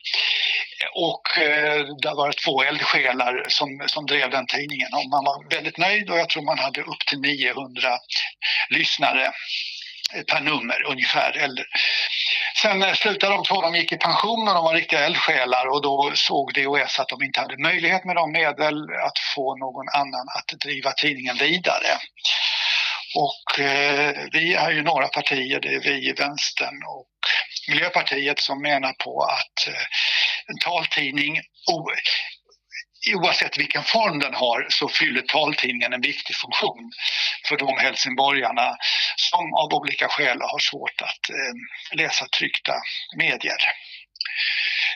Och 0.94 1.38
eh, 1.38 1.86
det 2.02 2.14
var 2.14 2.32
två 2.44 2.62
eldsjälar 2.62 3.44
som, 3.48 3.82
som 3.86 4.06
drev 4.06 4.30
den 4.30 4.46
tidningen 4.46 4.88
och 4.92 5.08
man 5.10 5.24
var 5.24 5.54
väldigt 5.54 5.78
nöjd 5.78 6.10
och 6.10 6.18
jag 6.18 6.28
tror 6.28 6.42
man 6.42 6.58
hade 6.58 6.80
upp 6.80 7.02
till 7.06 7.20
900 7.20 7.98
lyssnare 8.70 9.32
per 10.26 10.40
nummer 10.40 10.82
ungefär. 10.86 11.36
Eller. 11.36 11.66
Sen 12.62 12.82
eh, 12.82 12.94
slutade 12.94 13.32
de 13.32 13.44
två, 13.44 13.62
de 13.62 13.74
gick 13.74 13.92
i 13.92 13.96
pension 13.96 14.48
och 14.48 14.54
de 14.54 14.64
var 14.64 14.74
riktiga 14.74 15.06
eldsjälar 15.06 15.66
och 15.66 15.82
då 15.82 16.12
såg 16.14 16.54
DOS 16.54 16.98
att 16.98 17.08
de 17.08 17.22
inte 17.22 17.40
hade 17.40 17.62
möjlighet 17.62 18.04
med 18.04 18.16
de 18.16 18.32
medel 18.32 18.76
att 19.06 19.18
få 19.34 19.56
någon 19.56 19.88
annan 19.88 20.26
att 20.36 20.60
driva 20.60 20.92
tidningen 20.92 21.36
vidare. 21.36 21.98
Och 23.16 23.60
eh, 23.60 24.16
vi 24.32 24.54
är 24.54 24.70
ju 24.70 24.82
några 24.82 25.08
partier, 25.08 25.60
det 25.60 25.74
är 25.74 25.80
vi 25.80 26.08
i 26.08 26.12
vänstern 26.12 26.82
och 26.86 27.08
Miljöpartiet 27.68 28.38
som 28.38 28.62
menar 28.62 28.92
på 28.92 29.22
att 29.22 29.68
eh, 29.68 29.82
en 30.46 30.58
taltidning 30.58 31.40
oavsett 33.14 33.58
vilken 33.58 33.82
form 33.82 34.18
den 34.18 34.34
har 34.34 34.66
så 34.68 34.88
fyller 34.88 35.22
taltidningen 35.22 35.92
en 35.92 36.00
viktig 36.00 36.36
funktion 36.36 36.92
för 37.48 37.56
de 37.56 37.78
helsingborgarna 37.78 38.76
som 39.16 39.54
av 39.54 39.74
olika 39.74 40.08
skäl 40.08 40.40
har 40.40 40.58
svårt 40.58 41.02
att 41.02 41.30
eh, 41.30 41.98
läsa 41.98 42.26
tryckta 42.38 42.74
medier. 43.16 43.60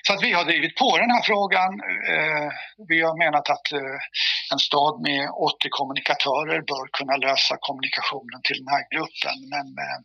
Så 0.06 0.12
att 0.12 0.22
vi 0.22 0.32
har 0.32 0.44
drivit 0.44 0.76
på 0.76 0.98
den 0.98 1.10
här 1.10 1.22
frågan. 1.22 1.70
Eh, 2.12 2.48
vi 2.88 3.02
har 3.02 3.16
menat 3.24 3.50
att 3.50 3.72
eh, 3.72 3.98
en 4.52 4.58
stad 4.58 4.94
med 5.00 5.30
80 5.30 5.68
kommunikatörer 5.70 6.60
bör 6.70 6.86
kunna 6.98 7.16
lösa 7.16 7.56
kommunikationen 7.60 8.40
till 8.44 8.58
den 8.62 8.70
här 8.74 8.84
gruppen. 8.94 9.36
Men 9.54 9.66
eh, 9.84 9.98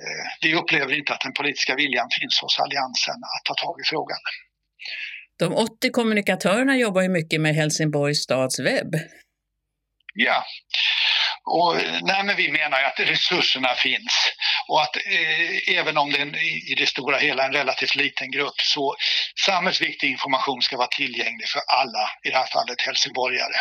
eh, 0.00 0.26
vi 0.42 0.54
upplever 0.54 0.92
inte 0.98 1.12
att 1.14 1.20
den 1.20 1.32
politiska 1.32 1.74
viljan 1.74 2.08
finns 2.18 2.40
hos 2.42 2.58
Alliansen 2.60 3.20
att 3.34 3.44
ta 3.44 3.54
tag 3.54 3.76
i 3.82 3.84
frågan. 3.92 4.22
De 5.38 5.54
80 5.54 5.90
kommunikatörerna 5.90 6.76
jobbar 6.76 7.02
ju 7.02 7.08
mycket 7.08 7.40
med 7.40 7.54
Helsingborgs 7.54 8.22
stads 8.22 8.58
webb. 8.60 8.94
Ja, 10.14 10.44
och, 11.46 11.76
nej, 12.02 12.24
men 12.24 12.36
vi 12.36 12.52
menar 12.52 12.82
att 12.82 13.00
resurserna 13.00 13.74
finns 13.74 14.32
och 14.68 14.82
att 14.82 14.96
eh, 14.96 15.78
även 15.78 15.98
om 15.98 16.12
det 16.12 16.18
är 16.18 16.72
i 16.72 16.74
det 16.78 16.86
stora 16.86 17.18
hela 17.18 17.44
en 17.44 17.52
relativt 17.52 17.94
liten 17.94 18.30
grupp 18.30 18.60
så 18.60 18.96
samhällsviktig 19.46 20.10
information 20.10 20.62
ska 20.62 20.76
vara 20.76 20.86
tillgänglig 20.86 21.48
för 21.48 21.60
alla, 21.66 22.10
i 22.24 22.30
det 22.30 22.36
här 22.36 22.46
fallet 22.46 22.80
helsingborgare. 22.80 23.60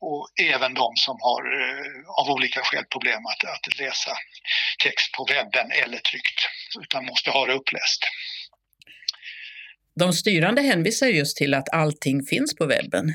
Och 0.00 0.28
även 0.40 0.74
de 0.74 0.96
som 0.96 1.16
har 1.20 1.42
eh, 1.60 2.20
av 2.20 2.30
olika 2.30 2.60
skäl 2.62 2.84
problem 2.84 3.26
att, 3.26 3.44
att 3.44 3.78
läsa 3.78 4.12
text 4.82 5.12
på 5.12 5.24
webben 5.24 5.70
eller 5.82 5.98
tryckt, 5.98 6.40
utan 6.82 7.06
måste 7.06 7.30
ha 7.30 7.46
det 7.46 7.52
uppläst. 7.52 8.02
De 9.94 10.12
styrande 10.12 10.62
hänvisar 10.62 11.06
just 11.06 11.36
till 11.36 11.54
att 11.54 11.68
allting 11.72 12.22
finns 12.22 12.54
på 12.54 12.66
webben. 12.66 13.14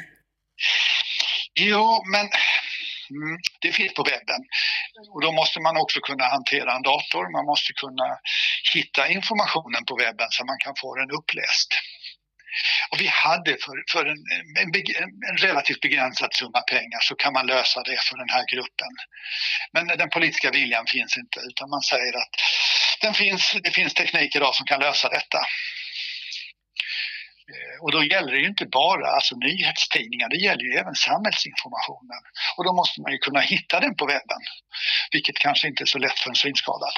Ja, 1.53 2.03
men 2.11 2.25
mm, 3.09 3.37
det 3.61 3.71
finns 3.71 3.93
på 3.93 4.03
webben. 4.03 4.41
Och 5.13 5.21
då 5.21 5.31
måste 5.31 5.59
man 5.59 5.77
också 5.77 5.99
kunna 5.99 6.25
hantera 6.25 6.75
en 6.75 6.81
dator. 6.81 7.31
Man 7.31 7.45
måste 7.45 7.73
kunna 7.73 8.17
hitta 8.73 9.07
informationen 9.07 9.85
på 9.85 9.95
webben 9.95 10.27
så 10.29 10.45
man 10.45 10.57
kan 10.63 10.73
få 10.81 10.95
den 10.95 11.11
uppläst. 11.11 11.69
Och 12.91 13.01
vi 13.01 13.07
hade 13.07 13.51
för, 13.51 13.77
för 13.91 14.05
en, 14.05 14.19
en, 14.61 14.69
en, 15.29 15.37
relativt 15.37 15.81
begränsad 15.81 16.33
summa 16.33 16.61
pengar 16.61 16.99
så 17.01 17.15
kan 17.15 17.33
man 17.33 17.47
lösa 17.47 17.83
det 17.83 17.99
för 18.07 18.17
den 18.17 18.29
här 18.29 18.45
gruppen. 18.53 18.91
Men 19.73 19.87
den 19.87 20.09
politiska 20.09 20.51
viljan 20.51 20.85
finns 20.87 21.17
inte 21.17 21.39
utan 21.39 21.69
man 21.69 21.81
säger 21.81 22.13
att 22.17 22.33
den 23.01 23.13
finns, 23.13 23.55
det 23.63 23.71
finns 23.71 23.93
teknik 23.93 24.35
idag 24.35 24.55
som 24.55 24.65
kan 24.65 24.79
lösa 24.79 25.09
detta. 25.09 25.39
Eh, 27.53 27.83
och 27.83 27.91
då 27.91 28.03
gäller 28.03 28.31
det 28.31 28.39
ju 28.39 28.47
inte 28.47 28.65
bara 28.65 29.07
alltså 29.07 29.35
nyhetstidningar, 29.35 30.29
det 30.29 30.41
gäller 30.47 30.63
ju 30.63 30.73
även 30.81 30.95
samhällsinformationen. 30.95 32.21
Och 32.57 32.63
då 32.63 32.73
måste 32.73 33.01
man 33.01 33.11
ju 33.11 33.17
kunna 33.17 33.39
hitta 33.39 33.79
den 33.79 33.95
på 33.95 34.05
webben, 34.05 34.41
vilket 35.11 35.35
kanske 35.35 35.67
inte 35.67 35.83
är 35.83 35.85
så 35.85 35.99
lätt 35.99 36.19
för 36.19 36.29
en 36.29 36.35
synskadad. 36.35 36.95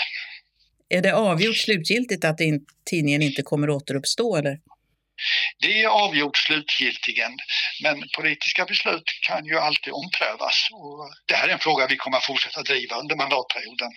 Är 0.90 1.02
det 1.02 1.14
avgjort 1.14 1.58
slutgiltigt 1.58 2.26
att 2.26 2.38
tidningen 2.90 3.22
inte 3.22 3.42
kommer 3.42 3.70
återuppstå 3.70 4.36
eller? 4.36 4.60
Det 5.60 5.82
är 5.82 5.88
avgjort 5.88 6.38
slutgiltigen, 6.38 7.38
men 7.84 8.04
politiska 8.18 8.66
beslut 8.66 9.04
kan 9.28 9.46
ju 9.46 9.58
alltid 9.60 9.94
omprövas. 9.94 10.68
Och 10.72 11.10
det 11.26 11.36
här 11.36 11.48
är 11.48 11.54
en 11.54 11.60
fråga 11.60 11.88
vi 11.88 11.98
kommer 11.98 12.18
att 12.18 12.26
fortsätta 12.26 12.62
driva 12.62 12.96
under 12.96 13.16
mandatperioden 13.16 13.92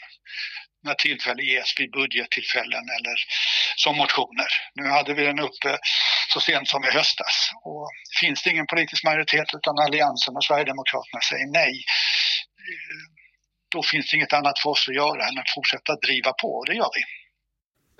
när 0.82 0.94
tillfälle 0.94 1.42
ges 1.42 1.80
vid 1.80 1.90
budgettillfällen 1.90 2.84
eller 2.96 3.16
som 3.76 3.96
motioner. 3.96 4.50
Nu 4.74 4.88
hade 4.88 5.14
vi 5.14 5.22
den 5.24 5.40
uppe 5.40 5.78
så 6.32 6.40
sent 6.40 6.68
som 6.68 6.84
i 6.84 6.90
höstas. 6.90 7.50
Och 7.64 7.90
finns 8.20 8.42
det 8.42 8.50
ingen 8.50 8.66
politisk 8.66 9.04
majoritet 9.04 9.48
utan 9.54 9.78
Alliansen 9.78 10.36
och 10.36 10.44
Sverigedemokraterna 10.44 11.20
säger 11.30 11.46
nej, 11.46 11.74
eh, 12.68 13.04
då 13.74 13.82
finns 13.82 14.10
det 14.10 14.16
inget 14.16 14.32
annat 14.32 14.58
för 14.58 14.70
oss 14.70 14.88
att 14.88 14.94
göra 14.94 15.28
än 15.28 15.38
att 15.38 15.54
fortsätta 15.54 15.96
driva 16.06 16.32
på 16.32 16.48
och 16.58 16.66
det 16.66 16.74
gör 16.74 16.90
vi. 16.94 17.19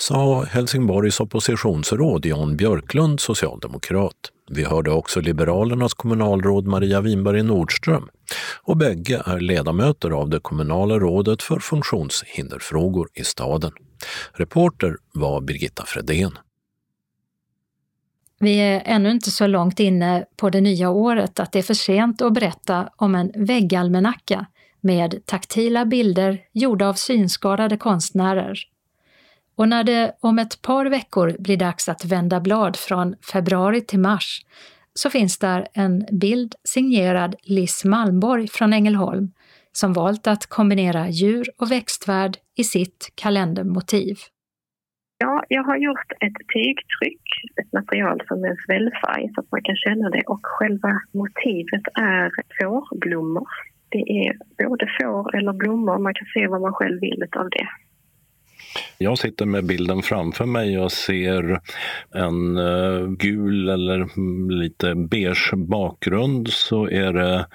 Sa 0.00 0.44
Helsingborgs 0.44 1.20
oppositionsråd 1.20 2.26
Jan 2.26 2.56
Björklund, 2.56 3.20
socialdemokrat. 3.20 4.14
Vi 4.50 4.64
hörde 4.64 4.90
också 4.90 5.20
Liberalernas 5.20 5.94
kommunalråd 5.94 6.66
Maria 6.66 7.00
Winberg 7.00 7.42
Nordström 7.42 8.08
och 8.62 8.76
bägge 8.76 9.22
är 9.26 9.40
ledamöter 9.40 10.10
av 10.10 10.28
det 10.28 10.40
kommunala 10.40 10.98
rådet 10.98 11.42
för 11.42 11.58
funktionshinderfrågor 11.58 13.08
i 13.14 13.24
staden. 13.24 13.72
Reporter 14.32 14.96
var 15.14 15.40
Birgitta 15.40 15.84
Fredén. 15.86 16.38
Vi 18.38 18.56
är 18.56 18.82
ännu 18.84 19.10
inte 19.10 19.30
så 19.30 19.46
långt 19.46 19.80
inne 19.80 20.24
på 20.36 20.50
det 20.50 20.60
nya 20.60 20.90
året 20.90 21.40
att 21.40 21.52
det 21.52 21.58
är 21.58 21.62
för 21.62 21.74
sent 21.74 22.22
att 22.22 22.34
berätta 22.34 22.88
om 22.96 23.14
en 23.14 23.32
väggalmanacka 23.34 24.46
med 24.80 25.26
taktila 25.26 25.84
bilder 25.84 26.40
gjorda 26.52 26.88
av 26.88 26.94
synskadade 26.94 27.76
konstnärer. 27.76 28.58
Och 29.56 29.68
när 29.68 29.84
det 29.84 30.16
om 30.20 30.38
ett 30.38 30.62
par 30.62 30.86
veckor 30.86 31.36
blir 31.38 31.56
dags 31.56 31.88
att 31.88 32.04
vända 32.04 32.40
blad 32.40 32.76
från 32.76 33.14
februari 33.32 33.80
till 33.80 34.00
mars 34.00 34.40
så 34.94 35.10
finns 35.10 35.38
där 35.38 35.66
en 35.72 36.06
bild 36.12 36.54
signerad 36.64 37.34
Liss 37.42 37.84
Malmborg 37.84 38.48
från 38.48 38.72
Ängelholm 38.72 39.32
som 39.72 39.92
valt 39.92 40.26
att 40.26 40.46
kombinera 40.46 41.08
djur 41.08 41.46
och 41.58 41.70
växtvärld 41.70 42.36
i 42.58 42.64
sitt 42.64 43.12
kalendermotiv. 43.14 44.16
Ja, 45.18 45.44
jag 45.48 45.62
har 45.62 45.76
gjort 45.76 46.12
ett 46.20 46.38
tygtryck, 46.54 47.26
ett 47.60 47.72
material 47.72 48.22
som 48.28 48.44
är 48.44 48.56
svällfärg 48.66 49.30
så 49.34 49.40
att 49.40 49.50
man 49.52 49.62
kan 49.62 49.76
känna 49.76 50.10
det 50.10 50.22
och 50.26 50.40
själva 50.42 50.92
motivet 51.12 51.82
är 51.94 52.30
fårblommor. 52.60 53.48
Det 53.88 53.98
är 53.98 54.32
både 54.64 54.86
får 55.00 55.36
eller 55.36 55.52
blommor, 55.52 55.98
man 55.98 56.14
kan 56.14 56.26
se 56.34 56.46
vad 56.46 56.60
man 56.60 56.72
själv 56.72 57.00
vill 57.00 57.22
av 57.36 57.50
det. 57.50 57.68
Jag 58.98 59.18
sitter 59.18 59.46
med 59.46 59.66
bilden 59.66 60.02
framför 60.02 60.46
mig. 60.46 60.72
Jag 60.72 60.92
ser 60.92 61.60
en 62.14 62.56
eh, 62.56 63.06
gul 63.06 63.68
eller 63.68 64.08
lite 64.60 64.94
beige 64.94 65.52
bakgrund. 65.56 66.48
Så 66.48 66.88
är 66.88 67.12
det, 67.12 67.46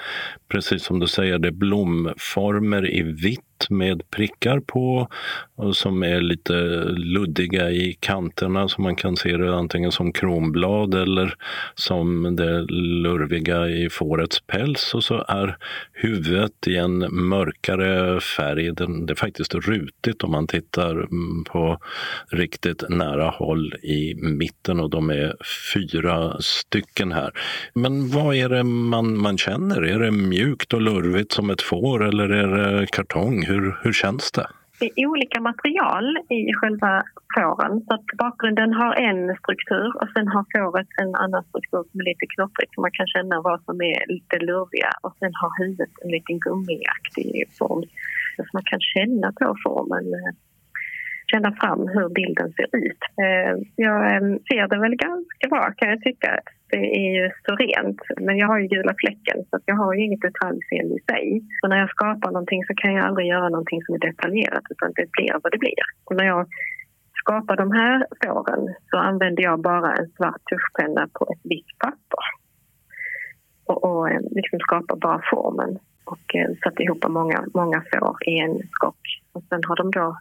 precis 0.48 0.84
som 0.84 1.00
du 1.00 1.08
säger, 1.08 1.40
det 1.40 1.52
blomformer 1.52 2.94
i 2.96 3.02
vitt 3.02 3.45
med 3.70 4.10
prickar 4.10 4.60
på 4.60 5.08
som 5.74 6.04
är 6.04 6.22
lite 6.22 6.54
luddiga 6.98 7.72
i 7.72 7.98
kanterna 8.00 8.68
så 8.68 8.82
man 8.82 8.96
kan 8.96 9.18
se 9.18 9.38
det 9.38 9.56
antingen 9.56 9.92
som 9.92 10.12
kronblad 10.12 10.96
eller 10.96 11.36
som 11.76 12.36
det 12.36 12.62
lurviga 12.72 13.68
i 13.68 13.90
fårets 13.90 14.40
päls 14.48 14.94
och 14.94 15.04
så 15.04 15.26
är 15.28 15.58
huvudet 15.94 16.68
i 16.68 16.76
en 16.76 16.98
mörkare 17.12 18.22
färg. 18.22 18.72
Det 18.76 18.84
är 18.84 19.16
faktiskt 19.16 19.56
rutigt 19.56 20.24
om 20.24 20.32
man 20.32 20.48
tittar 20.48 20.92
mm, 20.92 21.44
på 21.44 21.80
riktigt 22.32 22.84
nära 22.90 23.30
håll 23.30 23.74
i 23.74 24.16
mitten 24.16 24.80
och 24.80 24.90
de 24.90 25.10
är 25.10 25.36
fyra 25.74 26.42
stycken 26.42 27.12
här. 27.12 27.32
Men 27.74 28.10
vad 28.10 28.36
är 28.36 28.50
det 28.50 28.64
man, 28.64 29.18
man 29.18 29.38
känner? 29.38 29.82
Är 29.82 30.00
det 30.00 30.12
mjukt 30.12 30.74
och 30.74 30.82
lurvigt 30.82 31.32
som 31.32 31.50
ett 31.50 31.62
får 31.62 32.08
eller 32.08 32.30
är 32.30 32.48
det 32.48 32.88
kartong? 32.88 33.45
Hur, 33.48 33.78
hur 33.84 33.94
känns 33.94 34.32
det? 34.32 34.48
Det 34.80 34.92
är 34.96 35.06
olika 35.08 35.42
material 35.42 36.18
i 36.30 36.54
själva 36.54 37.04
fåren. 37.36 37.74
Så 37.86 37.94
att 37.94 38.06
bakgrunden 38.18 38.74
har 38.74 38.94
en 39.10 39.36
struktur 39.42 39.88
och 40.02 40.10
sen 40.14 40.28
har 40.28 40.46
fåret 40.56 40.88
en 41.02 41.16
annan 41.16 41.44
struktur 41.44 41.84
som 41.90 42.00
är 42.02 42.06
lite 42.12 42.26
knottrigt 42.36 42.72
så 42.74 42.82
man 42.82 42.98
kan 43.00 43.08
känna 43.08 43.42
vad 43.42 43.64
som 43.64 43.82
är 43.82 44.00
lite 44.14 44.36
lurviga 44.48 44.92
och 45.02 45.16
sen 45.20 45.32
har 45.42 45.52
huvudet 45.60 45.94
en 46.04 46.12
liten 46.12 46.40
gummiaktig 46.40 47.30
form. 47.58 47.84
Så 48.36 48.44
man 48.54 48.64
kan 48.72 48.82
känna 48.94 49.28
på 49.32 49.56
formen 49.64 50.06
känna 51.36 51.52
fram 51.62 51.82
hur 51.96 52.10
bilden 52.10 52.50
ser 52.58 52.70
ut. 52.86 53.02
Eh, 53.24 53.54
jag 53.76 54.00
ehm, 54.12 54.40
ser 54.50 54.68
det 54.68 54.80
väl 54.86 54.96
ganska 55.08 55.46
bra 55.50 55.64
kan 55.78 55.90
jag 55.90 56.02
tycka. 56.02 56.40
Det 56.72 56.86
är 57.04 57.10
ju 57.18 57.32
så 57.46 57.56
rent, 57.56 58.02
men 58.26 58.38
jag 58.38 58.48
har 58.48 58.60
ju 58.60 58.68
gula 58.68 58.94
fläcken 59.02 59.38
så 59.50 59.60
jag 59.66 59.76
har 59.76 59.94
ju 59.94 60.02
inget 60.06 60.22
detaljfel 60.22 60.88
i 60.98 61.00
sig. 61.10 61.26
Så 61.62 61.68
när 61.68 61.80
jag 61.84 61.90
skapar 61.90 62.32
någonting 62.32 62.64
så 62.68 62.74
kan 62.74 62.94
jag 62.94 63.06
aldrig 63.06 63.28
göra 63.28 63.50
någonting 63.50 63.82
som 63.84 63.96
är 63.96 64.00
detaljerat 64.00 64.66
utan 64.70 64.92
det 64.96 65.12
blir 65.12 65.34
vad 65.44 65.52
det 65.52 65.58
blir. 65.58 65.86
Och 66.06 66.16
när 66.16 66.26
jag 66.26 66.48
skapar 67.22 67.56
de 67.64 67.72
här 67.72 68.08
fåren 68.24 68.76
så 68.90 68.98
använder 68.98 69.44
jag 69.44 69.62
bara 69.62 69.96
en 69.96 70.08
svart 70.18 70.42
tuschpenna 70.50 71.08
på 71.14 71.24
ett 71.34 71.44
vitt 71.44 71.72
papper. 71.84 72.26
Och, 73.70 73.84
och 73.84 74.10
eh, 74.10 74.22
liksom 74.38 74.60
skapar 74.60 74.96
bara 74.96 75.22
formen 75.32 75.80
och 76.14 76.36
eh, 76.36 76.50
satt 76.64 76.80
ihop 76.80 77.08
många, 77.08 77.46
många 77.54 77.84
får 77.92 78.18
i 78.30 78.40
en 78.40 78.56
skock. 78.72 79.04
Och 79.34 79.44
sen 79.50 79.62
har 79.68 79.76
de 79.76 79.92
då 79.92 80.18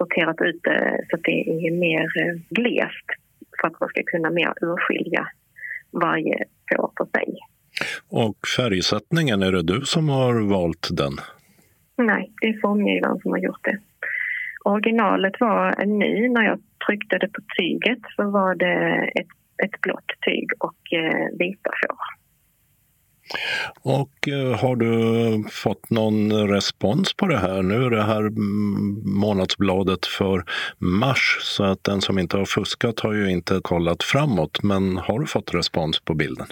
sorterat 0.00 0.40
ut 0.40 0.60
det 0.62 1.04
så 1.08 1.16
att 1.16 1.22
det 1.22 1.38
är 1.66 1.72
mer 1.86 2.04
eh, 2.22 2.34
glest 2.50 3.06
för 3.60 3.68
att 3.68 3.80
man 3.80 3.88
ska 3.88 4.02
kunna 4.12 4.30
mer 4.30 4.52
urskilja 4.60 5.24
varje 5.90 6.44
får 6.74 6.92
för 6.96 7.06
sig. 7.18 7.28
Och 8.08 8.38
färgsättningen, 8.56 9.42
är 9.42 9.52
det 9.52 9.62
du 9.62 9.80
som 9.84 10.08
har 10.08 10.34
valt 10.50 10.88
den? 10.90 11.12
Nej, 11.96 12.32
det 12.40 12.46
är 12.46 12.60
formgivaren 12.60 13.18
som 13.20 13.30
har 13.30 13.38
gjort 13.38 13.64
det. 13.64 13.78
Originalet 14.64 15.40
var 15.40 15.82
en 15.82 15.98
ny. 15.98 16.28
När 16.28 16.44
jag 16.44 16.58
tryckte 16.86 17.18
det 17.18 17.28
på 17.28 17.40
tyget 17.58 17.98
så 18.16 18.30
var 18.30 18.54
det 18.54 19.10
ett, 19.20 19.32
ett 19.64 19.80
blått 19.80 20.10
tyg 20.26 20.48
och 20.58 20.80
eh, 20.92 21.38
vita 21.38 21.70
får. 21.82 22.19
Och 23.82 24.28
eh, 24.28 24.60
har 24.60 24.76
du 24.76 25.48
fått 25.50 25.90
någon 25.90 26.32
respons 26.48 27.14
på 27.14 27.26
det 27.26 27.38
här? 27.38 27.62
Nu 27.62 27.84
är 27.84 27.90
det 27.90 28.02
här 28.02 28.20
mm, 28.20 29.02
månadsbladet 29.04 30.06
för 30.06 30.44
mars 30.78 31.38
så 31.40 31.64
att 31.64 31.84
den 31.84 32.00
som 32.00 32.18
inte 32.18 32.36
har 32.36 32.44
fuskat 32.44 33.00
har 33.00 33.12
ju 33.12 33.30
inte 33.30 33.60
kollat 33.62 34.02
framåt. 34.02 34.62
Men 34.62 34.96
har 34.96 35.18
du 35.20 35.26
fått 35.26 35.54
respons 35.54 36.00
på 36.00 36.14
bilden? 36.14 36.46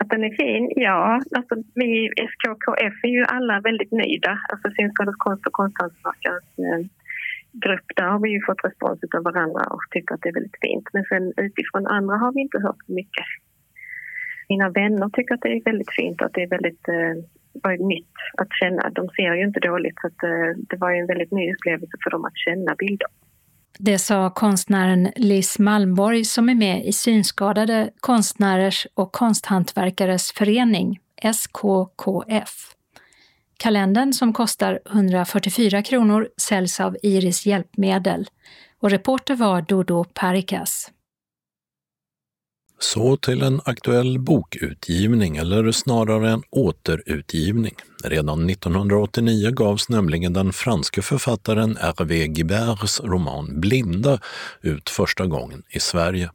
Att 0.00 0.08
den 0.08 0.24
är 0.24 0.34
fin? 0.36 0.72
Ja, 0.76 1.20
alltså 1.36 1.54
vi 1.74 1.84
i 1.84 2.10
SKKF 2.30 2.96
är 3.02 3.08
ju 3.08 3.24
alla 3.24 3.60
väldigt 3.60 3.92
nöjda. 3.92 4.38
Alltså 4.52 4.70
Synskadades 4.76 5.16
konst 5.18 5.46
och 5.46 5.52
konsthantverkares 5.52 6.44
eh, 6.58 6.80
grupp, 7.52 7.88
där 7.96 8.08
har 8.12 8.20
vi 8.20 8.30
ju 8.30 8.40
fått 8.46 8.64
respons 8.64 8.98
av 9.16 9.22
varandra 9.22 9.62
och 9.74 9.80
tycker 9.90 10.14
att 10.14 10.22
det 10.22 10.28
är 10.28 10.38
väldigt 10.38 10.60
fint. 10.62 10.86
Men 10.92 11.04
sen 11.04 11.24
utifrån 11.46 11.86
andra 11.86 12.16
har 12.16 12.32
vi 12.32 12.40
inte 12.40 12.58
hört 12.58 12.88
mycket 12.88 13.26
mina 14.50 14.68
vänner 14.68 15.08
tycker 15.08 15.34
att 15.34 15.40
det 15.40 15.48
är 15.48 15.64
väldigt 15.64 15.92
fint 15.98 16.20
och 16.20 16.26
att 16.26 16.34
det 16.34 16.42
är 16.42 16.48
väldigt 16.56 16.88
eh, 16.88 17.86
nytt 17.86 18.16
att 18.38 18.48
känna. 18.60 18.90
De 18.90 19.08
ser 19.08 19.34
ju 19.34 19.44
inte 19.44 19.60
dåligt 19.60 19.98
så 20.00 20.06
att, 20.06 20.22
eh, 20.22 20.50
det 20.70 20.76
var 20.76 20.90
en 20.92 21.06
väldigt 21.06 21.32
ny 21.32 21.52
upplevelse 21.54 21.96
för 22.04 22.10
dem 22.10 22.24
att 22.24 22.38
känna 22.46 22.74
bilder. 22.74 23.08
Det 23.78 23.98
sa 23.98 24.30
konstnären 24.30 25.12
Liz 25.16 25.58
Malmborg 25.58 26.24
som 26.24 26.48
är 26.48 26.54
med 26.54 26.86
i 26.86 26.92
Synskadade 26.92 27.90
konstnärers 28.00 28.86
och 28.94 29.12
konsthantverkares 29.12 30.32
förening, 30.32 30.98
SKKF. 31.16 32.74
Kalendern 33.58 34.12
som 34.12 34.32
kostar 34.32 34.80
144 34.90 35.82
kronor 35.82 36.28
säljs 36.36 36.80
av 36.80 36.96
Iris 37.02 37.46
Hjälpmedel 37.46 38.26
och 38.80 38.90
reporter 38.90 39.34
var 39.34 39.62
Dodo 39.62 40.04
Parikas. 40.04 40.90
Så 42.82 43.16
till 43.16 43.42
en 43.42 43.60
aktuell 43.64 44.18
bokutgivning, 44.18 45.36
eller 45.36 45.72
snarare 45.72 46.30
en 46.30 46.42
återutgivning. 46.50 47.74
Redan 48.04 48.50
1989 48.50 49.50
gavs 49.50 49.88
nämligen 49.88 50.32
den 50.32 50.52
franske 50.52 51.02
författaren 51.02 51.76
Hervé 51.80 52.26
Guiberts 52.26 53.00
roman 53.00 53.60
Blinda 53.60 54.20
ut 54.60 54.90
första 54.90 55.26
gången 55.26 55.62
i 55.68 55.80
Sverige. 55.80 56.30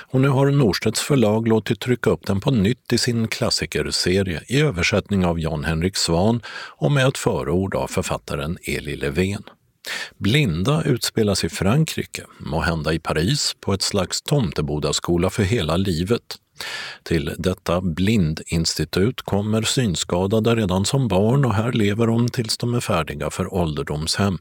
Och 0.00 0.20
nu 0.20 0.28
har 0.28 0.50
Norstedts 0.50 1.00
förlag 1.00 1.48
låtit 1.48 1.80
trycka 1.80 2.10
upp 2.10 2.26
den 2.26 2.40
på 2.40 2.50
nytt 2.50 2.92
i 2.92 2.98
sin 2.98 3.28
klassikerserie 3.28 4.42
i 4.46 4.60
översättning 4.60 5.24
av 5.24 5.40
Jan 5.40 5.64
Henrik 5.64 5.96
Svan 5.96 6.42
och 6.76 6.92
med 6.92 7.06
ett 7.06 7.18
förord 7.18 7.74
av 7.74 7.86
författaren 7.86 8.58
Eli 8.62 8.96
Levén. 8.96 9.42
Blinda 10.18 10.82
utspelas 10.82 11.44
i 11.44 11.48
Frankrike, 11.48 12.24
må 12.38 12.60
hända 12.60 12.92
i 12.92 12.98
Paris, 12.98 13.56
på 13.60 13.72
ett 13.72 13.82
slags 13.82 14.22
tomtebodaskola 14.22 15.30
för 15.30 15.42
hela 15.42 15.76
livet. 15.76 16.36
Till 17.02 17.34
detta 17.38 17.80
blindinstitut 17.80 19.22
kommer 19.22 19.62
synskadade 19.62 20.54
redan 20.54 20.84
som 20.84 21.08
barn 21.08 21.44
och 21.44 21.54
här 21.54 21.72
lever 21.72 22.06
de 22.06 22.28
tills 22.28 22.58
de 22.58 22.74
är 22.74 22.80
färdiga 22.80 23.30
för 23.30 23.54
ålderdomshem, 23.54 24.38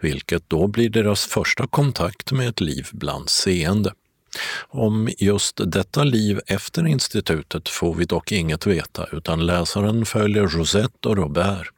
vilket 0.00 0.50
då 0.50 0.66
blir 0.66 0.90
deras 0.90 1.26
första 1.26 1.66
kontakt 1.66 2.32
med 2.32 2.48
ett 2.48 2.60
liv 2.60 2.88
bland 2.92 3.30
seende. 3.30 3.92
Om 4.68 5.08
just 5.18 5.60
detta 5.64 6.04
liv 6.04 6.40
efter 6.46 6.86
institutet 6.86 7.68
får 7.68 7.94
vi 7.94 8.04
dock 8.04 8.32
inget 8.32 8.66
veta 8.66 9.06
utan 9.12 9.46
läsaren 9.46 10.06
följer 10.06 10.48
Josette 10.56 11.08
och 11.08 11.16
Robert. 11.16 11.68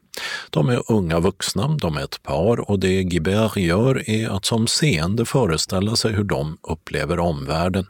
De 0.49 0.69
är 0.69 0.91
unga 0.91 1.19
vuxna, 1.19 1.67
de 1.67 1.97
är 1.97 2.03
ett 2.03 2.23
par 2.23 2.69
och 2.69 2.79
det 2.79 3.03
Guibert 3.03 3.57
gör 3.57 4.09
är 4.09 4.29
att 4.29 4.45
som 4.45 4.67
seende 4.67 5.25
föreställa 5.25 5.95
sig 5.95 6.13
hur 6.13 6.23
de 6.23 6.57
upplever 6.61 7.19
omvärlden. 7.19 7.85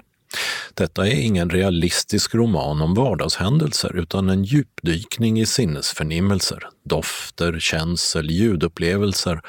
Detta 0.74 1.08
är 1.08 1.16
ingen 1.16 1.50
realistisk 1.50 2.36
roman 2.36 2.82
om 2.82 2.94
vardagshändelser 2.94 3.96
utan 3.96 4.30
en 4.30 4.44
djupdykning 4.44 5.40
i 5.40 5.46
sinnesförnimmelser, 5.46 6.68
dofter, 6.86 7.60
känsel, 7.60 8.32
ljudupplevelser. 8.32 9.42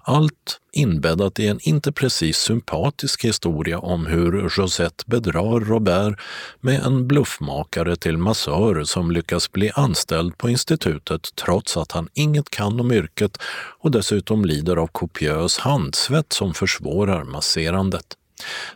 Allt 0.00 0.60
inbäddat 0.72 1.38
i 1.38 1.46
en 1.46 1.58
inte 1.62 1.92
precis 1.92 2.36
sympatisk 2.36 3.24
historia 3.24 3.78
om 3.78 4.06
hur 4.06 4.50
Josette 4.58 5.04
bedrar 5.06 5.60
Robert 5.60 6.20
med 6.60 6.82
en 6.82 7.08
bluffmakare 7.08 7.96
till 7.96 8.18
massör 8.18 8.84
som 8.84 9.10
lyckas 9.10 9.52
bli 9.52 9.70
anställd 9.74 10.38
på 10.38 10.50
institutet 10.50 11.28
trots 11.44 11.76
att 11.76 11.92
han 11.92 12.08
inget 12.14 12.50
kan 12.50 12.80
om 12.80 12.92
yrket 12.92 13.38
och 13.78 13.90
dessutom 13.90 14.44
lider 14.44 14.76
av 14.76 14.86
kopiös 14.86 15.58
handsvett 15.58 16.32
som 16.32 16.54
försvårar 16.54 17.24
masserandet. 17.24 18.16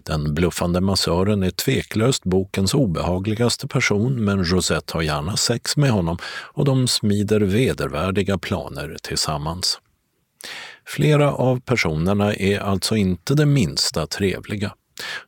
Den 0.03 0.35
bluffande 0.35 0.81
massören 0.81 1.43
är 1.43 1.51
tveklöst 1.51 2.25
bokens 2.25 2.75
obehagligaste 2.75 3.69
person 3.69 4.25
men 4.25 4.45
Rosette 4.45 4.93
har 4.95 5.03
gärna 5.03 5.37
sex 5.37 5.77
med 5.77 5.91
honom 5.91 6.19
och 6.27 6.64
de 6.64 6.89
smider 6.89 7.41
vedervärdiga 7.41 8.39
planer 8.39 8.97
tillsammans. 9.03 9.81
Flera 10.87 11.33
av 11.33 11.61
personerna 11.61 12.35
är 12.35 12.61
alltså 12.61 12.97
inte 12.97 13.35
det 13.35 13.47
minsta 13.47 14.07
trevliga. 14.07 14.73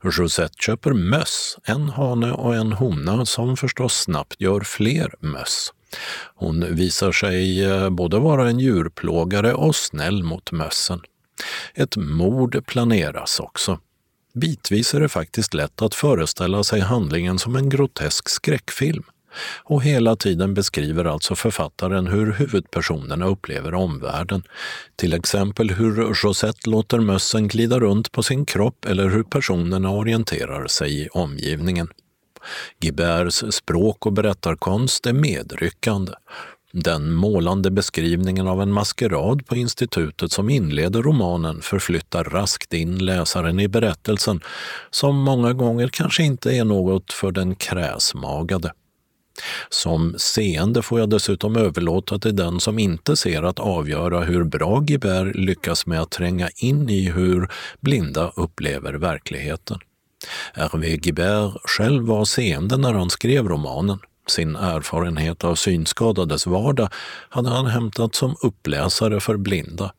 Rosette 0.00 0.54
köper 0.58 0.92
möss, 0.92 1.58
en 1.64 1.88
hane 1.88 2.32
och 2.32 2.54
en 2.54 2.72
hona 2.72 3.26
som 3.26 3.56
förstås 3.56 3.94
snabbt 3.94 4.40
gör 4.40 4.60
fler 4.60 5.14
möss. 5.20 5.72
Hon 6.34 6.74
visar 6.74 7.12
sig 7.12 7.64
eh, 7.64 7.90
både 7.90 8.18
vara 8.18 8.48
en 8.48 8.58
djurplågare 8.58 9.52
och 9.52 9.76
snäll 9.76 10.22
mot 10.22 10.52
mössen. 10.52 11.00
Ett 11.74 11.96
mord 11.96 12.66
planeras 12.66 13.40
också. 13.40 13.78
Bitvis 14.38 14.94
är 14.94 15.00
det 15.00 15.08
faktiskt 15.08 15.54
lätt 15.54 15.82
att 15.82 15.94
föreställa 15.94 16.64
sig 16.64 16.80
handlingen 16.80 17.38
som 17.38 17.56
en 17.56 17.68
grotesk 17.68 18.28
skräckfilm. 18.28 19.04
och 19.64 19.82
hela 19.82 20.16
tiden 20.16 20.54
beskriver 20.54 21.04
alltså 21.04 21.34
författaren 21.34 22.06
hur 22.06 22.32
huvudpersonerna 22.32 23.26
upplever 23.26 23.74
omvärlden. 23.74 24.42
Till 24.96 25.14
exempel 25.14 25.70
hur 25.70 26.14
Josette 26.24 26.70
låter 26.70 26.98
mössen 26.98 27.48
glida 27.48 27.80
runt 27.80 28.12
på 28.12 28.22
sin 28.22 28.46
kropp 28.46 28.84
eller 28.84 29.08
hur 29.08 29.22
personerna 29.22 29.90
orienterar 29.90 30.66
sig 30.66 31.02
i 31.02 31.08
omgivningen. 31.08 31.88
Giberts 32.80 33.44
språk 33.50 34.06
och 34.06 34.12
berättarkonst 34.12 35.06
är 35.06 35.12
medryckande. 35.12 36.12
Den 36.72 37.14
målande 37.14 37.70
beskrivningen 37.70 38.48
av 38.48 38.62
en 38.62 38.72
maskerad 38.72 39.46
på 39.46 39.56
institutet 39.56 40.32
som 40.32 40.50
inleder 40.50 41.02
romanen 41.02 41.62
förflyttar 41.62 42.24
raskt 42.24 42.74
in 42.74 43.04
läsaren 43.04 43.60
i 43.60 43.68
berättelsen 43.68 44.40
som 44.90 45.16
många 45.16 45.52
gånger 45.52 45.88
kanske 45.88 46.22
inte 46.22 46.56
är 46.56 46.64
något 46.64 47.12
för 47.12 47.32
den 47.32 47.54
kräsmagade. 47.54 48.72
Som 49.68 50.14
seende 50.18 50.82
får 50.82 51.00
jag 51.00 51.10
dessutom 51.10 51.56
överlåta 51.56 52.18
till 52.18 52.36
den 52.36 52.60
som 52.60 52.78
inte 52.78 53.16
ser 53.16 53.42
att 53.42 53.58
avgöra 53.58 54.20
hur 54.20 54.44
bra 54.44 54.84
Gibert 54.86 55.36
lyckas 55.36 55.86
med 55.86 56.00
att 56.00 56.10
tränga 56.10 56.48
in 56.56 56.88
i 56.88 57.10
hur 57.10 57.48
blinda 57.80 58.32
upplever 58.36 58.94
verkligheten. 58.94 59.78
Hervé 60.52 60.96
Guibert 60.96 61.52
själv 61.64 62.06
var 62.06 62.24
seende 62.24 62.76
när 62.76 62.94
han 62.94 63.10
skrev 63.10 63.48
romanen. 63.48 63.98
Sin 64.28 64.56
erfarenhet 64.56 65.44
av 65.44 65.54
synskadades 65.54 66.46
vardag 66.46 66.88
hade 67.28 67.48
han 67.48 67.66
hämtat 67.66 68.14
som 68.14 68.36
uppläsare 68.42 69.20
för 69.20 69.36
blinda. 69.36 69.92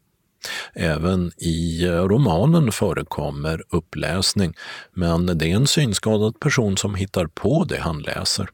Även 0.74 1.32
i 1.38 1.86
eh, 1.86 1.92
romanen 1.92 2.72
förekommer 2.72 3.64
uppläsning, 3.70 4.54
men 4.94 5.26
det 5.26 5.52
är 5.52 5.56
en 5.56 5.68
synskadad 5.68 6.40
person 6.40 6.78
som 6.78 6.96
hittar 6.96 7.26
på 7.26 7.64
det 7.64 7.80
han 7.80 8.00
läser. 8.00 8.50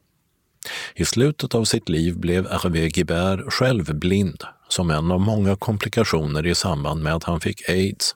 I 0.94 1.04
slutet 1.04 1.54
av 1.54 1.64
sitt 1.64 1.88
liv 1.88 2.18
blev 2.18 2.50
Hervé 2.50 2.88
Guibert 2.88 3.52
själv 3.52 3.94
blind, 3.94 4.44
som 4.68 4.90
en 4.90 5.10
av 5.10 5.20
många 5.20 5.56
komplikationer 5.56 6.46
i 6.46 6.54
samband 6.54 7.02
med 7.02 7.14
att 7.14 7.24
han 7.24 7.40
fick 7.40 7.68
aids. 7.68 8.14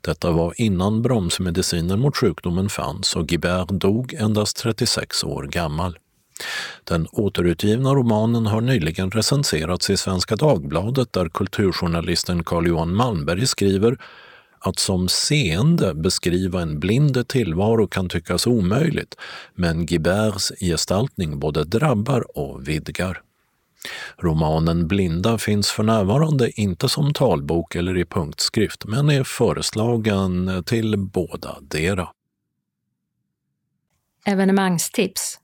Detta 0.00 0.30
var 0.30 0.60
innan 0.60 1.02
bromsmediciner 1.02 1.96
mot 1.96 2.16
sjukdomen 2.16 2.68
fanns 2.68 3.16
och 3.16 3.26
Guibert 3.26 3.68
dog 3.68 4.14
endast 4.14 4.56
36 4.56 5.24
år 5.24 5.42
gammal. 5.42 5.98
Den 6.84 7.06
återutgivna 7.12 7.94
romanen 7.94 8.46
har 8.46 8.60
nyligen 8.60 9.10
recenserats 9.10 9.90
i 9.90 9.96
Svenska 9.96 10.36
Dagbladet 10.36 11.12
där 11.12 11.28
kulturjournalisten 11.28 12.44
Carl-Johan 12.44 12.94
Malmberg 12.94 13.46
skriver 13.46 13.98
att 14.60 14.78
som 14.78 15.08
seende 15.08 15.94
beskriva 15.94 16.62
en 16.62 16.80
blind 16.80 17.28
tillvaro 17.28 17.86
kan 17.86 18.08
tyckas 18.08 18.46
omöjligt, 18.46 19.14
men 19.54 19.86
Giberts 19.86 20.52
gestaltning 20.60 21.38
både 21.38 21.64
drabbar 21.64 22.38
och 22.38 22.68
vidgar. 22.68 23.22
Romanen 24.16 24.88
Blinda 24.88 25.38
finns 25.38 25.70
för 25.70 25.82
närvarande 25.82 26.60
inte 26.60 26.88
som 26.88 27.12
talbok 27.12 27.74
eller 27.74 27.96
i 27.96 28.04
punktskrift, 28.04 28.84
men 28.84 29.10
är 29.10 29.24
föreslagen 29.24 30.62
till 30.66 30.96
båda 30.96 31.58
dera. 31.60 32.08
Evenemangstips 34.24 35.38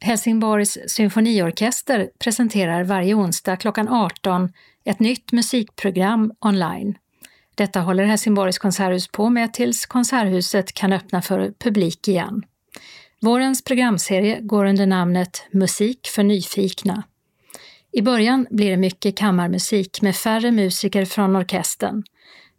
Helsingborgs 0.00 0.78
symfoniorkester 0.86 2.10
presenterar 2.18 2.84
varje 2.84 3.14
onsdag 3.14 3.56
klockan 3.56 3.88
18 3.88 4.52
ett 4.84 5.00
nytt 5.00 5.32
musikprogram 5.32 6.32
online. 6.40 6.98
Detta 7.54 7.80
håller 7.80 8.04
Helsingborgs 8.04 8.58
konserthus 8.58 9.08
på 9.08 9.30
med 9.30 9.54
tills 9.54 9.86
Konserthuset 9.86 10.74
kan 10.74 10.92
öppna 10.92 11.22
för 11.22 11.52
publik 11.58 12.08
igen. 12.08 12.42
Vårens 13.20 13.64
programserie 13.64 14.40
går 14.40 14.64
under 14.64 14.86
namnet 14.86 15.46
Musik 15.50 16.06
för 16.14 16.22
nyfikna. 16.22 17.02
I 17.92 18.02
början 18.02 18.46
blir 18.50 18.70
det 18.70 18.76
mycket 18.76 19.16
kammarmusik 19.16 20.02
med 20.02 20.16
färre 20.16 20.50
musiker 20.50 21.04
från 21.04 21.36
orkestern. 21.36 22.02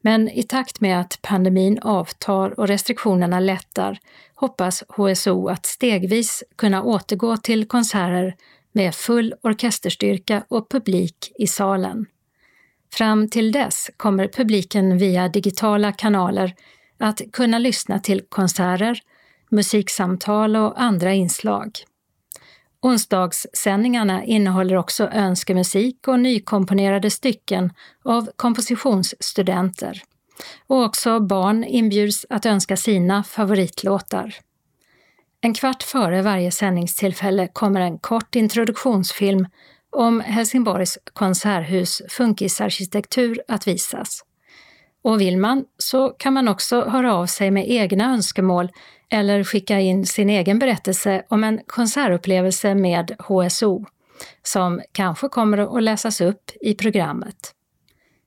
Men 0.02 0.30
i 0.30 0.44
takt 0.44 0.82
med 0.82 1.00
att 1.00 1.20
pandemin 1.22 1.80
avtar 1.80 2.60
och 2.60 2.68
restriktionerna 2.68 3.40
lättar 3.40 4.00
hoppas 4.36 4.84
HSO 4.88 5.48
att 5.48 5.66
stegvis 5.66 6.44
kunna 6.56 6.84
återgå 6.84 7.38
till 7.38 7.68
konserter 7.68 8.36
med 8.72 8.96
full 8.96 9.34
orkesterstyrka 9.42 10.44
och 10.48 10.70
publik 10.70 11.32
i 11.38 11.48
salen. 11.48 12.06
Fram 12.94 13.30
till 13.30 13.52
dess 13.52 13.90
kommer 13.98 14.28
publiken 14.28 14.98
via 14.98 15.28
digitala 15.28 15.92
kanaler 15.92 16.56
att 16.98 17.22
kunna 17.32 17.60
lyssna 17.60 18.00
till 18.00 18.22
konserter, 18.30 19.00
musiksamtal 19.50 20.56
och 20.56 20.82
andra 20.82 21.14
inslag. 21.14 21.72
Onsdagssändningarna 22.82 24.24
innehåller 24.24 24.76
också 24.76 25.08
önskemusik 25.08 26.08
och 26.08 26.20
nykomponerade 26.20 27.10
stycken 27.10 27.74
av 28.04 28.30
kompositionsstudenter. 28.36 30.02
Och 30.68 30.84
också 30.84 31.20
barn 31.20 31.64
inbjuds 31.64 32.26
att 32.30 32.46
önska 32.46 32.78
sina 32.78 33.24
favoritlåtar. 33.24 34.36
En 35.42 35.54
kvart 35.54 35.84
före 35.84 36.22
varje 36.22 36.52
sändningstillfälle 36.52 37.48
kommer 37.54 37.82
en 37.82 38.00
kort 38.00 38.36
introduktionsfilm 38.36 39.48
om 39.92 40.20
Helsingborgs 40.22 40.98
konserthus 41.14 42.02
funkisarkitektur 42.10 43.42
att 43.48 43.68
visas. 43.68 44.24
Och 45.02 45.22
vill 45.22 45.38
man 45.38 45.66
så 45.78 46.10
kan 46.10 46.34
man 46.34 46.48
också 46.48 46.82
höra 46.82 47.16
av 47.16 47.26
sig 47.26 47.52
med 47.52 47.72
egna 47.72 48.14
önskemål 48.14 48.70
eller 49.12 49.44
skicka 49.44 49.80
in 49.80 50.06
sin 50.06 50.30
egen 50.30 50.60
berättelse 50.60 51.24
om 51.30 51.44
en 51.44 51.60
konsertupplevelse 51.68 52.76
med 52.76 53.16
HSO, 53.20 53.86
som 54.44 54.82
kanske 54.92 55.28
kommer 55.28 55.78
att 55.78 55.84
läsas 55.84 56.22
upp 56.22 56.52
i 56.62 56.74
programmet. 56.74 57.56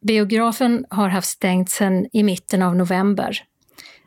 Biografen 0.00 0.86
har 0.90 1.08
haft 1.08 1.28
stängt 1.28 1.70
sedan 1.70 2.06
i 2.12 2.22
mitten 2.22 2.62
av 2.62 2.76
november. 2.76 3.42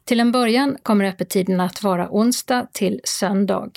Till 0.06 0.20
en 0.20 0.32
början 0.32 0.78
kommer 0.84 1.06
öppettiden 1.06 1.60
att 1.60 1.84
vara 1.84 2.08
onsdag 2.12 2.68
till 2.74 3.02
söndag. 3.04 3.72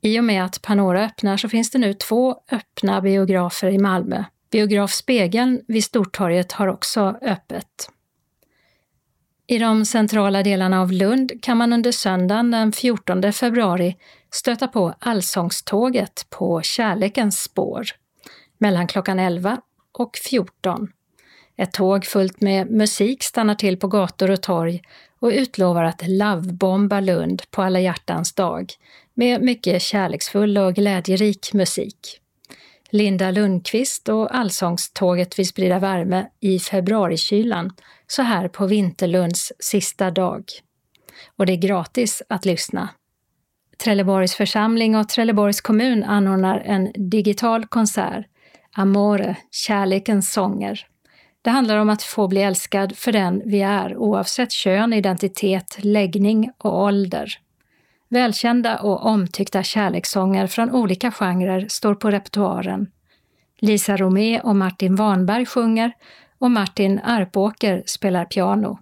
I 0.00 0.20
och 0.20 0.24
med 0.24 0.44
att 0.44 0.62
Panora 0.62 1.04
öppnar 1.04 1.36
så 1.36 1.48
finns 1.48 1.70
det 1.70 1.78
nu 1.78 1.94
två 1.94 2.36
öppna 2.52 3.00
biografer 3.00 3.68
i 3.68 3.78
Malmö. 3.78 4.24
Biograf 4.50 4.92
Spegeln 4.92 5.60
vid 5.68 5.84
Stortorget 5.84 6.52
har 6.52 6.66
också 6.66 7.18
öppet. 7.22 7.91
I 9.52 9.58
de 9.58 9.86
centrala 9.86 10.42
delarna 10.42 10.80
av 10.80 10.92
Lund 10.92 11.32
kan 11.42 11.56
man 11.56 11.72
under 11.72 11.92
söndagen 11.92 12.50
den 12.50 12.72
14 12.72 13.32
februari 13.32 13.96
stöta 14.30 14.68
på 14.68 14.94
Allsångståget 14.98 16.26
på 16.30 16.62
Kärlekens 16.62 17.42
spår 17.42 17.86
mellan 18.58 18.86
klockan 18.86 19.18
11 19.18 19.60
och 19.98 20.16
14. 20.16 20.88
Ett 21.56 21.72
tåg 21.72 22.04
fullt 22.04 22.40
med 22.40 22.70
musik 22.70 23.22
stannar 23.22 23.54
till 23.54 23.76
på 23.76 23.88
gator 23.88 24.30
och 24.30 24.42
torg 24.42 24.82
och 25.20 25.28
utlovar 25.28 25.84
att 25.84 26.08
lovebomba 26.08 27.00
Lund 27.00 27.42
på 27.50 27.62
alla 27.62 27.80
hjärtans 27.80 28.34
dag 28.34 28.72
med 29.14 29.42
mycket 29.42 29.82
kärleksfull 29.82 30.58
och 30.58 30.74
glädjerik 30.74 31.52
musik. 31.52 32.20
Linda 32.90 33.30
Lundqvist 33.30 34.08
och 34.08 34.36
Allsångståget 34.36 35.38
vill 35.38 35.48
sprida 35.48 35.78
värme 35.78 36.26
i 36.40 36.58
februarikylan 36.58 37.70
så 38.12 38.22
här 38.22 38.48
på 38.48 38.66
Vinterlunds 38.66 39.52
sista 39.58 40.10
dag. 40.10 40.44
Och 41.36 41.46
det 41.46 41.52
är 41.52 41.56
gratis 41.56 42.22
att 42.28 42.44
lyssna. 42.44 42.88
Trelleborgs 43.84 44.34
församling 44.34 44.96
och 44.96 45.08
Trelleborgs 45.08 45.60
kommun 45.60 46.04
anordnar 46.04 46.58
en 46.58 46.92
digital 47.10 47.66
konsert, 47.66 48.26
Amore, 48.76 49.36
kärlekens 49.50 50.32
sånger. 50.32 50.86
Det 51.42 51.50
handlar 51.50 51.76
om 51.76 51.90
att 51.90 52.02
få 52.02 52.28
bli 52.28 52.42
älskad 52.42 52.96
för 52.96 53.12
den 53.12 53.42
vi 53.44 53.60
är 53.60 53.96
oavsett 53.96 54.52
kön, 54.52 54.92
identitet, 54.92 55.78
läggning 55.78 56.50
och 56.58 56.82
ålder. 56.82 57.32
Välkända 58.08 58.78
och 58.78 59.06
omtyckta 59.06 59.62
kärlekssånger 59.62 60.46
från 60.46 60.70
olika 60.70 61.10
genrer 61.10 61.66
står 61.68 61.94
på 61.94 62.10
repertoaren. 62.10 62.90
Lisa 63.60 63.96
Romé 63.96 64.40
och 64.40 64.56
Martin 64.56 64.96
Warnberg 64.96 65.46
sjunger 65.46 65.92
och 66.42 66.50
Martin 66.50 67.00
Arpåker 67.04 67.82
spelar 67.86 68.24
piano. 68.24 68.78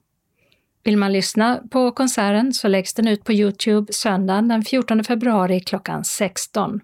Vill 0.85 0.97
man 0.97 1.13
lyssna 1.13 1.63
på 1.71 1.91
konserten 1.91 2.53
så 2.53 2.69
läggs 2.69 2.95
den 2.95 3.09
ut 3.09 3.25
på 3.25 3.33
Youtube 3.33 3.93
söndagen 3.93 4.49
den 4.49 4.65
14 4.65 5.05
februari 5.05 5.61
klockan 5.61 6.05
16. 6.05 6.81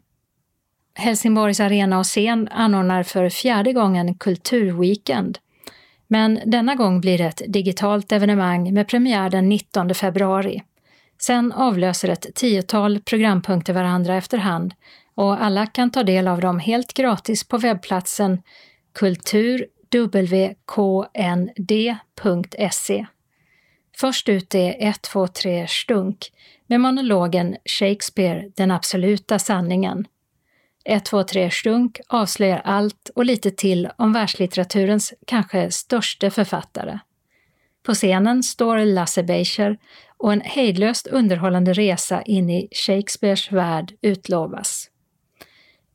Helsingborgs 0.95 1.61
arena 1.61 1.99
och 1.99 2.07
scen 2.07 2.49
anordnar 2.49 3.03
för 3.03 3.29
fjärde 3.29 3.73
gången 3.73 4.15
Kulturweekend. 4.15 5.39
Men 6.07 6.41
denna 6.47 6.75
gång 6.75 7.01
blir 7.01 7.19
det 7.19 7.25
ett 7.25 7.43
digitalt 7.49 8.13
evenemang 8.13 8.75
med 8.75 8.89
premiär 8.89 9.31
den 9.31 9.49
19 9.49 9.95
februari. 9.95 10.63
Sen 11.19 11.53
avlöser 11.53 12.09
ett 12.09 12.27
tiotal 12.35 13.01
programpunkter 13.01 13.73
varandra 13.73 14.17
efterhand 14.17 14.75
och 15.15 15.43
alla 15.43 15.67
kan 15.67 15.91
ta 15.91 16.03
del 16.03 16.29
av 16.29 16.41
dem 16.41 16.59
helt 16.59 16.93
gratis 16.93 17.49
på 17.49 17.59
webbplatsen 17.59 18.43
wknd.se 19.91 21.47
Först 23.97 24.29
ut 24.29 24.55
är 24.55 24.77
123 24.79 25.67
Stunk 25.69 26.33
med 26.67 26.81
monologen 26.81 27.57
Shakespeare, 27.65 28.51
den 28.57 28.71
absoluta 28.71 29.39
sanningen. 29.39 30.07
123 30.85 31.51
Stunk 31.51 32.01
avslöjar 32.09 32.63
allt 32.65 33.11
och 33.15 33.25
lite 33.25 33.51
till 33.51 33.89
om 33.99 34.13
världslitteraturens 34.13 35.15
kanske 35.27 35.71
största 35.71 36.31
författare. 36.31 36.99
På 37.83 37.95
scenen 37.95 38.43
står 38.43 38.79
Lasse 38.79 39.23
Beischer 39.23 39.79
och 40.17 40.33
en 40.33 40.41
hejdlöst 40.41 41.07
underhållande 41.07 41.73
resa 41.73 42.23
in 42.23 42.51
i 42.51 42.69
Shakespeares 42.73 43.53
värld 43.53 43.93
utlovas. 44.01 44.91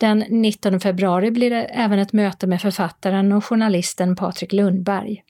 Den 0.02 0.20
19 0.30 0.80
februari 0.80 1.32
blir 1.32 1.50
det 1.50 1.64
även 1.64 2.00
ett 2.00 2.14
möte 2.14 2.48
med 2.48 2.62
författaren 2.62 3.32
och 3.32 3.46
journalisten 3.46 4.16
Patrik 4.16 4.54
Lundberg. 4.54 5.24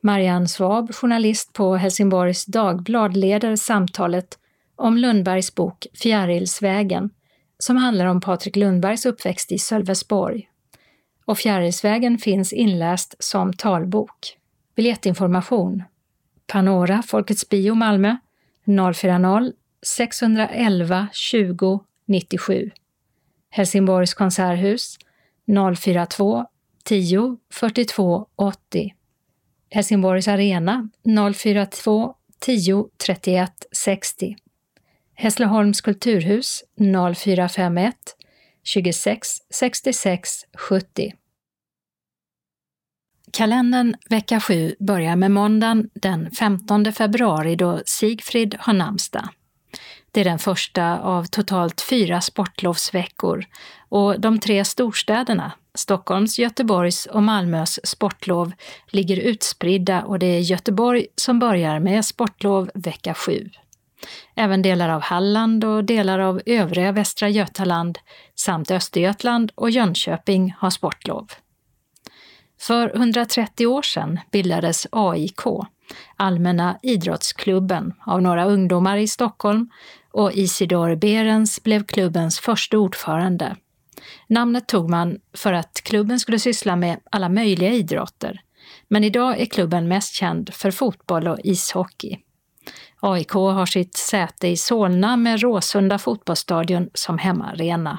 Marianne 0.00 0.48
Svab, 0.48 0.94
journalist 0.94 1.52
på 1.52 1.76
Helsingborgs 1.76 2.44
Dagblad, 2.44 3.16
leder 3.16 3.56
samtalet 3.56 4.38
om 4.76 4.96
Lundbergs 4.96 5.54
bok 5.54 5.86
Fjärilsvägen, 6.02 7.10
som 7.58 7.76
handlar 7.76 8.06
om 8.06 8.20
Patrik 8.20 8.56
Lundbergs 8.56 9.06
uppväxt 9.06 9.52
i 9.52 9.58
Sölvesborg. 9.58 10.48
Och 11.24 11.38
Fjärilsvägen 11.38 12.18
finns 12.18 12.52
inläst 12.52 13.14
som 13.18 13.52
talbok. 13.52 14.36
Biljettinformation 14.76 15.82
Panora, 16.46 17.02
Folkets 17.02 17.48
Bio 17.48 17.74
Malmö 17.74 18.16
040 18.66 19.52
611 19.82 21.08
20 21.12 21.80
97 22.06 22.70
Helsingborgs 23.52 24.14
konserthus 24.14 24.98
042 25.76 26.44
10 26.84 27.36
42 27.50 28.26
80 28.36 28.94
Helsingborgs 29.70 30.28
arena 30.28 30.88
042 31.34 32.14
10 32.40 32.84
31 32.98 33.52
60 33.72 34.36
Hässleholms 35.14 35.80
kulturhus 35.80 36.64
0451 37.14 37.94
26 38.62 39.28
66 39.50 40.44
70 40.58 41.12
Kalendern 43.32 43.94
vecka 44.10 44.40
7 44.40 44.74
börjar 44.78 45.16
med 45.16 45.30
måndagen 45.30 45.90
den 45.94 46.30
15 46.30 46.92
februari 46.92 47.56
då 47.56 47.82
Sigfrid 47.86 48.54
har 48.58 48.72
namnsdag. 48.72 49.28
Det 50.14 50.20
är 50.20 50.24
den 50.24 50.38
första 50.38 51.00
av 51.00 51.24
totalt 51.24 51.80
fyra 51.80 52.20
sportlovsveckor 52.20 53.44
och 53.88 54.20
de 54.20 54.38
tre 54.38 54.64
storstäderna, 54.64 55.52
Stockholms, 55.74 56.38
Göteborgs 56.38 57.06
och 57.06 57.22
Malmös 57.22 57.86
sportlov, 57.86 58.52
ligger 58.90 59.16
utspridda 59.16 60.02
och 60.02 60.18
det 60.18 60.26
är 60.26 60.40
Göteborg 60.40 61.06
som 61.16 61.38
börjar 61.38 61.78
med 61.78 62.04
sportlov 62.04 62.70
vecka 62.74 63.14
7. 63.14 63.50
Även 64.34 64.62
delar 64.62 64.88
av 64.88 65.00
Halland 65.00 65.64
och 65.64 65.84
delar 65.84 66.18
av 66.18 66.42
övriga 66.46 66.92
Västra 66.92 67.28
Götaland 67.28 67.98
samt 68.34 68.70
Östergötland 68.70 69.52
och 69.54 69.70
Jönköping 69.70 70.54
har 70.58 70.70
sportlov. 70.70 71.28
För 72.60 72.96
130 72.96 73.66
år 73.66 73.82
sedan 73.82 74.20
bildades 74.30 74.86
AIK, 74.92 75.40
Allmänna 76.16 76.78
idrottsklubben, 76.82 77.94
av 78.06 78.22
några 78.22 78.44
ungdomar 78.44 78.96
i 78.96 79.08
Stockholm 79.08 79.70
och 80.12 80.32
Isidor 80.32 80.94
Berens 80.94 81.62
blev 81.62 81.84
klubbens 81.84 82.40
första 82.40 82.78
ordförande. 82.78 83.56
Namnet 84.26 84.68
tog 84.68 84.90
man 84.90 85.18
för 85.36 85.52
att 85.52 85.80
klubben 85.84 86.20
skulle 86.20 86.38
syssla 86.38 86.76
med 86.76 87.00
alla 87.10 87.28
möjliga 87.28 87.72
idrotter, 87.72 88.40
men 88.88 89.04
idag 89.04 89.40
är 89.40 89.46
klubben 89.46 89.88
mest 89.88 90.14
känd 90.14 90.54
för 90.54 90.70
fotboll 90.70 91.28
och 91.28 91.38
ishockey. 91.44 92.18
AIK 93.00 93.32
har 93.32 93.66
sitt 93.66 93.96
säte 93.96 94.48
i 94.48 94.56
Solna 94.56 95.16
med 95.16 95.40
Råsunda 95.40 95.98
fotbollsstadion 95.98 96.90
som 96.94 97.18
hemmaarena. 97.18 97.98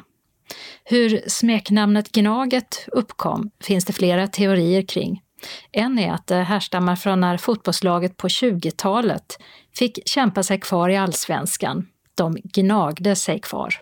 Hur 0.84 1.30
smeknamnet 1.30 2.12
Gnaget 2.12 2.86
uppkom 2.88 3.52
finns 3.64 3.86
det 3.86 3.94
flera 3.94 4.28
teorier 4.28 4.82
kring. 4.82 5.22
En 5.72 6.00
är 6.00 6.12
att 6.12 6.28
det 6.28 6.36
härstammar 6.36 6.96
från 6.96 7.20
när 7.20 7.38
fotbollslaget 7.38 8.18
på 8.18 8.28
20-talet 8.28 9.38
fick 9.76 10.10
kämpa 10.10 10.44
sig 10.44 10.60
kvar 10.60 10.90
i 10.90 10.98
allsvenskan. 10.98 11.88
De 12.16 12.38
gnagde 12.44 13.16
sig 13.16 13.40
kvar. 13.40 13.82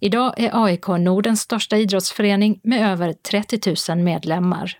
Idag 0.00 0.34
är 0.40 0.64
AIK 0.64 0.88
Nordens 0.88 1.40
största 1.40 1.76
idrottsförening 1.76 2.60
med 2.62 2.92
över 2.92 3.12
30 3.12 3.92
000 3.94 4.04
medlemmar. 4.04 4.78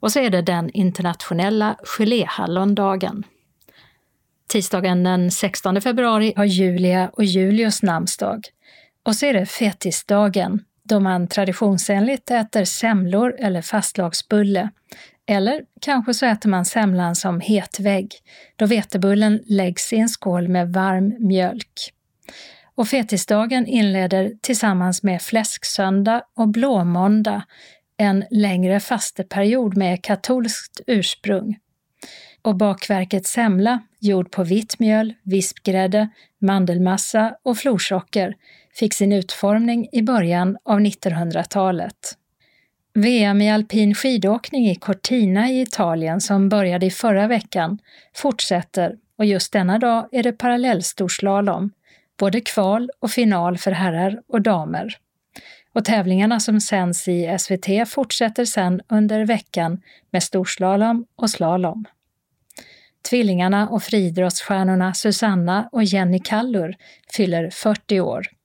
Och 0.00 0.12
så 0.12 0.20
är 0.20 0.30
det 0.30 0.42
den 0.42 0.70
internationella 0.70 1.76
geléhallondagen. 1.84 3.24
Tisdagen 4.48 5.04
den 5.04 5.30
16 5.30 5.80
februari 5.80 6.32
har 6.36 6.44
Julia 6.44 7.10
och 7.12 7.24
Julius 7.24 7.82
namnsdag. 7.82 8.48
Och 9.02 9.16
så 9.16 9.26
är 9.26 9.32
det 9.32 9.46
fetisdagen, 9.46 10.64
då 10.82 11.00
man 11.00 11.28
traditionsenligt 11.28 12.30
äter 12.30 12.64
semlor 12.64 13.36
eller 13.38 13.62
fastlagsbulle. 13.62 14.70
Eller 15.30 15.62
kanske 15.80 16.14
så 16.14 16.26
äter 16.26 16.48
man 16.48 16.64
semlan 16.64 17.16
som 17.16 17.40
hetvägg, 17.40 18.14
då 18.56 18.66
vetebullen 18.66 19.42
läggs 19.46 19.92
i 19.92 19.96
en 19.96 20.08
skål 20.08 20.48
med 20.48 20.72
varm 20.72 21.14
mjölk. 21.18 21.92
Och 22.74 22.88
fetisdagen 22.88 23.66
inleder 23.66 24.32
tillsammans 24.40 25.02
med 25.02 25.22
fläsksöndag 25.22 26.22
och 26.36 26.48
blåmåndag 26.48 27.42
en 27.96 28.24
längre 28.30 28.80
fasteperiod 28.80 29.76
med 29.76 30.04
katolskt 30.04 30.80
ursprung. 30.86 31.58
Och 32.42 32.56
bakverket 32.56 33.26
semla, 33.26 33.82
gjord 34.00 34.30
på 34.30 34.44
vitt 34.44 34.78
mjöl, 34.78 35.14
vispgrädde, 35.22 36.08
mandelmassa 36.40 37.34
och 37.42 37.58
florsocker, 37.58 38.34
fick 38.74 38.94
sin 38.94 39.12
utformning 39.12 39.88
i 39.92 40.02
början 40.02 40.58
av 40.64 40.80
1900-talet. 40.80 42.16
VM 43.00 43.40
i 43.40 43.50
alpin 43.50 43.94
skidåkning 43.94 44.70
i 44.70 44.74
Cortina 44.74 45.50
i 45.50 45.60
Italien 45.60 46.20
som 46.20 46.48
började 46.48 46.86
i 46.86 46.90
förra 46.90 47.26
veckan 47.26 47.78
fortsätter 48.14 48.96
och 49.18 49.24
just 49.24 49.52
denna 49.52 49.78
dag 49.78 50.08
är 50.12 50.22
det 50.22 50.32
parallellstorslalom, 50.32 51.70
både 52.18 52.40
kval 52.40 52.90
och 53.00 53.10
final 53.10 53.58
för 53.58 53.70
herrar 53.70 54.22
och 54.28 54.42
damer. 54.42 54.96
Och 55.72 55.84
tävlingarna 55.84 56.40
som 56.40 56.60
sänds 56.60 57.08
i 57.08 57.36
SVT 57.38 57.88
fortsätter 57.88 58.44
sedan 58.44 58.80
under 58.88 59.26
veckan 59.26 59.82
med 60.10 60.22
storslalom 60.22 61.06
och 61.16 61.30
slalom. 61.30 61.84
Tvillingarna 63.10 63.68
och 63.68 63.82
friidrottsstjärnorna 63.82 64.94
Susanna 64.94 65.68
och 65.72 65.84
Jenny 65.84 66.18
Kallur 66.18 66.76
fyller 67.16 67.50
40 67.50 68.00
år. 68.00 68.39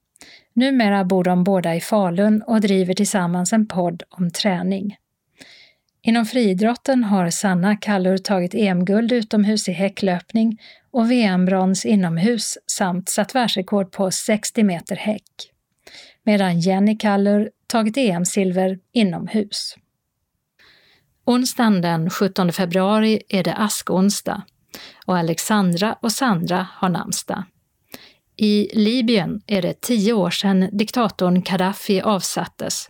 Numera 0.56 1.04
bor 1.04 1.24
de 1.24 1.44
båda 1.44 1.76
i 1.76 1.82
Falun 1.82 2.42
och 2.42 2.62
driver 2.62 2.94
tillsammans 2.94 3.54
en 3.54 3.68
podd 3.68 4.04
om 4.10 4.32
träning. 4.32 4.98
Inom 6.02 6.26
friidrotten 6.26 7.04
har 7.04 7.30
Sanna 7.30 7.76
Kallur 7.76 8.18
tagit 8.18 8.56
EM-guld 8.56 9.12
utomhus 9.12 9.70
i 9.70 9.72
häcklöpning 9.72 10.62
och 10.92 11.12
VM-brons 11.12 11.86
inomhus 11.86 12.58
samt 12.68 13.10
satt 13.10 13.36
världsrekord 13.36 13.92
på 13.92 14.12
60 14.12 14.64
meter 14.64 14.96
häck. 14.96 15.52
Medan 16.24 16.60
Jenny 16.60 16.98
Kallur 16.98 17.50
tagit 17.68 17.98
EM-silver 17.98 18.80
inomhus. 18.92 19.76
Onsdagen 21.26 21.82
den 21.82 22.10
17 22.10 22.52
februari 22.52 23.22
är 23.30 23.44
det 23.44 23.54
askonsdag 23.54 24.42
och 25.06 25.18
Alexandra 25.18 25.96
och 26.02 26.12
Sandra 26.12 26.68
har 26.72 26.90
namnsdag. 26.90 27.44
I 28.38 28.70
Libyen 28.74 29.42
är 29.48 29.62
det 29.62 29.82
tio 29.82 30.14
år 30.14 30.30
sedan 30.30 30.70
diktatorn 30.72 31.42
Gaddafi 31.42 32.02
avsattes 32.02 32.90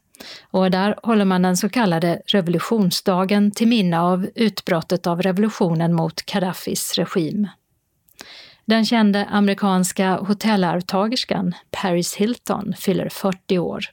och 0.51 0.71
där 0.71 0.95
håller 1.03 1.25
man 1.25 1.41
den 1.41 1.57
så 1.57 1.69
kallade 1.69 2.21
revolutionsdagen 2.25 3.51
till 3.51 3.67
minne 3.67 3.99
av 3.99 4.27
utbrottet 4.35 5.07
av 5.07 5.21
revolutionen 5.21 5.93
mot 5.93 6.25
Gaddafis 6.25 6.93
regim. 6.97 7.47
Den 8.65 8.85
kände 8.85 9.25
amerikanska 9.25 10.15
hotellarvtagerskan 10.15 11.53
Paris 11.71 12.15
Hilton 12.15 12.73
fyller 12.77 13.09
40 13.09 13.59
år. 13.59 13.85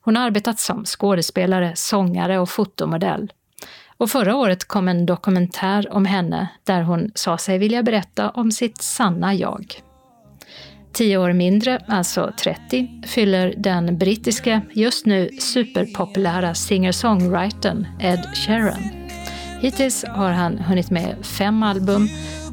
Hon 0.00 0.16
har 0.16 0.24
arbetat 0.24 0.58
som 0.58 0.84
skådespelare, 0.84 1.72
sångare 1.76 2.38
och 2.38 2.48
fotomodell. 2.48 3.32
Och 3.96 4.10
förra 4.10 4.36
året 4.36 4.64
kom 4.64 4.88
en 4.88 5.06
dokumentär 5.06 5.92
om 5.92 6.04
henne 6.04 6.48
där 6.64 6.82
hon 6.82 7.10
sa 7.14 7.38
sig 7.38 7.58
vilja 7.58 7.82
berätta 7.82 8.30
om 8.30 8.52
sitt 8.52 8.82
sanna 8.82 9.34
jag. 9.34 9.82
Tio 10.92 11.18
år 11.18 11.32
mindre, 11.32 11.80
alltså 11.88 12.32
30, 12.42 13.02
fyller 13.06 13.54
den 13.56 13.98
brittiska, 13.98 14.62
just 14.72 15.06
nu 15.06 15.30
superpopulära 15.38 16.54
singer-songwritern 16.54 17.86
Ed 18.00 18.26
Sheeran. 18.34 18.82
Hittills 19.60 20.04
har 20.08 20.30
han 20.30 20.58
hunnit 20.58 20.90
med 20.90 21.14
fem 21.22 21.62
album 21.62 22.08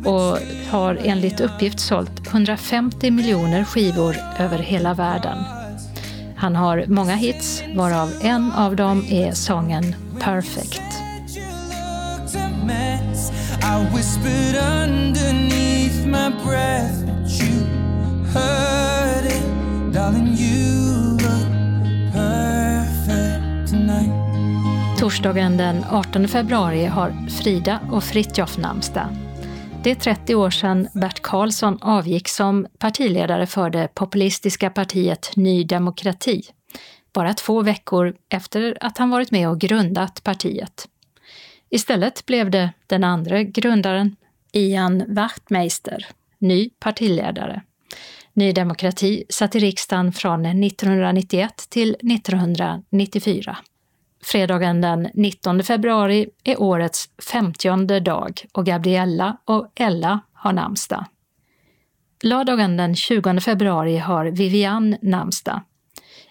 och 0.06 0.38
har 0.70 1.00
enligt 1.04 1.40
uppgift 1.40 1.80
sålt 1.80 2.28
150 2.28 3.12
miljoner 3.12 3.64
skivor 3.64 4.16
över 4.40 4.58
hela 4.58 4.94
världen. 4.94 5.38
Han 6.38 6.56
har 6.56 6.86
många 6.88 7.16
hits, 7.16 7.64
varav 7.76 8.14
en 8.22 8.52
av 8.52 8.76
dem 8.76 9.06
är 9.10 9.32
sången 9.32 9.96
Perfect. 10.20 10.82
I 13.64 13.96
whispered 13.96 14.56
underneath 14.56 16.06
my 16.06 16.30
breath, 16.46 17.06
but 17.06 17.42
you 17.42 17.67
heard 18.34 19.26
it, 19.26 19.44
darling. 19.94 20.28
You 20.28 21.12
look 21.12 21.48
perfect 22.14 23.72
tonight. 23.72 25.00
Torsdagen 25.00 25.58
den 25.58 25.84
18 25.92 26.28
februari 26.28 26.86
har 26.86 27.30
Frida 27.30 27.80
och 27.92 28.04
Fritjof 28.04 28.58
namnsdag. 28.58 29.08
Det 29.84 29.92
är 29.92 29.96
30 29.96 30.36
år 30.36 30.50
sedan 30.50 30.88
Bert 30.94 31.22
Karlsson 31.22 31.78
avgick 31.82 32.28
som 32.28 32.68
partiledare 32.80 33.48
för 33.48 33.70
det 33.70 33.88
populistiska 33.94 34.70
partiet 34.70 35.32
Ny 35.36 35.64
Demokrati. 35.64 36.42
Bara 37.14 37.34
två 37.34 37.62
veckor 37.62 38.16
efter 38.30 38.78
att 38.82 38.98
han 38.98 39.10
varit 39.10 39.32
med 39.32 39.50
och 39.50 39.60
grundat 39.60 40.24
partiet. 40.24 40.88
Istället 41.70 42.26
blev 42.26 42.52
det 42.52 42.74
den 42.88 43.04
andra 43.04 43.44
grundaren, 43.44 44.16
Ian 44.54 45.04
Wachtmeister, 45.08 46.06
ny 46.40 46.70
partiledare. 46.80 47.62
Ny 48.38 48.54
demokrati 48.54 49.24
satt 49.30 49.56
i 49.56 49.60
riksdagen 49.60 50.12
från 50.12 50.46
1991 50.46 51.66
till 51.70 51.90
1994. 51.90 53.58
Fredagen 54.24 54.82
den 54.82 55.10
19 55.14 55.64
februari 55.64 56.28
är 56.44 56.62
årets 56.62 57.10
50 57.32 58.00
dag 58.00 58.46
och 58.54 58.66
Gabriella 58.66 59.38
och 59.46 59.72
Ella 59.76 60.20
har 60.34 60.54
namnsdag. 60.54 61.06
Lördagen 62.24 62.78
den 62.78 62.96
20 62.96 63.40
februari 63.40 63.98
har 63.98 64.26
Vivian 64.26 64.96
namnsdag. 65.02 65.62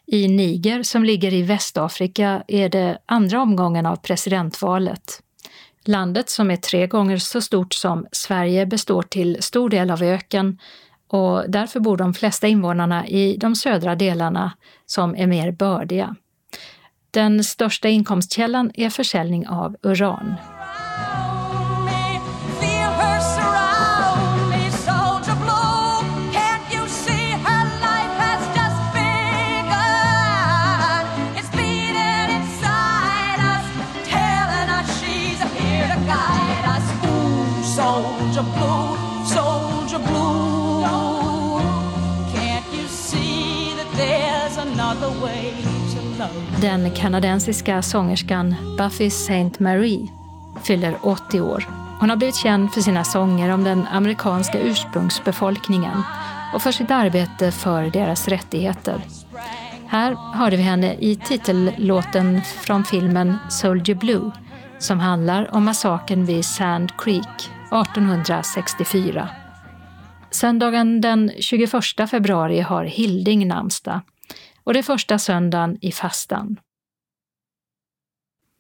I 0.07 0.29
Niger, 0.29 0.83
som 0.83 1.05
ligger 1.05 1.35
i 1.35 1.43
Västafrika, 1.43 2.43
är 2.49 2.69
det 2.69 2.99
andra 3.07 3.43
omgången 3.43 3.87
av 3.87 3.97
presidentvalet. 3.97 5.23
Landet, 5.85 6.31
som 6.31 6.51
är 6.51 6.57
tre 6.57 6.87
gånger 6.87 7.17
så 7.17 7.41
stort 7.41 7.75
som 7.75 8.07
Sverige, 8.13 8.67
består 8.67 9.03
till 9.03 9.43
stor 9.43 9.69
del 9.71 9.91
av 9.91 10.03
öken 10.03 10.59
och 11.09 11.51
därför 11.51 11.81
bor 11.81 11.97
de 11.97 12.15
flesta 12.15 12.47
invånarna 12.47 13.07
i 13.07 13.37
de 13.37 13.57
södra 13.57 13.95
delarna 13.95 14.53
som 14.87 15.17
är 15.17 15.27
mer 15.27 15.53
bördiga. 15.53 16.17
Den 17.11 17.45
största 17.45 17.89
inkomstkällan 17.89 18.71
är 18.75 18.91
försäljning 18.91 19.49
av 19.49 19.77
uran. 19.83 20.35
Den 46.61 46.91
kanadensiska 46.91 47.83
sångerskan 47.83 48.55
Buffy 48.79 49.07
St. 49.07 49.51
Marie 49.59 50.09
fyller 50.65 50.97
80 51.03 51.41
år. 51.41 51.65
Hon 52.01 52.11
har 52.11 52.17
blivit 52.17 52.37
känd 52.37 52.73
för 52.73 52.81
sina 52.81 53.05
sånger 53.05 53.51
om 53.51 53.65
den 53.65 53.87
amerikanska 53.87 54.61
ursprungsbefolkningen 54.61 56.03
och 56.55 56.63
för 56.63 56.73
sitt 56.73 56.91
arbete 56.91 57.53
för 57.53 57.91
deras 57.91 58.29
rättigheter. 58.29 59.01
Här 59.87 60.15
hörde 60.35 60.57
vi 60.57 60.63
henne 60.63 60.95
i 60.95 61.17
titellåten 61.17 62.41
från 62.43 62.85
filmen 62.85 63.37
Soldier 63.49 63.97
Blue 63.97 64.31
som 64.79 65.01
handlar 65.01 65.55
om 65.55 65.65
massakern 65.65 66.25
vid 66.25 66.45
Sand 66.45 66.93
Creek 66.99 67.51
1864. 67.73 69.29
Söndagen 70.31 71.01
den 71.01 71.33
21 71.39 71.71
februari 72.11 72.61
har 72.61 72.85
Hilding 72.85 73.49
namnsdag 73.49 74.01
och 74.67 74.73
det 74.73 74.79
är 74.79 74.83
första 74.83 75.19
söndagen 75.19 75.79
i 75.81 75.93
fastan. 75.93 76.57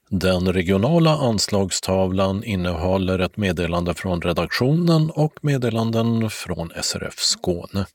Den 0.08 0.52
regionala 0.52 1.10
anslagstavlan 1.16 2.44
innehåller 2.44 3.18
ett 3.18 3.36
meddelande 3.36 3.94
från 3.94 4.22
redaktionen 4.22 5.10
och 5.10 5.32
meddelanden 5.40 6.30
från 6.30 6.72
SRF 6.82 7.18
Skåne. 7.18 7.86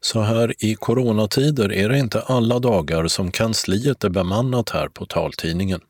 Så 0.00 0.20
här 0.20 0.64
i 0.64 0.74
coronatider 0.74 1.72
är 1.72 1.88
det 1.88 1.98
inte 1.98 2.20
alla 2.20 2.58
dagar 2.58 3.06
som 3.06 3.30
kansliet 3.30 4.04
är 4.04 4.08
bemannat 4.08 4.70
här 4.70 4.88
på 4.88 5.06
taltidningen. 5.06 5.80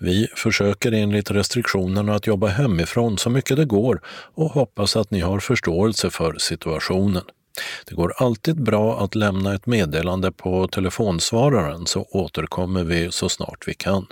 Vi 0.00 0.28
försöker 0.36 0.92
enligt 0.92 1.30
restriktionerna 1.30 2.14
att 2.14 2.26
jobba 2.26 2.46
hemifrån 2.46 3.18
så 3.18 3.30
mycket 3.30 3.56
det 3.56 3.64
går 3.64 4.00
och 4.34 4.50
hoppas 4.50 4.96
att 4.96 5.10
ni 5.10 5.20
har 5.20 5.40
förståelse 5.40 6.10
för 6.10 6.34
situationen. 6.38 7.22
Det 7.86 7.94
går 7.94 8.12
alltid 8.16 8.62
bra 8.62 9.04
att 9.04 9.14
lämna 9.14 9.54
ett 9.54 9.66
meddelande 9.66 10.32
på 10.32 10.68
telefonsvararen 10.68 11.86
så 11.86 12.06
återkommer 12.10 12.84
vi 12.84 13.12
så 13.12 13.28
snart 13.28 13.64
vi 13.66 13.74
kan. 13.74 14.06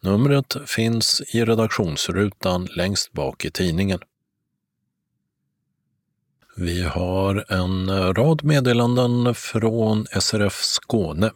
Numret 0.00 0.56
finns 0.66 1.22
i 1.34 1.44
redaktionsrutan 1.44 2.68
längst 2.76 3.12
bak 3.12 3.44
i 3.44 3.50
tidningen. 3.50 3.98
Vi 6.58 6.82
har 6.82 7.44
en 7.48 8.14
rad 8.14 8.44
meddelanden 8.44 9.34
från 9.34 10.06
SRF 10.20 10.62
Skåne. 10.62 11.30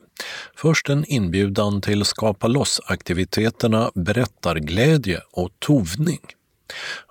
Först 0.57 0.89
en 0.89 1.05
inbjudan 1.05 1.81
till 1.81 2.05
Skapa 2.05 2.47
loss-aktiviteterna 2.47 3.91
Berättarglädje 3.95 5.21
och 5.33 5.51
Tovning. 5.59 6.21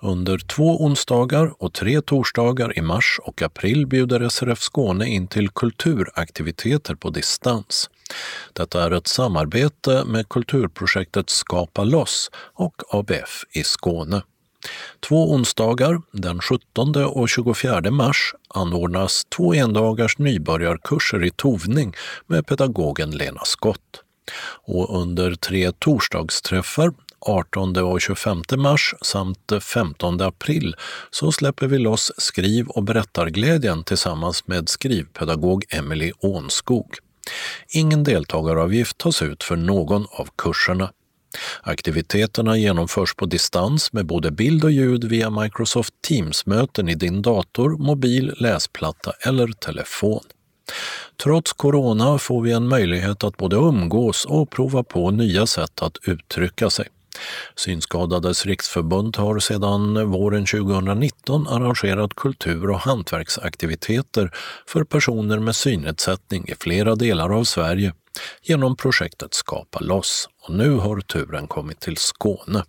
Under 0.02 0.38
två 0.38 0.84
onsdagar 0.84 1.52
och 1.58 1.72
tre 1.72 2.00
torsdagar 2.00 2.78
i 2.78 2.82
mars 2.82 3.20
och 3.22 3.42
april 3.42 3.86
bjuder 3.86 4.28
SRF 4.28 4.60
Skåne 4.60 5.08
in 5.08 5.26
till 5.26 5.50
kulturaktiviteter 5.50 6.94
på 6.94 7.10
distans. 7.10 7.90
Detta 8.52 8.84
är 8.84 8.90
ett 8.90 9.06
samarbete 9.06 10.04
med 10.06 10.28
kulturprojektet 10.28 11.30
Skapa 11.30 11.84
loss 11.84 12.30
och 12.54 12.82
ABF 12.88 13.44
i 13.52 13.64
Skåne. 13.64 14.22
Två 15.08 15.32
onsdagar, 15.32 16.02
den 16.12 16.40
17 16.40 16.96
och 16.96 17.28
24 17.28 17.90
mars, 17.90 18.34
anordnas 18.48 19.24
två 19.36 19.54
endagars 19.54 20.18
nybörjarkurser 20.18 21.24
i 21.24 21.30
tovning 21.30 21.94
med 22.26 22.46
pedagogen 22.46 23.10
Lena 23.10 23.40
Skott. 23.44 24.02
Och 24.64 25.00
under 25.00 25.34
tre 25.34 25.72
torsdagsträffar 25.72 26.92
18 27.20 27.76
och 27.76 28.00
25 28.00 28.42
mars 28.56 28.94
samt 29.02 29.52
15 29.60 30.20
april 30.20 30.76
så 31.10 31.32
släpper 31.32 31.66
vi 31.66 31.78
loss 31.78 32.12
skriv 32.18 32.68
och 32.68 32.82
berättarglädjen 32.82 33.84
tillsammans 33.84 34.46
med 34.46 34.68
skrivpedagog 34.68 35.64
Emily 35.68 36.12
Ånskog. 36.18 36.94
Ingen 37.68 38.04
deltagaravgift 38.04 38.98
tas 38.98 39.22
ut 39.22 39.42
för 39.42 39.56
någon 39.56 40.06
av 40.10 40.28
kurserna. 40.36 40.90
Aktiviteterna 41.62 42.56
genomförs 42.56 43.14
på 43.14 43.26
distans 43.26 43.92
med 43.92 44.06
både 44.06 44.30
bild 44.30 44.64
och 44.64 44.70
ljud 44.70 45.04
via 45.04 45.30
Microsoft 45.30 45.94
Teams-möten 46.08 46.88
i 46.88 46.94
din 46.94 47.22
dator, 47.22 47.70
mobil, 47.78 48.34
läsplatta 48.36 49.12
eller 49.26 49.46
telefon. 49.46 50.20
Trots 51.22 51.52
corona 51.52 52.18
får 52.18 52.42
vi 52.42 52.52
en 52.52 52.68
möjlighet 52.68 53.24
att 53.24 53.36
både 53.36 53.56
umgås 53.56 54.24
och 54.24 54.50
prova 54.50 54.82
på 54.82 55.10
nya 55.10 55.46
sätt 55.46 55.82
att 55.82 55.96
uttrycka 56.06 56.70
sig. 56.70 56.88
Synskadades 57.56 58.46
riksförbund 58.46 59.16
har 59.16 59.38
sedan 59.38 60.10
våren 60.10 60.46
2019 60.46 61.46
arrangerat 61.46 62.14
kultur 62.14 62.70
och 62.70 62.80
hantverksaktiviteter 62.80 64.30
för 64.66 64.84
personer 64.84 65.38
med 65.38 65.56
synnedsättning 65.56 66.48
i 66.48 66.54
flera 66.60 66.94
delar 66.94 67.30
av 67.30 67.44
Sverige 67.44 67.92
genom 68.42 68.76
projektet 68.76 69.34
Skapa 69.34 69.80
loss 69.80 70.28
och 70.42 70.54
nu 70.54 70.74
har 70.74 71.00
turen 71.00 71.46
kommit 71.46 71.80
till 71.80 71.96
Skåne. 71.96 72.64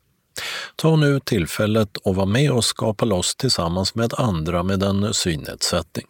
Ta 0.75 0.95
nu 0.95 1.19
tillfället 1.19 1.97
och 1.97 2.15
var 2.15 2.25
med 2.25 2.51
och 2.51 2.65
skapa 2.65 3.05
loss 3.05 3.35
tillsammans 3.35 3.95
med 3.95 4.13
andra 4.17 4.63
med 4.63 4.83
en 4.83 5.13
synnedsättning. 5.13 6.05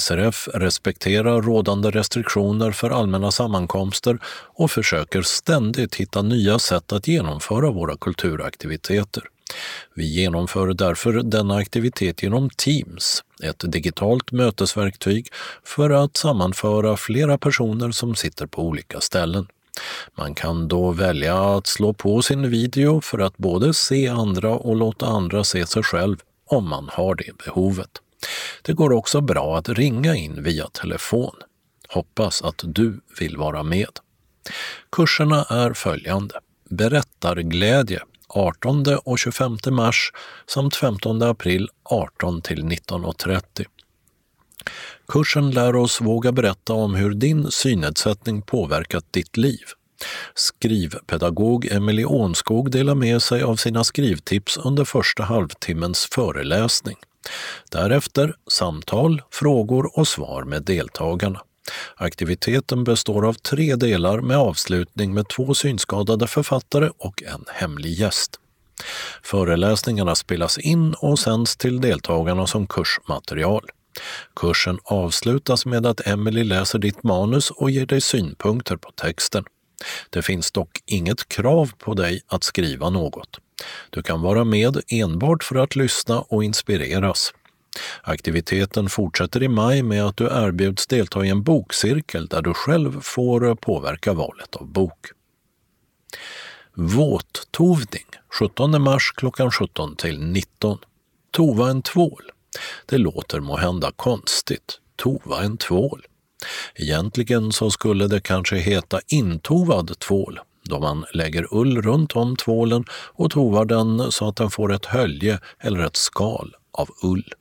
SRF 0.00 0.48
respekterar 0.54 1.42
rådande 1.42 1.90
restriktioner 1.90 2.70
för 2.70 2.90
allmänna 2.90 3.30
sammankomster 3.30 4.18
och 4.54 4.70
försöker 4.70 5.22
ständigt 5.22 5.94
hitta 5.94 6.22
nya 6.22 6.58
sätt 6.58 6.92
att 6.92 7.08
genomföra 7.08 7.70
våra 7.70 7.96
kulturaktiviteter. 7.96 9.22
Vi 9.94 10.04
genomför 10.04 10.74
därför 10.74 11.12
denna 11.12 11.56
aktivitet 11.56 12.22
genom 12.22 12.50
Teams, 12.50 13.24
ett 13.42 13.72
digitalt 13.72 14.32
mötesverktyg 14.32 15.28
för 15.64 15.90
att 15.90 16.16
sammanföra 16.16 16.96
flera 16.96 17.38
personer 17.38 17.90
som 17.90 18.14
sitter 18.14 18.46
på 18.46 18.62
olika 18.62 19.00
ställen. 19.00 19.46
Man 20.14 20.34
kan 20.34 20.68
då 20.68 20.90
välja 20.90 21.56
att 21.56 21.66
slå 21.66 21.92
på 21.92 22.22
sin 22.22 22.50
video 22.50 23.00
för 23.00 23.18
att 23.18 23.36
både 23.36 23.74
se 23.74 24.08
andra 24.08 24.50
och 24.50 24.76
låta 24.76 25.06
andra 25.06 25.44
se 25.44 25.66
sig 25.66 25.82
själv 25.82 26.16
om 26.46 26.68
man 26.68 26.90
har 26.92 27.14
det 27.14 27.44
behovet. 27.44 27.90
Det 28.62 28.72
går 28.72 28.92
också 28.92 29.20
bra 29.20 29.58
att 29.58 29.68
ringa 29.68 30.16
in 30.16 30.42
via 30.42 30.68
telefon. 30.68 31.34
Hoppas 31.88 32.42
att 32.42 32.62
du 32.64 33.00
vill 33.18 33.36
vara 33.36 33.62
med. 33.62 33.98
Kurserna 34.92 35.44
är 35.44 35.72
följande. 35.72 36.40
Berättarglädje 36.70 38.00
18 38.28 38.84
och 39.04 39.18
25 39.18 39.58
mars 39.70 40.12
samt 40.46 40.76
15 40.76 41.22
april 41.22 41.68
18 41.82 42.42
till 42.42 42.64
19.30. 42.64 43.66
Kursen 45.08 45.50
lär 45.50 45.76
oss 45.76 46.00
våga 46.00 46.32
berätta 46.32 46.72
om 46.72 46.94
hur 46.94 47.14
din 47.14 47.50
synnedsättning 47.50 48.42
påverkat 48.42 49.04
ditt 49.10 49.36
liv. 49.36 49.64
Skrivpedagog 50.34 51.66
Emelie 51.66 52.04
Ånskog 52.04 52.70
delar 52.70 52.94
med 52.94 53.22
sig 53.22 53.42
av 53.42 53.56
sina 53.56 53.84
skrivtips 53.84 54.56
under 54.56 54.84
första 54.84 55.22
halvtimmens 55.22 56.08
föreläsning. 56.12 56.96
Därefter 57.70 58.34
samtal, 58.50 59.22
frågor 59.30 59.98
och 59.98 60.08
svar 60.08 60.44
med 60.44 60.62
deltagarna. 60.62 61.40
Aktiviteten 61.96 62.84
består 62.84 63.26
av 63.28 63.32
tre 63.32 63.76
delar 63.76 64.20
med 64.20 64.36
avslutning 64.36 65.14
med 65.14 65.28
två 65.28 65.54
synskadade 65.54 66.26
författare 66.26 66.90
och 66.98 67.22
en 67.22 67.44
hemlig 67.54 67.92
gäst. 67.92 68.40
Föreläsningarna 69.22 70.14
spelas 70.14 70.58
in 70.58 70.94
och 70.94 71.18
sänds 71.18 71.56
till 71.56 71.80
deltagarna 71.80 72.46
som 72.46 72.66
kursmaterial. 72.66 73.64
Kursen 74.36 74.78
avslutas 74.84 75.66
med 75.66 75.86
att 75.86 76.06
Emily 76.06 76.44
läser 76.44 76.78
ditt 76.78 77.02
manus 77.02 77.50
och 77.50 77.70
ger 77.70 77.86
dig 77.86 78.00
synpunkter 78.00 78.76
på 78.76 78.90
texten. 78.90 79.44
Det 80.10 80.22
finns 80.22 80.52
dock 80.52 80.82
inget 80.86 81.28
krav 81.28 81.70
på 81.78 81.94
dig 81.94 82.20
att 82.26 82.44
skriva 82.44 82.90
något. 82.90 83.38
Du 83.90 84.02
kan 84.02 84.22
vara 84.22 84.44
med 84.44 84.80
enbart 84.88 85.44
för 85.44 85.56
att 85.56 85.76
lyssna 85.76 86.20
och 86.20 86.44
inspireras. 86.44 87.34
Aktiviteten 88.02 88.88
fortsätter 88.88 89.42
i 89.42 89.48
maj 89.48 89.82
med 89.82 90.04
att 90.04 90.16
du 90.16 90.24
erbjuds 90.24 90.86
delta 90.86 91.24
i 91.24 91.28
en 91.28 91.42
bokcirkel 91.42 92.26
där 92.26 92.42
du 92.42 92.54
själv 92.54 93.00
får 93.00 93.54
påverka 93.54 94.12
valet 94.12 94.56
av 94.56 94.66
bok. 94.66 95.06
Våttovning 96.74 98.06
17 98.38 98.82
mars 98.82 99.12
klockan 99.16 99.50
17 99.50 99.96
till 99.96 100.20
19. 100.20 100.78
Tova 101.30 101.70
en 101.70 101.82
tvål. 101.82 102.30
Det 102.86 102.98
låter 102.98 103.40
må 103.40 103.56
hända 103.56 103.92
konstigt. 103.96 104.80
Tova 104.96 105.42
en 105.42 105.56
tvål. 105.56 106.06
Egentligen 106.74 107.52
så 107.52 107.70
skulle 107.70 108.06
det 108.06 108.20
kanske 108.20 108.56
heta 108.56 109.00
intovad 109.06 109.98
tvål 109.98 110.40
då 110.64 110.80
man 110.80 111.04
lägger 111.14 111.46
ull 111.54 111.82
runt 111.82 112.16
om 112.16 112.36
tvålen 112.36 112.84
och 112.92 113.30
tovar 113.30 113.64
den 113.64 114.12
så 114.12 114.28
att 114.28 114.36
den 114.36 114.50
får 114.50 114.72
ett 114.72 114.84
hölje 114.84 115.38
eller 115.60 115.80
ett 115.80 115.96
skal 115.96 116.54
av 116.72 116.88
ull. 117.02 117.34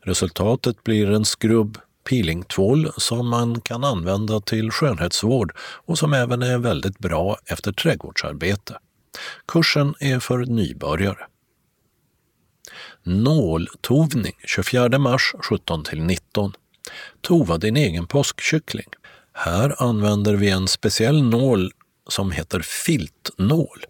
Resultatet 0.00 0.84
blir 0.84 1.10
en 1.10 1.24
skrubb 1.24 1.78
peelingtvål 2.08 2.92
som 2.96 3.28
man 3.28 3.60
kan 3.60 3.84
använda 3.84 4.40
till 4.40 4.70
skönhetsvård 4.70 5.52
och 5.58 5.98
som 5.98 6.12
även 6.12 6.42
är 6.42 6.58
väldigt 6.58 6.98
bra 6.98 7.38
efter 7.46 7.72
trädgårdsarbete. 7.72 8.78
Kursen 9.46 9.94
är 10.00 10.18
för 10.18 10.38
nybörjare. 10.38 11.26
Nåltovning 13.08 14.32
24 14.44 14.98
mars 14.98 15.34
17 15.40 15.84
19. 15.92 16.52
Tova 17.20 17.58
din 17.58 17.76
egen 17.76 18.06
påskkyckling. 18.06 18.86
Här 19.32 19.82
använder 19.82 20.34
vi 20.34 20.50
en 20.50 20.68
speciell 20.68 21.22
nål 21.22 21.72
som 22.08 22.30
heter 22.30 22.60
filtnål. 22.60 23.84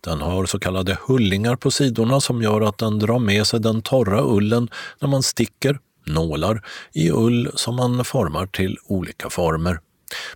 Den 0.00 0.20
har 0.20 0.46
så 0.46 0.58
kallade 0.58 0.98
hullingar 1.06 1.56
på 1.56 1.70
sidorna 1.70 2.20
som 2.20 2.42
gör 2.42 2.60
att 2.60 2.78
den 2.78 2.98
drar 2.98 3.18
med 3.18 3.46
sig 3.46 3.60
den 3.60 3.82
torra 3.82 4.22
ullen 4.22 4.68
när 5.00 5.08
man 5.08 5.22
sticker 5.22 5.78
nålar 6.06 6.62
i 6.92 7.10
ull 7.10 7.50
som 7.54 7.76
man 7.76 8.04
formar 8.04 8.46
till 8.46 8.78
olika 8.84 9.30
former. 9.30 9.80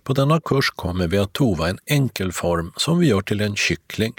På 0.03 0.13
denna 0.13 0.41
kurs 0.41 0.69
kommer 0.69 1.07
vi 1.07 1.17
att 1.17 1.33
tova 1.33 1.69
en 1.69 1.79
enkel 1.85 2.31
form 2.31 2.71
som 2.77 2.99
vi 2.99 3.07
gör 3.07 3.21
till 3.21 3.41
en 3.41 3.55
kyckling. 3.55 4.13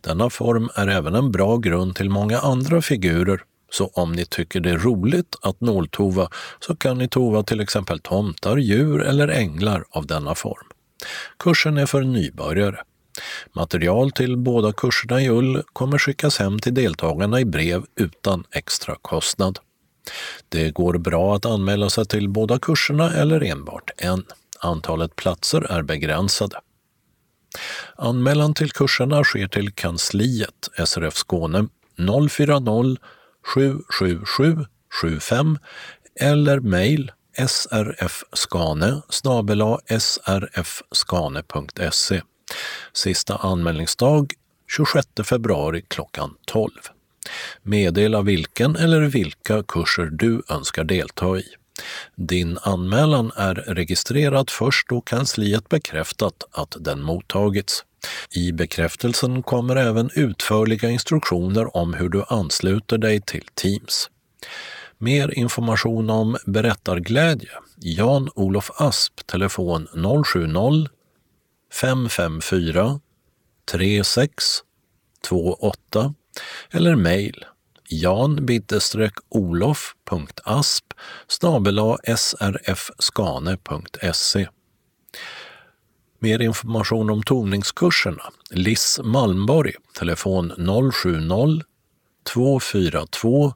Denna 0.00 0.30
form 0.30 0.70
är 0.74 0.88
även 0.88 1.14
en 1.14 1.32
bra 1.32 1.56
grund 1.56 1.96
till 1.96 2.10
många 2.10 2.38
andra 2.38 2.82
figurer, 2.82 3.42
så 3.70 3.86
om 3.86 4.12
ni 4.12 4.24
tycker 4.24 4.60
det 4.60 4.70
är 4.70 4.78
roligt 4.78 5.36
att 5.42 5.60
nåltova 5.60 6.28
så 6.60 6.76
kan 6.76 6.98
ni 6.98 7.08
tova 7.08 7.42
till 7.42 7.60
exempel 7.60 7.98
tomtar, 7.98 8.56
djur 8.56 9.02
eller 9.02 9.28
änglar 9.28 9.84
av 9.90 10.06
denna 10.06 10.34
form. 10.34 10.66
Kursen 11.38 11.78
är 11.78 11.86
för 11.86 12.02
nybörjare. 12.02 12.82
Material 13.52 14.10
till 14.10 14.36
båda 14.36 14.72
kurserna 14.72 15.22
i 15.22 15.28
ull 15.28 15.62
kommer 15.72 15.98
skickas 15.98 16.38
hem 16.38 16.58
till 16.58 16.74
deltagarna 16.74 17.40
i 17.40 17.44
brev 17.44 17.84
utan 17.96 18.44
extra 18.50 18.96
kostnad. 19.02 19.58
Det 20.48 20.70
går 20.70 20.98
bra 20.98 21.36
att 21.36 21.46
anmäla 21.46 21.90
sig 21.90 22.06
till 22.06 22.28
båda 22.28 22.58
kurserna 22.58 23.12
eller 23.12 23.44
enbart 23.44 23.90
en. 23.96 24.24
Antalet 24.60 25.16
platser 25.16 25.72
är 25.72 25.82
begränsade. 25.82 26.60
Anmälan 27.96 28.54
till 28.54 28.70
kurserna 28.70 29.24
sker 29.24 29.48
till 29.48 29.72
kansliet 29.72 30.68
SRF 30.86 31.14
Skåne 31.14 31.66
040 32.30 32.96
777 33.54 34.66
75 35.02 35.58
eller 36.20 36.60
mejl 36.60 37.12
srfskane 37.48 39.02
srfskane.se. 39.90 41.52
Sista 42.92 43.36
anmälningsdag 43.36 44.32
26 44.76 45.08
februari 45.24 45.82
klockan 45.88 46.34
12. 46.46 46.70
Meddela 47.62 48.22
vilken 48.22 48.76
eller 48.76 49.00
vilka 49.00 49.62
kurser 49.62 50.04
du 50.12 50.42
önskar 50.48 50.84
delta 50.84 51.38
i. 51.38 51.44
Din 52.16 52.58
anmälan 52.62 53.32
är 53.36 53.54
registrerad 53.54 54.50
först 54.50 54.88
då 54.88 55.00
kansliet 55.00 55.68
bekräftat 55.68 56.44
att 56.50 56.76
den 56.80 57.02
mottagits. 57.02 57.84
I 58.30 58.52
bekräftelsen 58.52 59.42
kommer 59.42 59.76
även 59.76 60.10
utförliga 60.14 60.90
instruktioner 60.90 61.76
om 61.76 61.94
hur 61.94 62.08
du 62.08 62.24
ansluter 62.28 62.98
dig 62.98 63.20
till 63.20 63.44
Teams. 63.54 64.10
Mer 64.98 65.38
information 65.38 66.10
om 66.10 66.36
berättarglädje 66.46 67.50
Jan-Olof 67.76 68.70
Asp, 68.74 69.26
telefon 69.26 69.88
070 70.24 70.88
554 71.72 73.00
3628 73.72 76.14
eller 76.70 76.96
mejl 76.96 77.44
jan-olof.asp 77.88 80.84
srfskane.se 82.88 84.48
Mer 86.20 86.42
information 86.42 87.10
om 87.10 87.22
toningskurserna 87.22 88.22
Liss 88.50 89.00
Malmborg, 89.04 89.74
telefon 89.98 90.52
070 90.92 91.62
242 92.32 93.54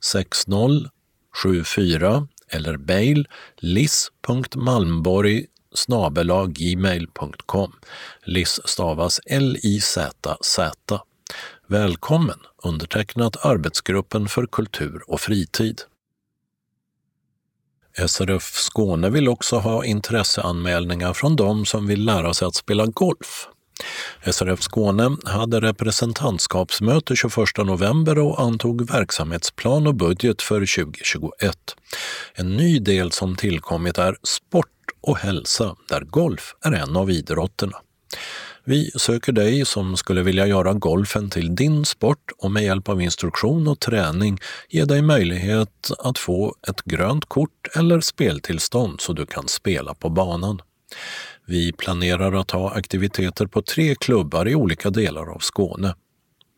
6074 0.00 2.28
eller 2.48 2.76
mail 2.76 3.28
liss.malmborg 3.56 5.46
gmail.com. 6.48 7.72
Liss 8.24 8.60
stavas 8.64 9.20
L-I-Z-Z. 9.26 11.00
Välkommen! 11.66 12.38
Undertecknat 12.62 13.44
Arbetsgruppen 13.44 14.28
för 14.28 14.46
kultur 14.46 15.02
och 15.06 15.20
fritid. 15.20 15.82
SRF 17.98 18.42
Skåne 18.42 19.10
vill 19.10 19.28
också 19.28 19.56
ha 19.56 19.84
intresseanmälningar 19.84 21.12
från 21.12 21.36
de 21.36 21.66
som 21.66 21.86
vill 21.86 22.04
lära 22.04 22.34
sig 22.34 22.46
att 22.48 22.54
spela 22.54 22.86
golf. 22.86 23.48
SRF 24.32 24.62
Skåne 24.62 25.16
hade 25.24 25.60
representantskapsmöte 25.60 27.16
21 27.16 27.34
november 27.58 28.18
och 28.18 28.40
antog 28.40 28.90
verksamhetsplan 28.90 29.86
och 29.86 29.94
budget 29.94 30.42
för 30.42 30.82
2021. 30.84 31.56
En 32.34 32.56
ny 32.56 32.78
del 32.78 33.12
som 33.12 33.36
tillkommit 33.36 33.98
är 33.98 34.16
sport 34.22 34.68
och 35.00 35.18
hälsa, 35.18 35.76
där 35.88 36.00
golf 36.00 36.54
är 36.64 36.72
en 36.72 36.96
av 36.96 37.10
idrotterna. 37.10 37.76
Vi 38.64 38.90
söker 38.96 39.32
dig 39.32 39.64
som 39.64 39.96
skulle 39.96 40.22
vilja 40.22 40.46
göra 40.46 40.72
golfen 40.72 41.30
till 41.30 41.54
din 41.54 41.84
sport 41.84 42.30
och 42.38 42.50
med 42.50 42.64
hjälp 42.64 42.88
av 42.88 43.02
instruktion 43.02 43.68
och 43.68 43.80
träning 43.80 44.38
ge 44.68 44.84
dig 44.84 45.02
möjlighet 45.02 45.90
att 45.98 46.18
få 46.18 46.54
ett 46.68 46.82
grönt 46.82 47.24
kort 47.26 47.68
eller 47.76 48.00
speltillstånd 48.00 49.00
så 49.00 49.12
du 49.12 49.26
kan 49.26 49.48
spela 49.48 49.94
på 49.94 50.08
banan. 50.08 50.60
Vi 51.46 51.72
planerar 51.72 52.32
att 52.32 52.50
ha 52.50 52.70
aktiviteter 52.70 53.46
på 53.46 53.62
tre 53.62 53.94
klubbar 53.94 54.48
i 54.48 54.54
olika 54.54 54.90
delar 54.90 55.34
av 55.34 55.38
Skåne. 55.38 55.94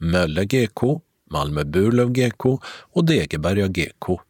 Mölle 0.01 0.45
GK, 0.45 1.01
Malmö 1.31 1.65
Burlöv 1.65 2.13
GK 2.13 2.59
och 2.93 3.05
Degeberga 3.05 3.67
GK. 3.69 4.21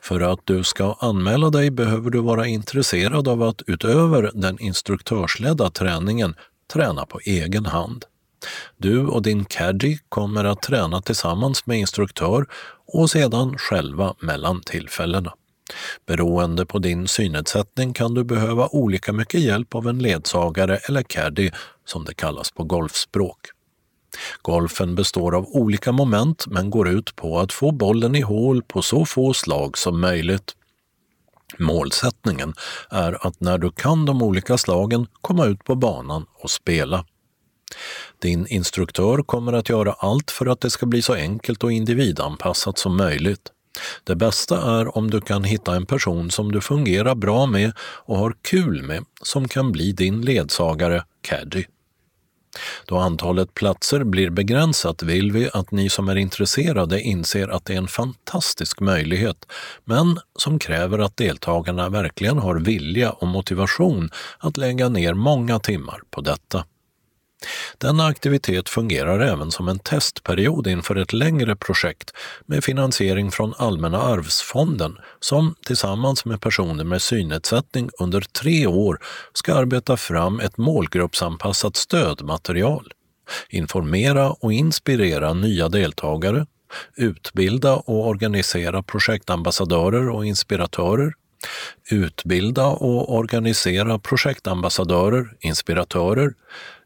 För 0.00 0.20
att 0.20 0.40
du 0.44 0.64
ska 0.64 0.96
anmäla 1.00 1.50
dig 1.50 1.70
behöver 1.70 2.10
du 2.10 2.20
vara 2.20 2.46
intresserad 2.46 3.28
av 3.28 3.42
att 3.42 3.62
utöver 3.66 4.30
den 4.34 4.58
instruktörsledda 4.58 5.70
träningen 5.70 6.34
träna 6.72 7.06
på 7.06 7.20
egen 7.24 7.66
hand. 7.66 8.04
Du 8.76 9.06
och 9.06 9.22
din 9.22 9.44
caddy 9.44 9.98
kommer 10.08 10.44
att 10.44 10.62
träna 10.62 11.02
tillsammans 11.02 11.66
med 11.66 11.78
instruktör 11.78 12.46
och 12.86 13.10
sedan 13.10 13.58
själva 13.58 14.14
mellan 14.20 14.60
tillfällena. 14.60 15.34
Beroende 16.06 16.66
på 16.66 16.78
din 16.78 17.08
synnedsättning 17.08 17.92
kan 17.92 18.14
du 18.14 18.24
behöva 18.24 18.68
olika 18.68 19.12
mycket 19.12 19.40
hjälp 19.40 19.74
av 19.74 19.88
en 19.88 19.98
ledsagare 19.98 20.76
eller 20.76 21.02
caddy 21.02 21.50
som 21.84 22.04
det 22.04 22.14
kallas 22.14 22.50
på 22.50 22.64
golfspråk. 22.64 23.38
Golfen 24.42 24.94
består 24.94 25.34
av 25.34 25.46
olika 25.48 25.92
moment 25.92 26.46
men 26.46 26.70
går 26.70 26.88
ut 26.88 27.16
på 27.16 27.38
att 27.38 27.52
få 27.52 27.72
bollen 27.72 28.14
i 28.14 28.20
hål 28.20 28.62
på 28.62 28.82
så 28.82 29.04
få 29.04 29.34
slag 29.34 29.78
som 29.78 30.00
möjligt. 30.00 30.54
Målsättningen 31.58 32.54
är 32.90 33.26
att 33.26 33.40
när 33.40 33.58
du 33.58 33.70
kan 33.70 34.06
de 34.06 34.22
olika 34.22 34.58
slagen 34.58 35.06
komma 35.20 35.46
ut 35.46 35.64
på 35.64 35.74
banan 35.74 36.26
och 36.34 36.50
spela. 36.50 37.04
Din 38.22 38.46
instruktör 38.46 39.22
kommer 39.22 39.52
att 39.52 39.68
göra 39.68 39.92
allt 39.92 40.30
för 40.30 40.46
att 40.46 40.60
det 40.60 40.70
ska 40.70 40.86
bli 40.86 41.02
så 41.02 41.14
enkelt 41.14 41.64
och 41.64 41.72
individanpassat 41.72 42.78
som 42.78 42.96
möjligt. 42.96 43.52
Det 44.04 44.16
bästa 44.16 44.78
är 44.80 44.96
om 44.98 45.10
du 45.10 45.20
kan 45.20 45.44
hitta 45.44 45.76
en 45.76 45.86
person 45.86 46.30
som 46.30 46.52
du 46.52 46.60
fungerar 46.60 47.14
bra 47.14 47.46
med 47.46 47.72
och 47.80 48.16
har 48.16 48.34
kul 48.42 48.82
med, 48.82 49.04
som 49.22 49.48
kan 49.48 49.72
bli 49.72 49.92
din 49.92 50.22
ledsagare, 50.22 51.04
caddy. 51.22 51.64
Då 52.86 52.96
antalet 52.96 53.54
platser 53.54 54.04
blir 54.04 54.30
begränsat 54.30 55.02
vill 55.02 55.32
vi 55.32 55.50
att 55.52 55.70
ni 55.70 55.88
som 55.88 56.08
är 56.08 56.16
intresserade 56.16 57.00
inser 57.00 57.48
att 57.48 57.64
det 57.64 57.72
är 57.72 57.78
en 57.78 57.88
fantastisk 57.88 58.80
möjlighet, 58.80 59.46
men 59.84 60.18
som 60.38 60.58
kräver 60.58 60.98
att 60.98 61.16
deltagarna 61.16 61.88
verkligen 61.88 62.38
har 62.38 62.54
vilja 62.54 63.10
och 63.10 63.28
motivation 63.28 64.10
att 64.38 64.56
lägga 64.56 64.88
ner 64.88 65.14
många 65.14 65.58
timmar 65.58 66.00
på 66.10 66.20
detta. 66.20 66.64
Denna 67.78 68.06
aktivitet 68.06 68.68
fungerar 68.68 69.20
även 69.20 69.50
som 69.50 69.68
en 69.68 69.78
testperiod 69.78 70.66
inför 70.66 70.96
ett 70.96 71.12
längre 71.12 71.56
projekt 71.56 72.10
med 72.46 72.64
finansiering 72.64 73.30
från 73.30 73.54
Allmänna 73.58 74.02
arvsfonden 74.02 74.96
som 75.20 75.54
tillsammans 75.66 76.24
med 76.24 76.40
personer 76.40 76.84
med 76.84 77.02
synnedsättning 77.02 77.90
under 78.00 78.20
tre 78.20 78.66
år 78.66 78.98
ska 79.32 79.54
arbeta 79.54 79.96
fram 79.96 80.40
ett 80.40 80.58
målgruppsanpassat 80.58 81.76
stödmaterial, 81.76 82.92
informera 83.48 84.30
och 84.30 84.52
inspirera 84.52 85.34
nya 85.34 85.68
deltagare, 85.68 86.46
utbilda 86.96 87.76
och 87.76 88.06
organisera 88.06 88.82
projektambassadörer 88.82 90.08
och 90.08 90.26
inspiratörer, 90.26 91.12
utbilda 91.90 92.66
och 92.66 93.14
organisera 93.14 93.98
projektambassadörer, 93.98 95.36
inspiratörer, 95.40 96.34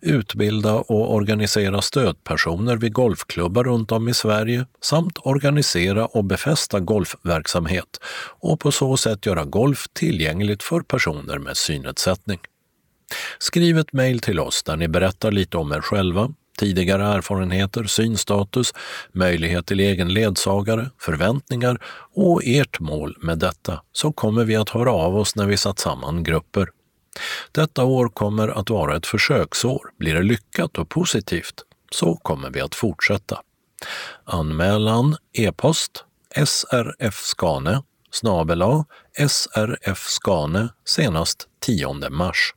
utbilda 0.03 0.75
och 0.75 1.15
organisera 1.15 1.83
stödpersoner 1.83 2.77
vid 2.77 2.93
golfklubbar 2.93 3.65
runt 3.65 3.93
om 3.93 4.09
i 4.09 4.15
Sverige 4.15 4.67
samt 4.81 5.19
organisera 5.19 6.07
och 6.07 6.25
befästa 6.25 6.81
golfverksamhet 6.81 8.01
och 8.41 8.61
på 8.61 8.73
så 8.73 8.97
sätt 8.97 9.27
göra 9.27 9.45
golf 9.45 9.87
tillgängligt 9.93 10.63
för 10.63 10.81
personer 10.81 11.39
med 11.39 11.57
synnedsättning. 11.57 12.39
Skriv 13.39 13.79
ett 13.79 13.93
mejl 13.93 14.21
till 14.21 14.41
oss 14.41 14.63
där 14.63 14.77
ni 14.77 14.89
berättar 14.89 15.33
lite 15.33 15.57
om 15.57 15.73
er 15.73 15.81
själva, 15.81 16.35
tidigare 16.59 17.05
erfarenheter, 17.05 17.85
synstatus, 17.85 18.73
möjlighet 19.13 19.67
till 19.67 19.81
egen 19.81 20.15
ledsagare, 20.15 20.91
förväntningar 20.99 21.79
och 22.15 22.41
ert 22.45 22.81
mål 22.81 23.17
med 23.21 23.39
detta, 23.39 23.83
så 23.93 24.13
kommer 24.13 24.45
vi 24.45 24.57
att 24.57 24.69
höra 24.69 24.93
av 24.93 25.17
oss 25.17 25.37
när 25.37 25.47
vi 25.47 25.57
satt 25.57 25.79
samman 25.79 26.23
grupper. 26.23 26.69
Detta 27.53 27.85
år 27.85 28.09
kommer 28.09 28.49
att 28.49 28.71
vara 28.71 28.97
ett 28.97 29.07
försöksår. 29.07 29.91
Blir 29.99 30.15
det 30.15 30.23
lyckat 30.23 30.79
och 30.79 30.89
positivt 30.89 31.65
så 31.93 32.17
kommer 32.17 32.51
vi 32.51 32.61
att 32.61 32.75
fortsätta. 32.75 33.41
Anmälan 34.25 35.17
e-post 35.33 36.05
srfskane 36.45 37.83
snabela 38.11 38.85
srfskane 39.29 40.69
senast 40.85 41.49
10 41.61 42.11
mars. 42.11 42.55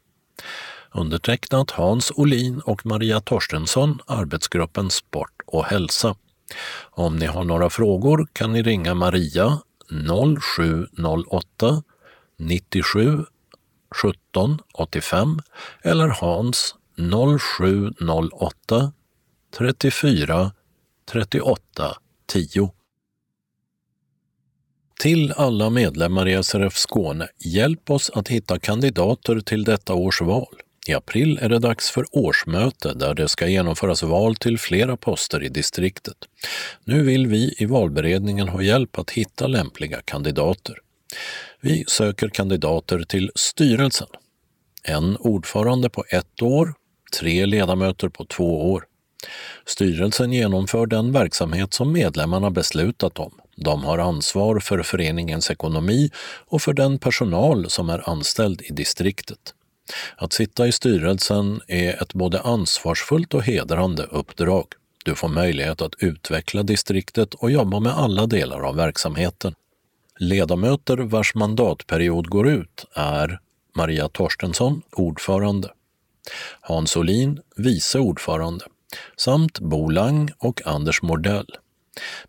Undertecknat 0.94 1.72
Hans 1.72 2.12
Olin 2.16 2.60
och 2.60 2.86
Maria 2.86 3.22
Torstensson, 3.22 4.00
arbetsgruppen 4.08 4.90
Sport 4.90 5.42
och 5.46 5.66
hälsa. 5.66 6.16
Om 6.82 7.18
ni 7.18 7.26
har 7.26 7.44
några 7.44 7.70
frågor 7.70 8.28
kan 8.34 8.54
ni 8.54 8.64
ringa 8.64 8.94
Maria 8.94 9.60
0708 10.98 11.84
97 12.38 13.26
17 14.02 14.60
85 14.74 15.40
eller 15.84 16.08
Hans 16.08 16.76
0708 16.98 18.92
34 19.58 20.52
38 21.12 21.98
10. 22.28 22.72
Till 25.00 25.32
alla 25.32 25.70
medlemmar 25.70 26.28
i 26.28 26.44
SRF 26.44 26.76
Skåne, 26.76 27.28
hjälp 27.40 27.90
oss 27.90 28.12
att 28.14 28.28
hitta 28.28 28.60
kandidater 28.60 29.40
till 29.40 29.64
detta 29.64 29.94
års 29.94 30.22
val. 30.22 30.56
I 30.88 30.94
april 30.94 31.40
är 31.42 31.50
det 31.50 31.60
dags 31.60 31.92
för 31.92 32.06
årsmöte 32.12 32.94
där 32.94 33.14
det 33.14 33.28
ska 33.28 33.48
genomföras 33.48 34.04
val 34.04 34.36
till 34.36 34.60
flera 34.60 34.98
poster 34.98 35.44
i 35.44 35.50
distriktet. 35.50 36.18
Nu 36.84 37.04
vill 37.04 37.28
vi 37.28 37.56
i 37.58 37.66
valberedningen 37.66 38.50
ha 38.50 38.62
hjälp 38.62 39.00
att 39.00 39.12
hitta 39.12 39.48
lämpliga 39.48 40.02
kandidater. 40.06 40.76
Vi 41.62 41.84
söker 41.88 42.30
kandidater 42.30 43.04
till 43.04 43.32
styrelsen. 43.36 44.08
En 44.84 45.18
ordförande 45.18 45.90
på 45.90 46.04
ett 46.10 46.42
år, 46.42 46.74
tre 47.20 47.46
ledamöter 47.46 48.10
på 48.10 48.26
två 48.26 48.72
år. 48.72 48.86
Styrelsen 49.66 50.34
genomför 50.34 50.86
den 50.86 51.12
verksamhet 51.12 51.74
som 51.74 51.92
medlemmarna 51.92 52.52
beslutat 52.52 53.20
om. 53.20 53.32
De 53.56 53.84
har 53.84 53.98
ansvar 53.98 54.60
för 54.60 54.84
föreningens 54.84 55.52
ekonomi 55.52 56.12
och 56.48 56.62
för 56.62 56.74
den 56.74 57.00
personal 57.00 57.70
som 57.70 57.90
är 57.90 58.10
anställd 58.10 58.62
i 58.62 58.74
distriktet. 58.74 59.54
Att 60.16 60.34
sitta 60.34 60.68
i 60.68 60.72
styrelsen 60.72 61.62
är 61.68 62.02
ett 62.02 62.14
både 62.14 62.42
ansvarsfullt 62.42 63.34
och 63.34 63.44
hedrande 63.44 64.04
uppdrag. 64.04 64.66
Du 65.06 65.16
får 65.16 65.28
möjlighet 65.28 65.82
att 65.82 65.96
utveckla 66.00 66.64
distriktet 66.64 67.34
och 67.34 67.52
jobba 67.52 67.80
med 67.80 67.94
alla 67.94 68.26
delar 68.26 68.60
av 68.60 68.76
verksamheten. 68.76 69.56
Ledamöter 70.20 70.98
vars 70.98 71.36
mandatperiod 71.36 72.28
går 72.28 72.48
ut 72.48 72.86
är 72.94 73.40
Maria 73.76 74.10
Torstensson, 74.10 74.82
ordförande, 74.92 75.72
Hans 76.62 76.98
Olin, 76.98 77.40
vice 77.56 78.00
ordförande, 78.00 78.66
samt 79.18 79.60
Bo 79.60 79.90
Lang 79.90 80.32
och 80.38 80.62
Anders 80.68 81.02
Mordell. 81.02 81.48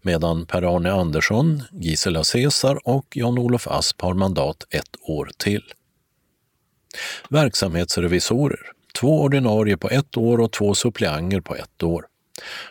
Medan 0.03 0.47
Per-Arne 0.47 0.93
Andersson, 0.93 1.63
Gisela 1.73 2.25
Cesar 2.25 2.89
och 2.89 3.07
Jan-Olof 3.17 3.67
Asp 3.69 4.03
har 4.03 4.15
mandat 4.15 4.65
ett 4.71 4.97
år 5.03 5.31
till. 5.37 5.63
Verksamhetsrevisorer, 7.31 8.61
två 9.01 9.21
ordinarie 9.23 9.77
på 9.77 9.89
ett 9.89 10.17
år 10.17 10.41
och 10.41 10.53
två 10.53 10.75
suppleanter 10.75 11.41
på 11.41 11.57
ett 11.57 11.83
år. 11.83 12.07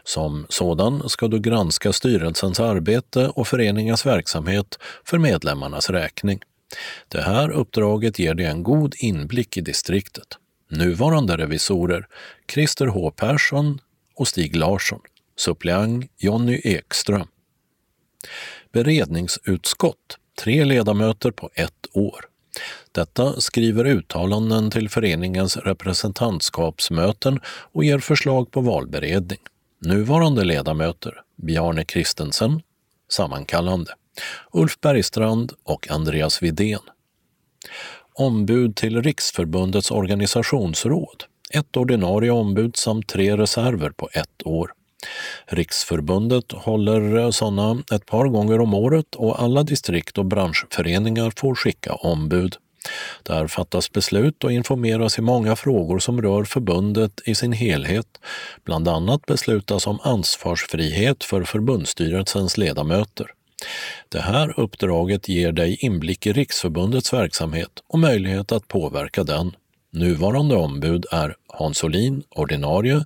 Som 0.04 0.46
sådan 0.50 1.10
ska 1.10 1.28
du 1.28 1.40
granska 1.40 1.94
styrelsens 1.94 2.60
arbete 2.60 3.28
och 3.28 3.48
föreningens 3.48 4.06
verksamhet 4.06 4.80
för 5.04 5.18
medlemmarnas 5.18 5.90
räkning. 5.90 6.40
Det 7.08 7.22
här 7.22 7.50
uppdraget 7.50 8.20
ger 8.20 8.34
dig 8.34 8.46
en 8.46 8.64
god 8.64 8.96
inblick 8.98 9.58
i 9.58 9.62
distriktet. 9.62 10.28
Nuvarande 10.70 11.38
revisorer 11.38 12.08
Christer 12.54 12.88
H 12.88 13.12
Persson 13.12 13.80
och 14.16 14.28
Stig 14.28 14.56
Larsson. 14.56 15.00
Suppleant 15.38 16.12
Jonny 16.18 16.62
Ekström. 16.64 17.28
Beredningsutskott, 18.72 20.18
tre 20.40 20.66
ledamöter 20.66 21.32
på 21.32 21.50
ett 21.56 21.88
år. 21.94 22.26
Detta 22.92 23.42
skriver 23.42 23.86
uttalanden 23.86 24.72
till 24.72 24.90
föreningens 24.90 25.58
representantskapsmöten 25.58 27.40
och 27.46 27.84
ger 27.84 28.00
förslag 28.00 28.52
på 28.52 28.62
valberedning. 28.62 29.40
Nuvarande 29.80 30.44
ledamöter 30.44 31.22
Bjarne 31.36 31.86
Kristensen, 31.86 32.62
sammankallande, 33.10 33.92
Ulf 34.52 34.80
Bergstrand 34.82 35.52
och 35.64 35.92
Andreas 35.92 36.42
Vidén. 36.42 36.80
Ombud 38.14 38.76
till 38.76 39.02
Riksförbundets 39.02 39.92
organisationsråd, 39.92 41.24
ett 41.52 41.78
ordinarie 41.78 42.32
ombud 42.32 42.76
samt 42.76 43.08
tre 43.08 43.38
reserver 43.38 43.90
på 43.90 44.10
ett 44.14 44.46
år. 44.46 44.72
Riksförbundet 45.46 46.52
håller 46.52 47.18
eh, 47.18 47.30
sådana 47.30 47.84
ett 47.92 48.06
par 48.06 48.28
gånger 48.28 48.60
om 48.60 48.74
året 48.74 49.16
och 49.16 49.42
alla 49.42 49.64
distrikt 49.64 50.18
och 50.18 50.26
branschföreningar 50.26 51.34
får 51.38 51.56
skicka 51.56 51.94
ombud. 51.94 52.56
Där 53.24 53.48
fattas 53.48 53.91
beslut 53.91 54.44
och 54.44 54.52
informeras 54.52 55.18
i 55.18 55.22
många 55.22 55.56
frågor 55.56 55.99
som 55.99 56.22
rör 56.22 56.44
förbundet 56.44 57.22
i 57.26 57.36
sin 57.36 57.52
helhet. 57.52 58.07
Bland 58.64 58.88
annat 58.88 59.26
beslutas 59.26 59.88
om 59.88 59.99
ansvarsfrihet 60.03 61.24
för 61.24 61.44
förbundsstyrelsens 61.44 62.57
ledamöter. 62.57 63.28
Det 64.10 64.22
här 64.22 64.60
uppdraget 64.60 65.30
ger 65.30 65.52
dig 65.52 65.78
inblick 65.80 66.26
i 66.26 66.34
Riksförbundets 66.34 67.14
verksamhet 67.14 67.72
och 67.88 67.99
möjlighet 67.99 68.52
att 68.52 68.68
påverka 68.68 69.24
den. 69.24 69.56
Nuvarande 69.91 70.56
ombud 70.56 71.06
är 71.12 71.36
Hans 71.48 71.84
Olin, 71.84 72.24
ordinarie, 72.30 73.06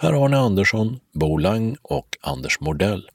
Per-Arne 0.00 0.36
Andersson, 0.36 1.00
Bolang 1.14 1.76
och 1.82 2.16
Anders 2.20 2.60
Mordell. 2.60 3.08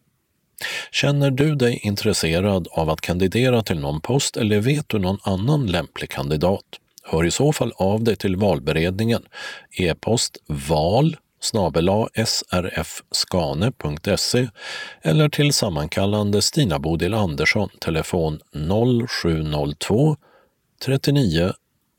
Känner 0.91 1.31
du 1.31 1.55
dig 1.55 1.79
intresserad 1.83 2.67
av 2.71 2.89
att 2.89 3.01
kandidera 3.01 3.63
till 3.63 3.79
någon 3.79 4.01
post 4.01 4.37
eller 4.37 4.59
vet 4.59 4.89
du 4.89 4.99
någon 4.99 5.19
annan 5.23 5.67
lämplig 5.67 6.09
kandidat? 6.09 6.65
Hör 7.03 7.25
i 7.25 7.31
så 7.31 7.53
fall 7.53 7.73
av 7.75 8.03
dig 8.03 8.15
till 8.15 8.35
valberedningen. 8.35 9.23
E-post 9.77 10.37
val 10.47 11.17
srfskane.se 12.25 14.47
eller 15.01 15.29
till 15.29 15.53
sammankallande 15.53 16.41
Stina 16.41 16.79
Bodil 16.79 17.13
Andersson, 17.13 17.69
telefon 17.79 18.39
0702 19.07 20.17
39 20.85 21.53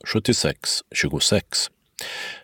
76 0.05 0.69
26. 0.95 1.67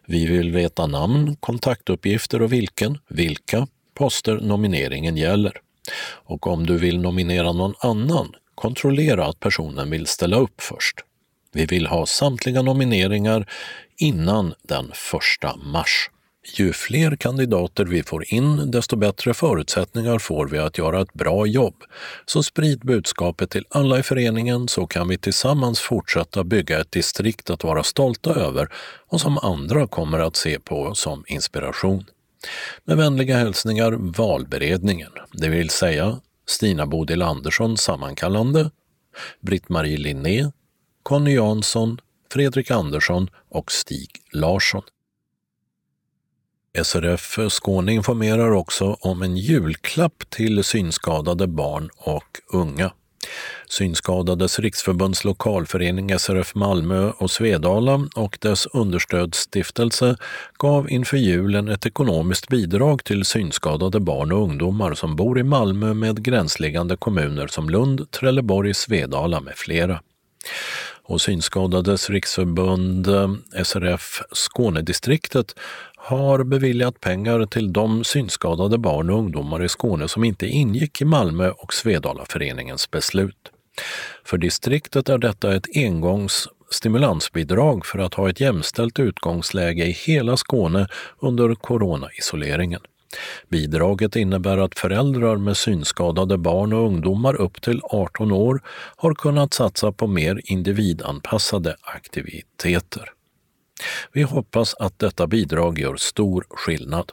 Vi 0.06 0.26
vill 0.26 0.52
veta 0.52 0.88
namn, 0.88 1.36
kontaktuppgifter 1.40 2.42
och 2.42 2.54
vilken, 2.54 2.98
vilka 3.08 3.68
poster 3.94 4.40
nomineringen 4.42 5.18
gäller. 5.18 5.62
Och 6.04 6.48
om 6.48 6.66
du 6.66 6.78
vill 6.78 7.00
nominera 7.00 7.52
någon 7.52 7.74
annan, 7.80 8.36
kontrollera 8.56 9.26
att 9.26 9.40
personen 9.40 9.90
vill 9.90 10.08
ställa 10.08 10.38
upp 10.38 10.62
först. 10.62 10.96
Vi 11.54 11.66
vill 11.66 11.88
ha 11.88 12.06
samtliga 12.06 12.62
nomineringar 12.62 13.50
innan 13.98 14.54
den 14.64 14.92
1 15.44 15.56
mars. 15.66 16.10
Ju 16.58 16.74
fler 16.74 17.16
kandidater 17.16 17.86
vi 17.86 18.04
får 18.04 18.34
in, 18.34 18.72
desto 18.72 18.96
bättre 18.96 19.34
förutsättningar 19.34 20.20
får 20.20 20.48
vi 20.48 20.58
att 20.60 20.78
göra 20.78 21.02
ett 21.02 21.14
bra 21.14 21.46
jobb. 21.46 21.76
Så 22.26 22.44
sprid 22.44 22.80
budskapet 22.80 23.50
till 23.50 23.66
alla 23.70 24.00
i 24.00 24.04
föreningen 24.04 24.68
så 24.68 24.88
kan 24.88 25.08
vi 25.08 25.18
tillsammans 25.18 25.80
fortsätta 25.80 26.44
bygga 26.44 26.80
ett 26.80 26.92
distrikt 26.92 27.50
att 27.50 27.64
vara 27.64 27.84
stolta 27.84 28.34
över 28.34 28.70
och 29.08 29.22
som 29.22 29.38
andra 29.38 29.88
kommer 29.88 30.20
att 30.20 30.36
se 30.36 30.60
på 30.60 30.96
som 30.96 31.24
inspiration. 31.28 32.06
Med 32.84 32.98
vänliga 32.98 33.38
hälsningar 33.38 33.92
Valberedningen, 33.92 35.12
det 35.34 35.50
vill 35.50 35.70
säga 35.70 36.20
Stina 36.46 36.86
Bodil 36.86 37.22
Andersson 37.22 37.78
sammankallande, 37.78 38.72
Britt-Marie 39.42 39.98
Linné, 39.98 40.52
Conny 41.04 41.34
Jansson, 41.34 42.02
Fredrik 42.32 42.72
Andersson 42.72 43.30
och 43.50 43.72
Stig 43.72 44.10
Larsson. 44.34 44.84
SRF 46.84 47.40
Skåne 47.50 47.94
informerar 47.94 48.52
också 48.52 48.98
om 49.00 49.22
en 49.22 49.38
julklapp 49.38 50.30
till 50.30 50.64
synskadade 50.64 51.48
barn 51.48 51.90
och 51.98 52.42
unga. 52.54 52.92
Synskadades 53.70 54.60
riksförbunds 54.60 55.24
lokalförening 55.24 56.20
SRF 56.20 56.56
Malmö 56.56 57.12
och 57.18 57.32
Svedala 57.32 58.08
och 58.16 58.38
dess 58.42 58.66
understödsstiftelse 58.66 60.16
gav 60.58 60.90
inför 60.90 61.18
julen 61.18 61.68
ett 61.68 61.86
ekonomiskt 61.86 62.48
bidrag 62.48 63.04
till 63.04 63.26
synskadade 63.26 64.00
barn 64.00 64.32
och 64.32 64.44
ungdomar 64.44 64.94
som 64.94 65.16
bor 65.16 65.40
i 65.40 65.44
Malmö 65.44 65.94
med 65.94 66.24
gränsliggande 66.24 66.98
kommuner 66.98 67.48
som 67.48 67.70
Lund, 67.70 68.12
Trelleborg, 68.12 68.74
Svedala 68.74 69.40
med 69.40 69.56
flera. 69.56 70.02
Och 71.04 71.22
Synskadades 71.22 72.10
riksförbund 72.10 73.08
eh, 73.08 73.64
SRF 73.64 74.22
Skånedistriktet 74.32 75.56
har 76.04 76.44
beviljat 76.44 77.00
pengar 77.00 77.46
till 77.46 77.74
de 77.74 78.04
synskadade 78.04 78.78
barn 78.78 79.10
och 79.10 79.18
ungdomar 79.18 79.64
i 79.64 79.70
Skåne 79.70 80.08
som 80.08 80.24
inte 80.24 80.48
ingick 80.48 81.02
i 81.02 81.06
Malmö 81.06 81.50
och 81.50 81.74
Svedalaföreningens 81.74 82.92
beslut. 82.92 83.52
För 84.26 84.38
distriktet 84.38 85.10
är 85.10 85.18
detta 85.18 85.56
ett 85.56 85.68
engångs 85.76 86.48
stimulansbidrag 86.70 87.86
för 87.86 88.00
att 88.00 88.14
ha 88.14 88.30
ett 88.30 88.40
jämställt 88.40 89.00
utgångsläge 89.00 89.86
i 89.86 89.92
hela 89.92 90.38
Skåne 90.38 90.88
under 91.20 91.56
coronaisoleringen. 91.56 92.82
Bidraget 93.50 94.16
innebär 94.16 94.58
att 94.58 94.80
föräldrar 94.80 95.38
med 95.38 95.58
synskadade 95.58 96.38
barn 96.38 96.74
och 96.74 96.86
ungdomar 96.86 97.42
upp 97.42 97.62
till 97.62 97.82
18 97.84 98.32
år 98.32 98.62
har 98.96 99.14
kunnat 99.14 99.54
satsa 99.54 99.92
på 99.92 100.08
mer 100.08 100.42
individanpassade 100.44 101.76
aktiviteter. 101.82 103.12
Vi 104.12 104.22
hoppas 104.22 104.74
att 104.74 105.00
detta 105.00 105.28
bidrag 105.28 105.80
gör 105.80 105.96
stor 105.96 106.46
skillnad. 106.50 107.12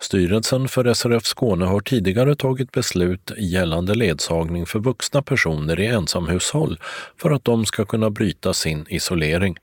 Styrelsen 0.00 0.68
för 0.68 0.94
SRF 0.94 1.24
Skåne 1.24 1.64
har 1.64 1.80
tidigare 1.80 2.36
tagit 2.36 2.72
beslut 2.72 3.30
gällande 3.38 3.94
ledsagning 3.94 4.66
för 4.66 4.78
vuxna 4.78 5.22
personer 5.22 5.80
i 5.80 5.86
ensamhushåll 5.86 6.78
för 7.20 7.30
att 7.30 7.44
de 7.44 7.66
ska 7.66 7.84
kunna 7.84 8.10
bryta 8.10 8.54
sin 8.54 8.86
isolering. 8.88 9.56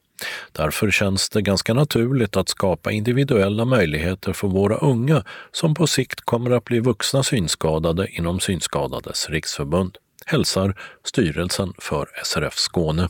Därför 0.52 0.92
känns 0.92 1.30
det 1.30 1.42
ganska 1.42 1.74
naturligt 1.74 2.38
att 2.38 2.50
skapa 2.50 2.92
individuella 2.92 3.66
möjligheter 3.66 4.34
för 4.34 4.48
våra 4.48 4.76
unga 4.78 5.24
som 5.52 5.74
på 5.74 5.88
sikt 5.88 6.22
kommer 6.22 6.52
att 6.52 6.66
bli 6.66 6.80
vuxna 6.80 7.24
synskadade 7.24 8.08
inom 8.12 8.40
Synskadades 8.40 9.30
riksförbund. 9.30 9.98
Hälsar 10.26 10.76
styrelsen 11.04 11.74
för 11.78 12.08
SRF 12.24 12.54
Skåne. 12.58 13.08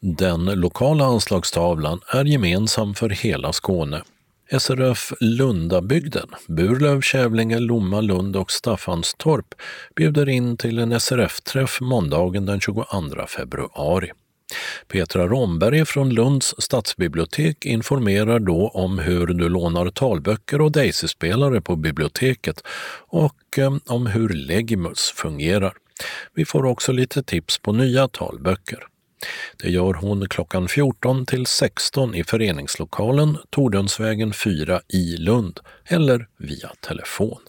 Den 0.00 0.44
lokala 0.44 1.04
anslagstavlan 1.04 2.00
är 2.08 2.24
gemensam 2.24 2.94
för 2.94 3.08
hela 3.08 3.52
Skåne. 3.52 4.02
SRF 4.58 5.12
Lundabygden, 5.20 6.28
Burlöv, 6.48 7.00
Kävlinge, 7.00 7.58
Lomma, 7.58 8.00
Lund 8.00 8.36
och 8.36 8.50
Staffanstorp 8.50 9.54
bjuder 9.96 10.28
in 10.28 10.56
till 10.56 10.78
en 10.78 11.00
SRF-träff 11.00 11.80
måndagen 11.80 12.46
den 12.46 12.60
22 12.60 12.84
februari. 13.28 14.10
Petra 14.88 15.26
Romberg 15.26 15.84
från 15.84 16.10
Lunds 16.10 16.54
stadsbibliotek 16.58 17.66
informerar 17.66 18.38
då 18.38 18.68
om 18.68 18.98
hur 18.98 19.26
du 19.26 19.48
lånar 19.48 19.90
talböcker 19.90 20.60
och 20.60 20.72
Daisy-spelare 20.72 21.60
på 21.60 21.76
biblioteket 21.76 22.62
och 23.08 23.58
eh, 23.58 23.76
om 23.86 24.06
hur 24.06 24.28
Legimus 24.28 25.12
fungerar. 25.16 25.72
Vi 26.34 26.44
får 26.44 26.64
också 26.64 26.92
lite 26.92 27.22
tips 27.22 27.58
på 27.58 27.72
nya 27.72 28.08
talböcker. 28.08 28.86
Det 29.56 29.70
gör 29.70 29.94
hon 29.94 30.28
klockan 30.28 30.68
14 30.68 31.26
till 31.26 31.46
16 31.46 32.14
i 32.14 32.24
föreningslokalen 32.24 33.38
Tordönsvägen 33.50 34.32
4 34.32 34.80
i 34.88 35.16
Lund 35.16 35.60
eller 35.84 36.28
via 36.36 36.72
telefon. 36.80 37.40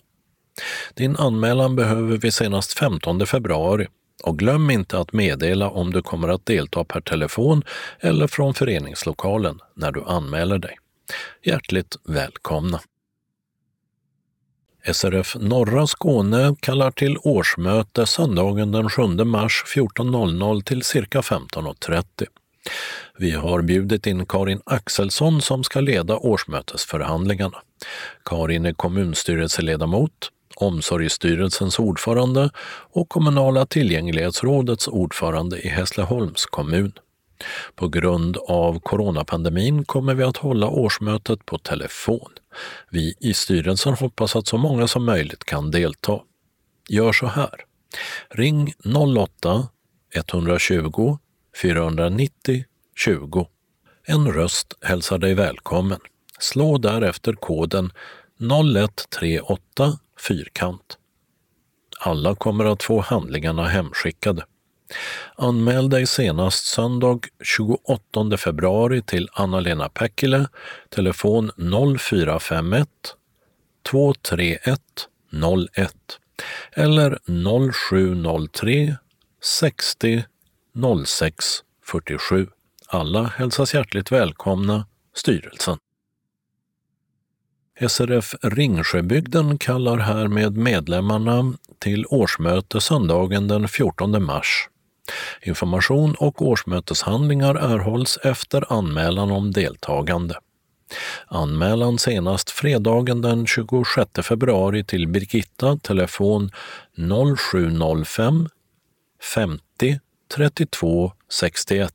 Din 0.93 1.15
anmälan 1.15 1.75
behöver 1.75 2.17
vi 2.17 2.31
senast 2.31 2.73
15 2.73 3.25
februari 3.25 3.87
och 4.23 4.39
glöm 4.39 4.69
inte 4.69 4.99
att 4.99 5.13
meddela 5.13 5.69
om 5.69 5.93
du 5.93 6.01
kommer 6.01 6.27
att 6.27 6.45
delta 6.45 6.83
per 6.83 7.01
telefon 7.01 7.63
eller 7.99 8.27
från 8.27 8.53
föreningslokalen 8.53 9.59
när 9.75 9.91
du 9.91 10.03
anmäler 10.03 10.57
dig. 10.57 10.77
Hjärtligt 11.43 11.95
välkomna! 12.03 12.79
SRF 14.83 15.35
Norra 15.35 15.87
Skåne 15.87 16.55
kallar 16.59 16.91
till 16.91 17.17
årsmöte 17.17 18.05
söndagen 18.05 18.71
den 18.71 18.89
7 18.89 19.01
mars 19.07 19.63
14.00 19.75 20.63
till 20.63 20.83
cirka 20.83 21.21
15.30. 21.21 22.03
Vi 23.17 23.31
har 23.31 23.61
bjudit 23.61 24.07
in 24.07 24.25
Karin 24.25 24.61
Axelsson 24.65 25.41
som 25.41 25.63
ska 25.63 25.79
leda 25.79 26.17
årsmötesförhandlingarna. 26.17 27.57
Karin 28.25 28.65
är 28.65 28.73
kommunstyrelseledamot, 28.73 30.31
Omsorgsstyrelsens 30.55 31.79
ordförande 31.79 32.49
och 32.93 33.09
Kommunala 33.09 33.65
tillgänglighetsrådets 33.65 34.87
ordförande 34.87 35.59
i 35.59 35.67
Hässleholms 35.67 36.45
kommun. 36.45 36.91
På 37.75 37.87
grund 37.87 38.37
av 38.37 38.79
coronapandemin 38.79 39.85
kommer 39.85 40.13
vi 40.13 40.23
att 40.23 40.37
hålla 40.37 40.67
årsmötet 40.67 41.45
på 41.45 41.57
telefon. 41.57 42.31
Vi 42.89 43.15
i 43.19 43.33
styrelsen 43.33 43.93
hoppas 43.93 44.35
att 44.35 44.47
så 44.47 44.57
många 44.57 44.87
som 44.87 45.05
möjligt 45.05 45.43
kan 45.43 45.71
delta. 45.71 46.21
Gör 46.89 47.11
så 47.11 47.27
här. 47.27 47.53
Ring 48.29 48.73
08-120 48.83 51.17
490 51.61 52.65
20. 52.95 53.47
En 54.05 54.33
röst 54.33 54.73
hälsar 54.81 55.17
dig 55.17 55.33
välkommen. 55.33 55.99
Slå 56.39 56.77
därefter 56.77 57.33
koden 57.33 57.91
0138 58.39 59.99
fyrkant. 60.27 60.97
Alla 61.99 62.35
kommer 62.35 62.65
att 62.65 62.83
få 62.83 63.01
handlingarna 63.01 63.67
hemskickade. 63.67 64.45
Anmäl 65.35 65.89
dig 65.89 66.07
senast 66.07 66.65
söndag 66.65 67.19
28 67.43 68.37
februari 68.37 69.01
till 69.01 69.29
Anna-Lena 69.33 69.89
Päckilä, 69.89 70.47
telefon 70.89 71.51
0451 71.99 72.87
231 73.83 74.81
01 75.75 75.93
eller 76.71 77.19
0703 77.71 78.95
60 79.41 80.23
06 81.05 81.45
47. 81.85 82.47
Alla 82.87 83.23
hälsas 83.23 83.73
hjärtligt 83.73 84.11
välkomna, 84.11 84.87
styrelsen. 85.15 85.77
SRF 87.87 88.35
Ringsjöbygden 88.41 89.57
kallar 89.57 89.97
härmed 89.97 90.57
medlemmarna 90.57 91.53
till 91.79 92.05
årsmöte 92.09 92.81
söndagen 92.81 93.47
den 93.47 93.67
14 93.67 94.23
mars. 94.23 94.68
Information 95.41 96.15
och 96.15 96.41
årsmöteshandlingar 96.41 97.55
erhålls 97.55 98.17
efter 98.23 98.73
anmälan 98.73 99.31
om 99.31 99.51
deltagande. 99.51 100.35
Anmälan 101.27 101.97
senast 101.97 102.49
fredagen 102.49 103.21
den 103.21 103.47
26 103.47 104.09
februari 104.23 104.83
till 104.83 105.07
Birgitta, 105.07 105.77
telefon 105.77 106.51
0705 107.37 108.49
50 109.35 109.99
32 110.35 111.13
61 111.29 111.93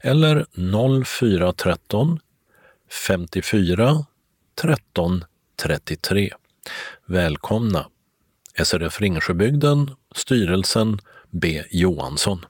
eller 0.00 0.46
0413 1.04 2.18
54 3.08 4.04
13 4.62 5.24
33. 5.62 6.32
Välkomna! 7.06 7.86
SRF 8.64 9.00
Ringsjöbygden, 9.00 9.90
styrelsen 10.14 10.98
B 11.40 11.62
Johansson. 11.70 12.44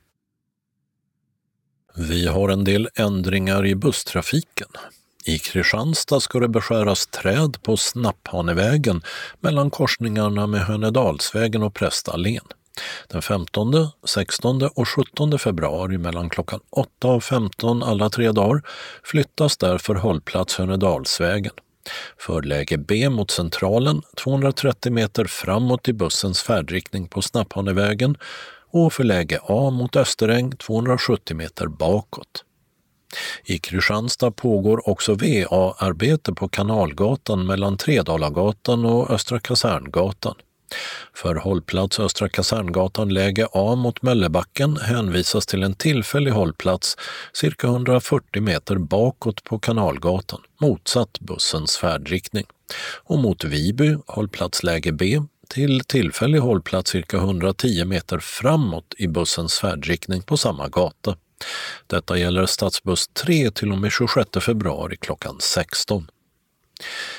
Vi 1.95 2.27
har 2.27 2.49
en 2.49 2.65
del 2.65 2.89
ändringar 2.95 3.67
i 3.67 3.75
busstrafiken. 3.75 4.69
I 5.25 5.39
Kristianstad 5.39 6.21
ska 6.21 6.41
det 6.41 6.49
beskäras 6.49 7.07
träd 7.07 7.63
på 7.63 7.77
Snapphanevägen 7.77 9.03
mellan 9.41 9.71
korsningarna 9.71 10.47
med 10.47 10.61
Hönedalsvägen 10.61 11.63
och 11.63 11.75
Prästallén. 11.75 12.45
Den 13.09 13.23
15, 13.23 13.89
16 14.05 14.63
och 14.63 14.89
17 14.89 15.39
februari 15.39 15.99
mellan 15.99 16.29
klockan 16.29 16.61
8 16.71 17.09
och 17.09 17.25
15 17.25 17.83
alla 17.83 18.11
tre 18.11 18.33
dagar 18.33 18.63
flyttas 19.05 19.57
därför 19.57 19.95
hållplats 19.95 20.59
Hönedalsvägen. 20.59 21.55
För 22.19 22.43
läge 22.43 22.79
B 22.79 23.09
mot 23.11 23.31
Centralen 23.31 24.03
230 24.17 24.93
meter 24.93 25.25
framåt 25.25 25.89
i 25.89 25.93
bussens 25.93 26.43
färdriktning 26.43 27.09
på 27.09 27.23
Snapphanevägen 27.23 28.17
och 28.85 28.93
för 28.93 29.05
läge 29.05 29.41
A 29.43 29.71
mot 29.71 29.97
Österäng 29.97 30.53
270 30.57 31.37
meter 31.37 31.67
bakåt. 31.67 32.45
I 33.45 33.59
Kristianstad 33.59 34.31
pågår 34.31 34.89
också 34.89 35.15
VA-arbete 35.15 36.33
på 36.33 36.49
Kanalgatan 36.49 37.47
mellan 37.47 37.77
Tredalagatan 37.77 38.85
och 38.85 39.11
Östra 39.11 39.41
Kaserngatan. 39.41 40.35
För 41.15 41.35
hållplats 41.35 42.01
Östra 42.01 42.29
Kaserngatan 42.29 43.15
läge 43.15 43.47
A 43.53 43.75
mot 43.75 44.03
Möllebacken 44.03 44.77
hänvisas 44.77 45.47
till 45.47 45.63
en 45.63 45.75
tillfällig 45.75 46.31
hållplats 46.31 46.97
cirka 47.33 47.67
140 47.67 48.43
meter 48.43 48.79
bakåt 48.79 49.45
på 49.45 49.59
Kanalgatan, 49.59 50.41
motsatt 50.61 51.21
bussens 51.21 51.77
färdriktning. 51.77 52.45
Och 53.05 53.19
mot 53.19 53.45
Viby 53.45 53.97
hållplats 54.07 54.63
läge 54.63 54.93
B 54.93 55.21
till 55.49 55.81
tillfällig 55.81 56.39
hållplats 56.39 56.91
cirka 56.91 57.17
110 57.17 57.85
meter 57.85 58.19
framåt 58.19 58.95
i 58.99 59.09
bussens 59.09 59.59
färdriktning 59.59 60.23
på 60.23 60.37
samma 60.37 60.69
gata. 60.69 61.17
Detta 61.87 62.19
gäller 62.19 62.47
stadsbuss 62.47 63.09
3 63.09 63.51
till 63.51 63.73
och 63.73 63.79
med 63.79 63.93
26 63.93 64.31
februari 64.41 64.97
klockan 64.97 65.37
16. 65.41 66.11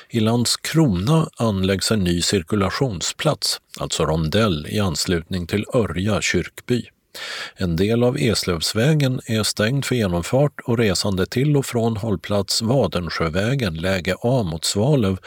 I 0.09 0.19
Landskrona 0.19 1.29
anläggs 1.37 1.91
en 1.91 2.03
ny 2.03 2.21
cirkulationsplats, 2.21 3.61
alltså 3.79 4.05
rondell, 4.05 4.67
i 4.69 4.79
anslutning 4.79 5.47
till 5.47 5.65
Örja 5.73 6.21
kyrkby. 6.21 6.85
En 7.55 7.75
del 7.75 8.03
av 8.03 8.17
Eslövsvägen 8.17 9.21
är 9.25 9.43
stängd 9.43 9.85
för 9.85 9.95
genomfart 9.95 10.59
och 10.63 10.77
resande 10.77 11.25
till 11.25 11.57
och 11.57 11.65
från 11.65 11.97
hållplats 11.97 12.61
Vadensjövägen, 12.61 13.73
läge 13.73 14.15
A 14.21 14.43
mot 14.43 14.65
Svalöv, 14.65 15.17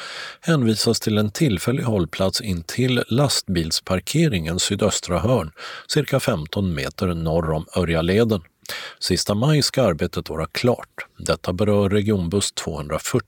hänvisas 0.41 1.01
till 1.01 1.19
en 1.19 1.31
tillfällig 1.31 1.83
hållplats 1.83 2.41
intill 2.41 3.05
lastbilsparkeringens 3.09 4.63
sydöstra 4.63 5.19
hörn, 5.19 5.51
cirka 5.89 6.21
15 6.21 6.75
meter 6.75 7.07
norr 7.07 7.51
om 7.53 7.67
Örjaleden. 7.77 8.43
Sista 9.01 9.35
maj 9.35 9.63
ska 9.63 9.83
arbetet 9.83 10.31
vara 10.31 10.47
klart. 10.47 11.07
Detta 11.19 11.53
berör 11.53 11.91
regionbuss 11.91 12.53
240. 12.53 13.25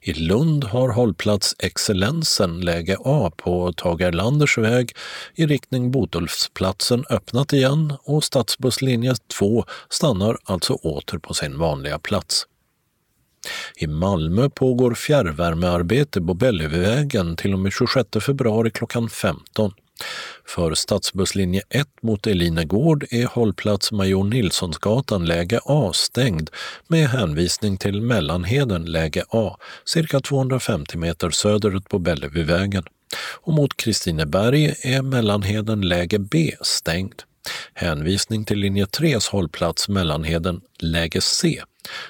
I 0.00 0.12
Lund 0.12 0.64
har 0.64 0.88
hållplats 0.88 1.56
Excellensen 1.58 2.60
läge 2.60 2.96
A 3.04 3.30
på 3.36 3.72
Tage 3.72 4.00
Erlanders 4.00 4.58
väg 4.58 4.92
i 5.34 5.46
riktning 5.46 5.90
Botulfsplatsen 5.90 7.04
öppnat 7.10 7.52
igen 7.52 7.96
och 8.02 8.24
stadsbusslinje 8.24 9.14
2 9.38 9.64
stannar 9.88 10.38
alltså 10.44 10.72
åter 10.72 11.18
på 11.18 11.34
sin 11.34 11.58
vanliga 11.58 11.98
plats. 11.98 12.46
I 13.76 13.86
Malmö 13.86 14.48
pågår 14.50 14.94
fjärrvärmearbete 14.94 16.20
på 16.20 16.34
Bellevuevägen 16.34 17.36
till 17.36 17.52
och 17.52 17.58
med 17.58 17.72
26 17.72 18.08
februari 18.26 18.70
klockan 18.70 19.08
15. 19.08 19.72
För 20.46 20.74
stadsbusslinje 20.74 21.62
1 21.68 21.88
mot 22.02 22.26
Elinegård 22.26 23.06
är 23.10 23.26
hållplats 23.26 23.92
Major 23.92 24.24
Nilssonsgatan 24.24 25.24
läge 25.24 25.60
A 25.64 25.90
stängd 25.94 26.50
med 26.88 27.08
hänvisning 27.08 27.76
till 27.76 28.00
Mellanheden 28.00 28.84
läge 28.84 29.24
A, 29.30 29.56
cirka 29.84 30.20
250 30.20 30.98
meter 30.98 31.30
söderut 31.30 31.88
på 31.88 31.98
Bellevuevägen. 31.98 32.84
Och 33.40 33.52
mot 33.52 33.76
Kristineberg 33.76 34.74
är 34.82 35.02
Mellanheden 35.02 35.80
läge 35.80 36.18
B 36.18 36.52
stängd. 36.60 37.22
Hänvisning 37.74 38.44
till 38.44 38.58
linje 38.58 38.84
3s 38.84 39.30
hållplats 39.30 39.88
Mellanheden 39.88 40.60
läge 40.78 41.20
C, 41.20 41.62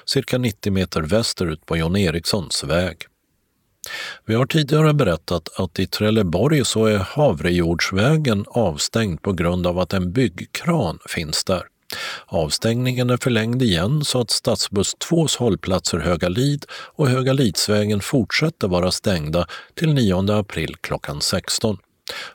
cirka 0.05 0.37
90 0.37 0.71
meter 0.71 1.01
västerut 1.01 1.65
på 1.65 1.77
John 1.77 1.95
Erikssons 1.95 2.63
väg. 2.63 2.97
Vi 4.25 4.35
har 4.35 4.45
tidigare 4.45 4.93
berättat 4.93 5.59
att 5.59 5.79
i 5.79 5.87
Trelleborg 5.87 6.65
så 6.65 6.85
är 6.85 6.97
Havrejordsvägen 6.97 8.45
avstängd 8.47 9.21
på 9.21 9.33
grund 9.33 9.67
av 9.67 9.79
att 9.79 9.93
en 9.93 10.11
byggkran 10.11 10.99
finns 11.09 11.43
där. 11.43 11.63
Avstängningen 12.25 13.09
är 13.09 13.17
förlängd 13.17 13.61
igen 13.61 14.05
så 14.05 14.21
att 14.21 14.31
stadsbuss 14.31 14.95
2s 15.09 15.39
hållplatser 15.39 15.97
Högalid 15.97 16.65
och 16.71 17.07
Högalidsvägen 17.07 18.01
fortsätter 18.01 18.67
vara 18.67 18.91
stängda 18.91 19.47
till 19.75 19.93
9 19.93 20.31
april 20.31 20.75
klockan 20.81 21.21
16. 21.21 21.77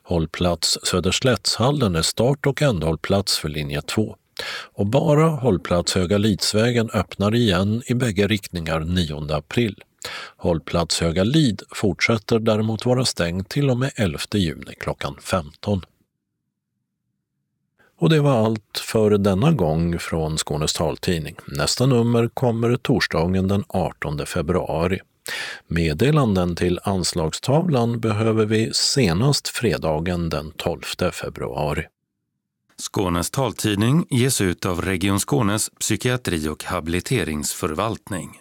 Hållplats 0.03 0.79
Söderslättshallen 0.83 1.97
är 1.97 2.03
start 2.03 2.47
och 2.47 2.63
ändhållplats 2.63 3.39
för 3.39 3.49
linje 3.49 3.83
2. 3.83 4.17
Och 4.75 4.87
bara 4.87 5.29
hållplats 5.29 5.95
Högalidsvägen 5.95 6.91
öppnar 6.91 7.35
igen 7.35 7.83
i 7.87 7.95
bägge 7.95 8.27
riktningar 8.27 8.81
9 8.81 9.35
april. 9.35 9.83
Hållplats 10.37 11.01
Höga 11.01 11.25
Lid 11.25 11.63
fortsätter 11.71 12.39
däremot 12.39 12.87
vara 12.87 13.05
stängd 13.05 13.49
till 13.49 13.71
och 13.71 13.79
med 13.79 13.91
11 13.97 14.19
juni 14.35 14.75
klockan 14.81 15.17
15. 15.23 15.83
Och 17.99 18.11
det 18.11 18.21
var 18.21 18.45
allt 18.45 18.79
för 18.79 19.11
denna 19.11 19.53
gång 19.53 19.99
från 19.99 20.39
Skånes 20.39 20.73
taltidning. 20.73 21.37
Nästa 21.47 21.87
nummer 21.87 22.29
kommer 22.29 22.77
torsdagen 22.77 23.49
den 23.49 23.65
18 23.69 24.27
februari. 24.27 25.01
Meddelanden 25.67 26.57
till 26.57 26.81
anslagstavlan 26.83 28.01
behöver 28.01 28.47
vi 28.47 28.71
senast 28.75 29.49
fredagen 29.49 30.29
den 30.29 30.53
12 30.57 30.81
februari. 31.13 31.85
Skånes 32.79 33.31
taltidning 33.31 34.07
ges 34.11 34.41
ut 34.41 34.67
av 34.67 34.83
Region 34.83 35.21
Skånes 35.21 35.71
psykiatri 35.71 36.49
och 36.49 36.65
habiliteringsförvaltning. 36.65 38.41